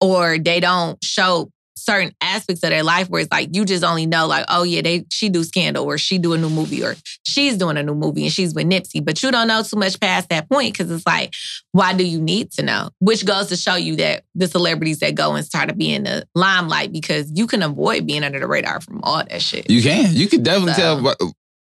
[0.00, 4.06] or they don't show certain aspects of their life where it's like you just only
[4.06, 6.94] know like oh yeah they she do scandal or she do a new movie or
[7.26, 9.98] she's doing a new movie and she's with Nipsey but you don't know too much
[10.00, 11.34] past that point because it's like
[11.72, 15.14] why do you need to know which goes to show you that the celebrities that
[15.14, 18.46] go and start to be in the limelight because you can avoid being under the
[18.46, 20.14] radar from all that shit you can.
[20.14, 21.02] You could definitely So- tell.
[21.02, 21.18] What,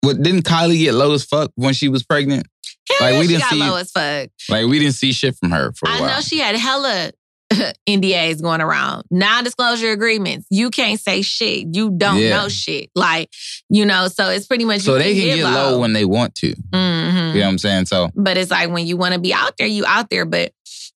[0.02, 2.46] what didn't Kylie get low as fuck when she was pregnant?
[2.90, 5.72] Hell Like, we didn't see- low as fuck Like we didn't see shit from her
[5.72, 6.10] for a I while.
[6.10, 7.10] I know she had hella
[7.88, 10.46] NDAs going around, non-disclosure agreements.
[10.50, 11.66] You can't say shit.
[11.74, 12.30] You don't Yeah.
[12.42, 12.90] know shit.
[12.94, 13.30] Like,
[13.68, 16.54] you know, so it's pretty much so they can get low when they want to.
[16.72, 17.34] Mhm.
[17.34, 17.86] You know what I'm saying?
[17.86, 20.24] So But it's like when you want to be out there, you out there.
[20.24, 20.52] But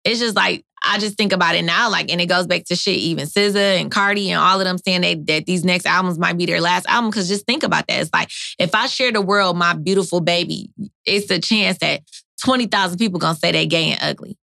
[0.05, 2.77] it's just like I just think about it now, like, and it goes back to
[2.77, 2.99] shit.
[2.99, 6.37] Even SZA and Cardi and all of them saying that that these next albums might
[6.37, 7.11] be their last album.
[7.11, 8.01] Because just think about that.
[8.03, 8.29] It's like
[8.59, 10.69] if I share the world my beautiful baby,
[11.07, 12.03] it's a chance that
[12.43, 14.37] twenty thousand people gonna say they gay and ugly.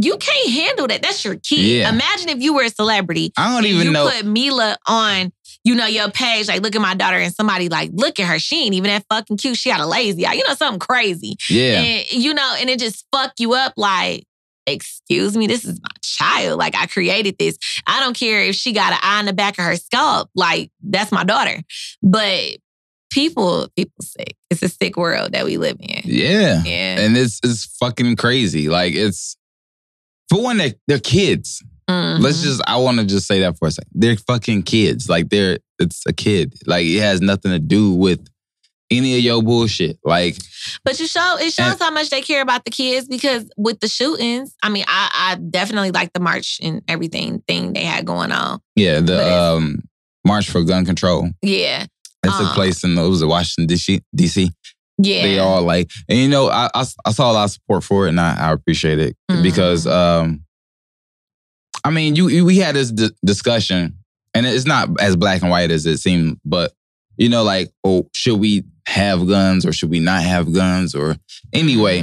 [0.00, 1.02] You can't handle that.
[1.02, 1.58] That's your kid.
[1.60, 1.88] Yeah.
[1.90, 4.08] Imagine if you were a celebrity I don't and even you know.
[4.08, 5.32] put Mila on,
[5.64, 8.38] you know, your page, like, look at my daughter, and somebody like, look at her.
[8.38, 9.56] She ain't even that fucking cute.
[9.56, 10.34] She got a lazy eye.
[10.34, 11.36] You know, something crazy.
[11.48, 11.78] yeah.
[11.80, 14.24] And you know, and it just fuck you up like,
[14.66, 16.58] excuse me, this is my child.
[16.58, 17.58] Like I created this.
[17.86, 20.30] I don't care if she got an eye in the back of her scalp.
[20.34, 21.60] Like, that's my daughter.
[22.02, 22.56] But
[23.10, 24.36] people, people sick.
[24.50, 26.02] It's a sick world that we live in.
[26.04, 26.62] yeah.
[26.64, 27.00] Yeah.
[27.00, 28.68] And it's it's fucking crazy.
[28.68, 29.36] Like it's
[30.30, 31.62] for one, they're, they're kids.
[31.86, 32.42] Let's Mhm.
[32.44, 33.90] just I want to just say that for a second.
[33.94, 35.08] They're fucking kids.
[35.08, 36.54] Like they're it's a kid.
[36.66, 38.26] Like it has nothing to do with
[38.90, 39.98] any of your bullshit.
[40.02, 40.36] Like
[40.82, 43.80] But you show it shows And- how much they care about the kids because with
[43.80, 48.06] the shootings, I mean, I, I definitely like the march and everything thing they had
[48.06, 48.60] going on.
[48.76, 49.82] yeah, the um
[50.26, 51.28] March for Gun Control.
[51.42, 51.82] Yeah.
[51.82, 51.88] It
[52.30, 52.54] took Uh.
[52.54, 53.76] place in what was it, Washington
[54.16, 54.50] DC.
[54.98, 55.22] Yeah.
[55.22, 58.06] They all like, and you know, I, I I saw a lot of support for
[58.06, 59.42] it, and I, I appreciate it Mhm.
[59.42, 60.44] because, um,
[61.84, 63.96] I mean, you, you we had this d- discussion,
[64.34, 66.72] and it's not as black and white as it seemed, but
[67.16, 70.94] you know, like, oh, should we have guns or should we not have guns?
[70.94, 71.16] Or
[71.52, 72.02] anyway,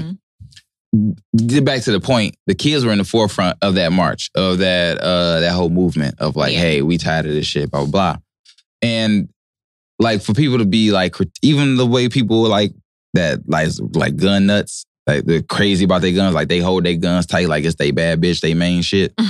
[0.94, 1.16] Mhm.
[1.48, 2.36] get back to the point.
[2.48, 6.16] The kids were in the forefront of that march, of that uh that whole movement
[6.20, 6.60] of like, Yeah.
[6.60, 8.18] hey, we tired of this shit, blah blah blah.
[8.82, 9.30] And
[10.00, 12.74] like for people to be like, even the way people like
[13.14, 16.96] that, like like gun nuts, like they're crazy about their guns, like they hold their
[16.96, 19.14] guns tight, like it's they bad bitch, they main shit.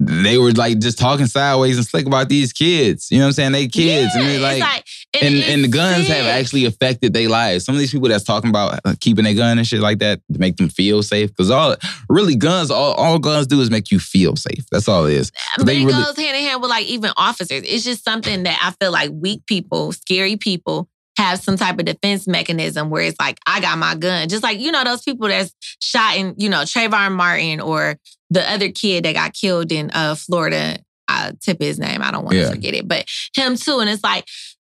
[0.00, 3.10] They were like just talking sideways and slick about these kids.
[3.10, 3.52] You know what I'm saying?
[3.52, 7.12] They kids, and Yeah, they it's like and, and, and the guns have actually affected
[7.12, 7.64] their lives.
[7.64, 10.20] Some of these people that's talking about uh, keeping their gun and shit like that
[10.32, 11.30] to make them feel safe.
[11.30, 11.76] Because all
[12.08, 14.66] really guns, all, all guns do is make you feel safe.
[14.72, 15.30] That's all it is.
[15.56, 17.62] But they it really- goes hand in hand with like even officers.
[17.64, 21.84] It's just something that I feel like weak people, scary people have some type of
[21.84, 24.28] defense mechanism where it's like, I got my gun.
[24.28, 27.96] Just like, you know, those people that's shot in, you know, Trayvon Martin or
[28.30, 30.78] the other kid that got killed in uh Florida.
[31.06, 32.02] I tip his name.
[32.02, 32.50] I don't want to Yeah.
[32.50, 32.88] forget it.
[32.88, 33.06] But
[33.36, 33.78] him too.
[33.78, 34.26] And it's like,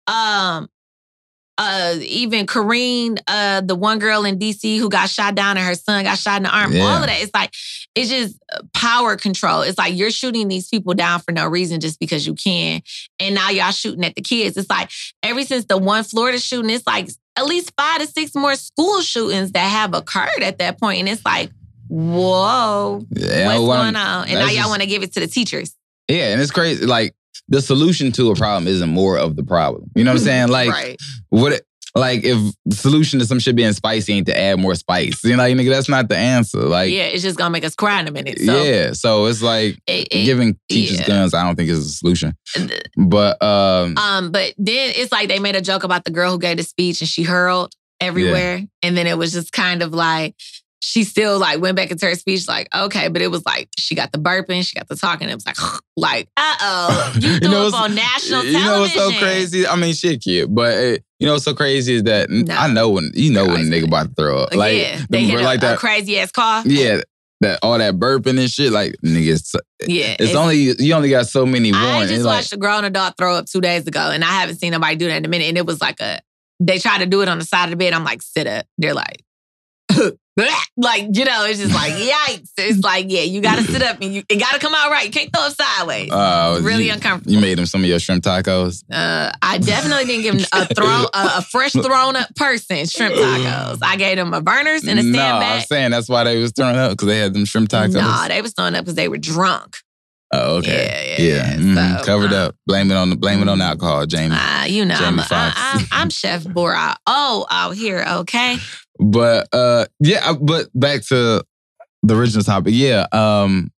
[0.06, 0.68] um,
[1.56, 5.76] uh, even Korryn, uh, the one girl in DC who got shot down and her
[5.76, 6.72] son got shot in the arm.
[6.72, 6.82] Yeah.
[6.82, 7.22] All of that.
[7.22, 7.52] It's like
[7.94, 9.62] it's just uh, power control.
[9.62, 12.82] It's like you're shooting these people down for no reason just because you can.
[13.20, 14.56] And now y'all shooting at the kids.
[14.56, 14.90] It's like
[15.22, 19.00] ever since the one Florida shooting, it's like at least five to six more school
[19.00, 21.00] shootings that have occurred at that point.
[21.00, 21.50] And it's like,
[21.88, 24.28] whoa, Yeah, what's what going on?
[24.28, 25.76] And now y'all want to give it to the teachers.
[26.08, 26.86] Yeah, and it's crazy.
[26.86, 27.14] Like
[27.48, 29.90] the solution to a problem isn't more of the problem.
[29.94, 30.48] You know what I'm saying?
[30.48, 31.00] Like right.
[31.30, 31.62] what?
[31.96, 35.36] Like if the solution to some shit being spicy ain't to add more spice, you
[35.36, 36.58] know, like nigga, that's not the answer.
[36.58, 38.40] Like yeah, it's just gonna make us cry in a minute.
[38.40, 41.06] So yeah, so it's like it- it- giving teachers yeah.
[41.06, 41.34] guns.
[41.34, 42.36] I don't think is a solution.
[42.96, 46.38] But um, Um, but then it's like they made a joke about the girl who
[46.38, 48.62] gave the speech and she hurled everywhere.
[48.82, 50.34] And then it was just kind of like
[50.84, 53.94] she still like went back into her speech, like, okay, but it was like she
[53.94, 55.30] got the burping, she got the talking.
[55.30, 55.56] It was like,
[55.96, 58.60] like, uh oh, you threw up what's- on national television.
[58.60, 59.66] you know what's so crazy?
[59.66, 60.54] I mean, shit, kid.
[60.54, 62.54] But uh, you know what's so crazy is that No.
[62.54, 64.54] I know when you know when a nigga about to throw up.
[64.54, 65.78] Like, yeah, they hit a, like a that.
[65.78, 66.62] crazy ass car.
[66.66, 67.00] yeah,
[67.40, 68.70] that all that burping and shit.
[68.70, 69.54] Like, niggas,
[69.86, 70.16] yeah.
[70.18, 73.16] it's, only you only got so many I just It's like, watched a grown adult
[73.16, 75.48] throw up two days ago, and I haven't seen nobody do that in a minute.
[75.48, 76.20] And it was like a,
[76.60, 77.94] they tried to do it on the side of the bed.
[77.94, 78.66] I'm like, sit up.
[78.76, 79.24] They're like,
[80.76, 82.48] like you know, it's just like yikes.
[82.58, 84.90] It's like yeah, you got to sit up and you it got to come out
[84.90, 85.06] right.
[85.06, 86.10] You can't throw up sideways.
[86.10, 87.32] uh, It's really you, uncomfortable.
[87.32, 88.82] You made him some of your shrimp tacos.
[88.90, 93.14] Uh, I definitely didn't give him a thrown a, a fresh thrown up person shrimp
[93.14, 93.78] tacos.
[93.82, 96.76] I gave them a burners and a no, I'm saying that's why they was throwing
[96.76, 97.94] up because they had them shrimp tacos.
[97.94, 99.76] Nah, they was throwing up because they were drunk.
[100.32, 101.16] oh, okay.
[101.18, 101.34] Yeah, yeah.
[101.36, 101.98] Yeah, mhm.
[101.98, 102.56] So, covered uh, up.
[102.66, 104.34] Blame it on the blame it on alcohol, Jamie.
[104.34, 105.56] Uh, you know, I'm, Jamie I, Foxx.
[105.56, 106.96] I, I'm Chef Borat.
[107.06, 108.56] Oh, out here, okay.
[108.98, 111.44] But uh yeah, but back to
[112.02, 112.74] the original topic.
[112.76, 113.72] Yeah, um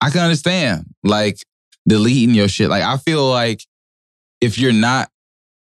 [0.00, 1.38] I can understand like
[1.86, 2.70] deleting your shit.
[2.70, 3.62] Like I feel like
[4.40, 5.10] if you're not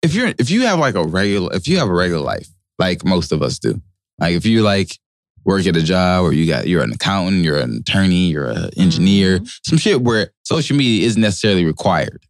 [0.02, 2.48] if you're if you have like a regular if you have a regular life,
[2.80, 3.82] like most of us do.
[4.20, 4.98] Like if you like
[5.46, 8.70] work at a job or you got you're an accountant, you're an attorney, you're an
[8.78, 12.24] engineer, some shit where social media isn't necessarily required.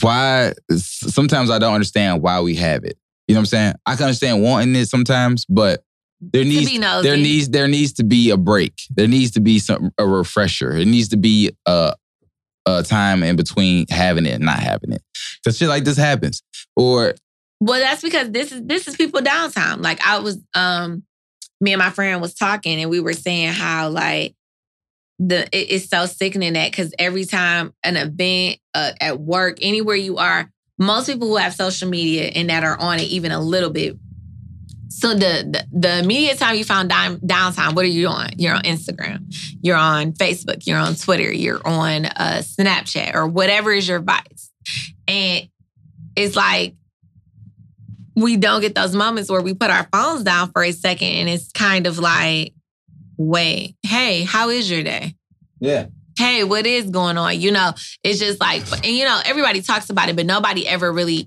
[0.00, 2.96] Why sometimes I don't understand why we have it.
[3.28, 3.74] You know what I'm saying?
[3.86, 5.82] I can understand wanting it sometimes, but
[6.20, 6.70] there needs
[7.02, 8.74] there needs there needs to be a break.
[8.90, 10.72] There needs to be some a refresher.
[10.76, 11.94] It needs to be a
[12.66, 15.02] a time in between having it and not having it.
[15.44, 16.42] Cause shit like this happens.
[16.76, 17.14] Or
[17.60, 19.82] Well, that's because this is this is people downtime.
[19.82, 21.02] Like I was, um,
[21.60, 24.34] me and my friend was talking, and we were saying how like
[25.18, 29.96] the it- it's so sickening that because every time an event uh, at work, anywhere
[29.96, 30.50] you are,
[30.82, 33.96] most people who have social media and that are on it even a little bit.
[34.88, 38.30] So the the, the immediate time you found down, downtime, what are you on?
[38.36, 43.72] You're on Instagram, you're on Facebook, you're on Twitter, you're on uh, Snapchat or whatever
[43.72, 44.50] is your vice,
[45.08, 45.48] and
[46.14, 46.74] it's like
[48.14, 51.28] we don't get those moments where we put our phones down for a second and
[51.28, 52.52] it's kind of like,
[53.16, 55.14] wait, hey, how is your day?
[55.60, 55.86] yeah.
[56.16, 57.40] Hey, what is going on?
[57.40, 57.72] You know,
[58.02, 61.26] it's just like, and you know, everybody talks about it, but nobody ever really,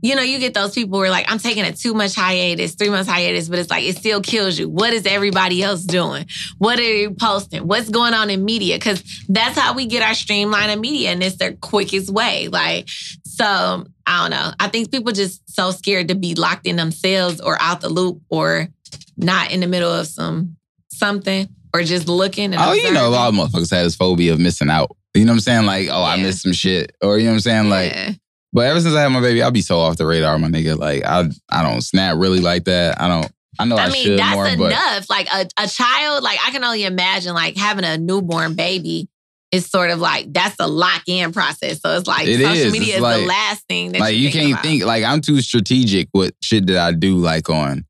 [0.00, 2.74] you know, you get those people who are like, I'm taking a two month hiatus,
[2.74, 4.68] three months hiatus, but it's like, it still kills you.
[4.68, 6.26] What is everybody else doing?
[6.58, 7.66] What are you posting?
[7.66, 8.76] What's going on in media?
[8.76, 12.48] Because that's how we get our streamline of media and it's their quickest way.
[12.48, 12.88] Like,
[13.24, 14.52] so I don't know.
[14.60, 18.22] I think people just so scared to be locked in themselves or out the loop
[18.28, 18.68] or
[19.16, 20.56] not in the middle of some
[20.90, 22.46] something or just looking.
[22.54, 24.90] And Oh, you know, a lot of motherfuckers had this phobia of missing out.
[25.14, 25.66] You know what I'm saying?
[25.66, 26.92] Like, oh, I missed some shit.
[27.02, 27.68] Or you know what I'm saying?
[27.70, 28.16] Like,
[28.52, 30.76] but ever since I had my baby, I'll be so off the radar, my nigga.
[30.78, 33.00] Like, I I don't snap really like that.
[33.00, 35.10] I don't I know I, I mean, that's more, but enough.
[35.10, 39.08] Like a, a child, like I can only imagine like having a newborn baby
[39.50, 41.80] is sort of like that's the lock in process.
[41.80, 42.72] So it's like It social is.
[42.72, 44.62] media It's is like- the last thing that like you can't about.
[44.62, 47.84] think like I'm too strategic with shit that I do like on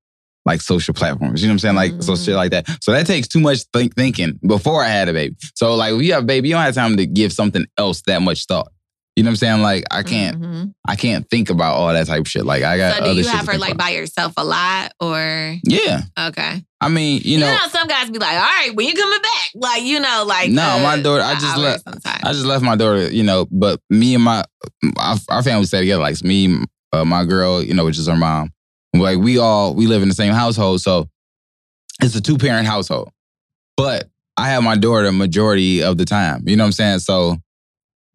[0.48, 1.40] like social platforms.
[1.42, 1.76] You know what I'm saying?
[1.76, 2.24] Like so Mhm.
[2.24, 2.66] shit like that.
[2.82, 5.36] So that takes too much think- thinking before I had a baby.
[5.54, 8.22] So like you have a baby, you don't have time to give something else that
[8.22, 8.68] much thought.
[9.16, 9.62] You know what I'm saying?
[9.62, 10.72] Like I can't Mhm.
[10.86, 12.46] I can't think about all that type of shit.
[12.46, 13.86] Like I got So do you have her like about.
[13.86, 16.02] by yourself a lot or Yeah.
[16.28, 16.62] okay?
[16.80, 19.18] I mean, you You know, know, some guys be like, all right, when you coming
[19.20, 19.50] back?
[19.56, 22.20] Like, you know, like No, uh, my daughter- I just let- sometimes.
[22.22, 24.44] I just left my daughter, you know, but me and my
[24.96, 26.00] our, our family stay together.
[26.02, 26.56] Like it's me,
[26.92, 28.52] uh, my girl, you know, which is her mom.
[28.94, 31.08] Like we all we live in the same household, so
[32.02, 33.10] it's a two parent household.
[33.76, 36.44] But I have my daughter majority of the time.
[36.46, 36.98] You know what I'm saying?
[37.00, 37.36] So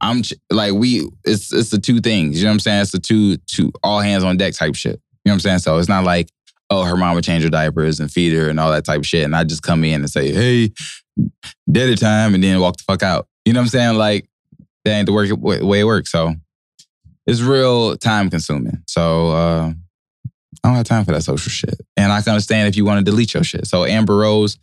[0.01, 2.39] I'm like we it's it's the two things.
[2.39, 2.81] You know what I'm saying?
[2.81, 4.99] It's the two two all hands on deck type shit.
[5.23, 5.59] You know what I'm saying?
[5.59, 6.29] So it's not like
[6.69, 9.05] oh her mom would change her diapers and feed her and all that type of
[9.05, 10.71] shit, and I just come in and say hey,
[11.71, 13.27] daddy time, and then walk the fuck out.
[13.45, 13.97] You know what I'm saying?
[13.97, 14.27] Like
[14.85, 16.11] that ain't the work way it works.
[16.11, 16.35] So
[17.25, 18.83] it's real time consuming.
[18.87, 19.73] So uh,
[20.63, 21.75] I don't have time for that social shit.
[21.97, 23.67] And I can understand if you want to delete your shit.
[23.67, 24.57] So Amber Rose,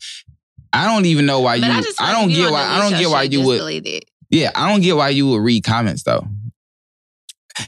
[0.72, 1.72] I don't even know why But you.
[1.72, 2.62] I, just I don't get why.
[2.62, 4.04] I don't get why you would.
[4.30, 6.26] Yeah, I don't get why you would read comments though.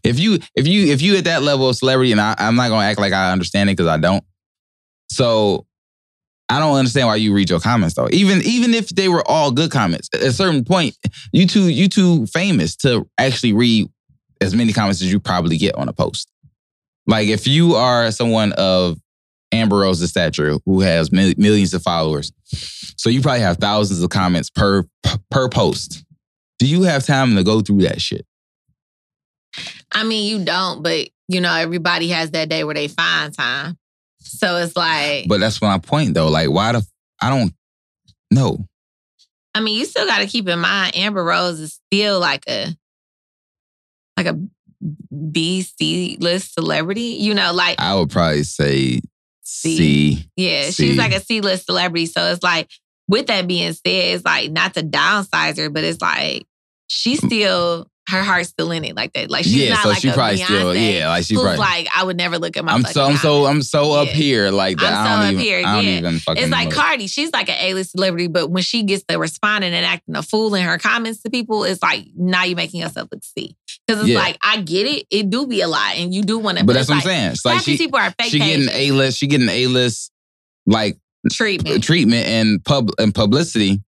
[0.04, 2.68] If you if you if you at that level of celebrity, and I, I'm not
[2.68, 4.24] gonna act like I understand it because I don't.
[5.10, 5.66] So
[6.48, 8.08] I don't understand why you read your comments though.
[8.12, 10.96] Even even if they were all good comments, at a certain point,
[11.32, 13.88] you too you too famous to actually read
[14.40, 16.28] as many comments as you probably get on a post.
[17.06, 18.98] Like if you are someone of
[19.50, 22.32] Amber Rose's stature who has mil- millions of followers,
[22.96, 24.84] so you probably have thousands of comments per
[25.30, 26.04] per post.
[26.58, 28.24] Do you have time to go through that shit?
[29.92, 33.76] I mean, you don't, but you know, everybody has that day where they find time.
[34.20, 36.28] So it's like, But that's my point though.
[36.28, 36.86] Like, why the
[37.20, 37.52] I don't
[38.30, 38.66] know.
[39.54, 42.74] I mean, you still got to keep in mind Amber Rose is still like a
[44.16, 44.38] like a
[45.30, 47.18] B C list celebrity.
[47.20, 49.00] You know, like I would probably say
[49.42, 49.76] C.
[49.76, 50.30] C.
[50.36, 50.88] yeah, C.
[50.88, 52.06] she's like a C list celebrity.
[52.06, 52.70] So it's like,
[53.08, 56.46] with that being said, it's like not to downsize her, but it's like
[56.86, 59.30] she's still her heart's still in it like that.
[59.30, 61.56] Like she's yeah, not so like she a probably Beyonce still yeah, like she probably.
[61.56, 62.72] like I would never look at my.
[62.72, 63.46] I'm so I'm so.
[63.46, 64.12] I'm so up Yeah.
[64.12, 64.92] here like that.
[64.92, 65.98] I'm I so don't up even here, I don't yeah.
[65.98, 66.42] even fucking.
[66.42, 66.76] It's like look.
[66.76, 67.06] Cardi.
[67.06, 70.54] She's like an A-list celebrity, but when she gets to responding and acting a fool
[70.54, 73.56] in her comments to people, it's like now you're making yourself look see.
[73.86, 74.18] Because it's Yeah.
[74.18, 76.64] like I get it, it do be a lot, and you do want to.
[76.64, 77.30] But that's what I'm saying.
[77.32, 79.18] It's like she people are fake she getting a list.
[79.18, 80.12] She getting a list
[80.66, 80.96] like
[81.32, 81.82] treatment.
[81.82, 83.80] treatment and pub and publicity,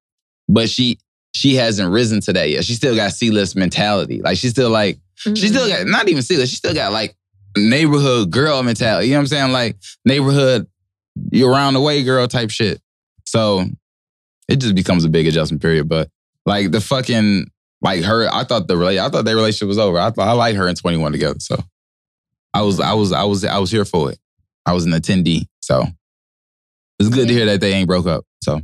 [0.48, 0.98] but she
[1.34, 2.64] she hasn't risen to that yet.
[2.64, 4.22] She still got C list mentality.
[4.22, 5.84] Like she still like she still Mm-hmm.
[5.84, 6.50] got not even C list.
[6.50, 7.16] She still got like
[7.56, 9.08] neighborhood girl mentality.
[9.08, 9.52] You know what I'm saying?
[9.52, 10.66] Like neighborhood
[11.30, 12.80] you're around the way girl type shit.
[13.26, 13.64] So
[14.48, 15.88] it just becomes a big adjustment period.
[15.88, 16.08] But
[16.46, 17.50] like the fucking
[17.80, 19.98] like her, I thought the rela- I thought their relationship was over.
[19.98, 21.38] I thought I liked her and 21 together.
[21.40, 21.62] So
[22.52, 24.18] I was I was I was I was here for it.
[24.66, 25.46] I was an attendee.
[25.60, 25.84] So
[26.98, 28.24] it's good to hear that they ain't broke up.
[28.42, 28.60] So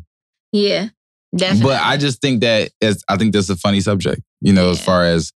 [0.52, 0.88] yeah,
[1.36, 1.72] definitely.
[1.72, 4.82] but I just think that it's, I think that's a funny subject, you know, as
[4.82, 5.32] far as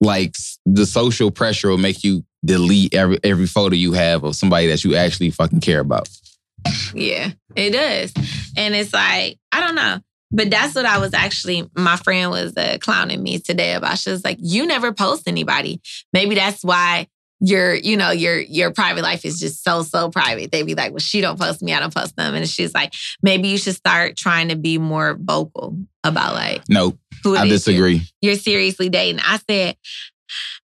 [0.00, 4.66] like the social pressure will make you delete every every photo you have of somebody
[4.68, 6.08] that you actually fucking care about.
[6.94, 8.12] Yeah, it does.
[8.56, 10.00] And it's like, I don't know.
[10.32, 13.98] But that's what I was actually, my friend was uh, clowning me today about.
[13.98, 15.80] She was like, you never post anybody.
[16.12, 17.08] Maybe that's why
[17.40, 20.50] your, you know, your your private life is just so, so private.
[20.52, 22.34] They'd be like, well, she don't post me, I don't post them.
[22.34, 22.92] And she's like,
[23.22, 27.46] maybe you should start trying to be more vocal about like No, who I is
[27.46, 28.02] you're- disagree.
[28.20, 29.20] You're, seriously dating.
[29.24, 29.76] I said,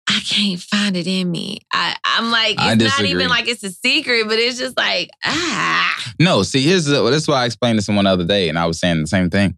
[0.10, 1.60] I can't find it in me.
[1.74, 3.10] I, I'm like, it's I not disagree.
[3.12, 6.14] even like it's a secret, but it's just like, ah.
[6.20, 8.58] No, see, here's the, well, that's why I explained to someone the other day, and
[8.58, 9.58] I was saying the same thing.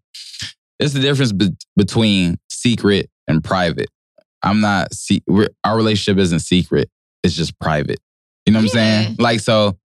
[0.80, 3.90] It's the difference be- between secret and private.
[4.42, 4.94] I'm not.
[4.94, 6.90] Se- we're, our relationship isn't secret.
[7.24, 8.00] It's just private.
[8.46, 9.16] You know what I'm saying?
[9.20, 9.78] Like so,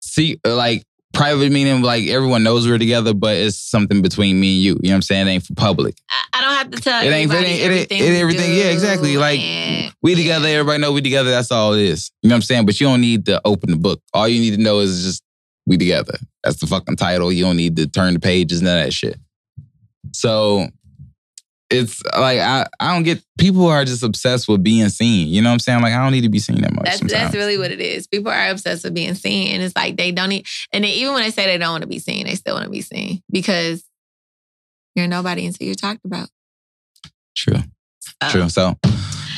[0.00, 0.82] see, uh, like
[1.12, 4.70] private meaning like everyone knows we're together, but it's something between me and you.
[4.82, 5.26] You know what I'm saying?
[5.26, 5.94] It ain't for public.
[6.10, 7.98] I- I don't have to tell It ain't- it ain't- it everything.
[7.98, 10.48] it we everything- yeah, exactly, like, and- We together.
[10.48, 11.30] Everybody know we together.
[11.30, 12.10] That's all it is.
[12.22, 12.66] You know what I'm saying?
[12.66, 14.00] But you don't need to open the book.
[14.14, 15.22] All you need to know is just
[15.66, 16.18] we together.
[16.42, 17.30] That's the fucking title.
[17.30, 19.16] You don't need to turn the pages, none of that shit.
[20.12, 20.68] So
[21.72, 25.28] it's like I, I don't get people are just obsessed with being seen.
[25.28, 25.82] You know what I'm saying?
[25.82, 26.84] Like I don't need to be seen that much.
[26.84, 27.22] That's sometimes.
[27.22, 28.06] that's really what it is.
[28.06, 30.46] People are obsessed with being seen, and it's like they don't need.
[30.72, 32.64] And then even when they say they don't want to be seen, they still want
[32.64, 33.84] to be seen because
[34.94, 36.28] you're nobody until you're talked about.
[37.34, 37.58] true.
[38.00, 38.48] So, True.
[38.48, 38.76] So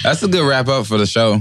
[0.02, 1.40] that's a good wrap up for the show.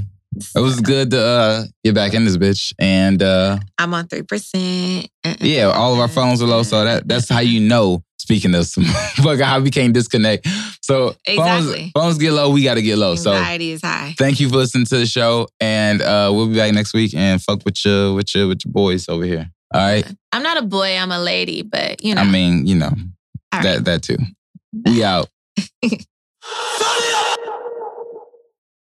[0.56, 2.74] It was good to uh, get back in this bitch.
[2.80, 5.10] And uh, I'm on three percent.
[5.40, 6.64] yeah, all of our phones are low.
[6.64, 8.03] So that that's how you know.
[8.24, 8.86] Speaking of some
[9.16, 10.48] fuck how we can't disconnect.
[10.82, 11.91] So Exactly.
[11.94, 13.16] phones, phones get low, we gotta get low.
[13.16, 14.16] So anxiety is high.
[14.18, 15.50] thank you for listening to the show.
[15.60, 18.72] And uh, we'll be back next week and fuck with your with your with your
[18.72, 19.52] boys over here.
[19.74, 20.06] All right.
[20.32, 20.95] I'm not a boy.
[20.98, 22.22] I'm a lady, but you know.
[22.22, 23.64] I mean, you know, all right.
[23.64, 24.18] that that too.
[24.86, 25.30] We out.
[25.58, 27.32] Turn it up!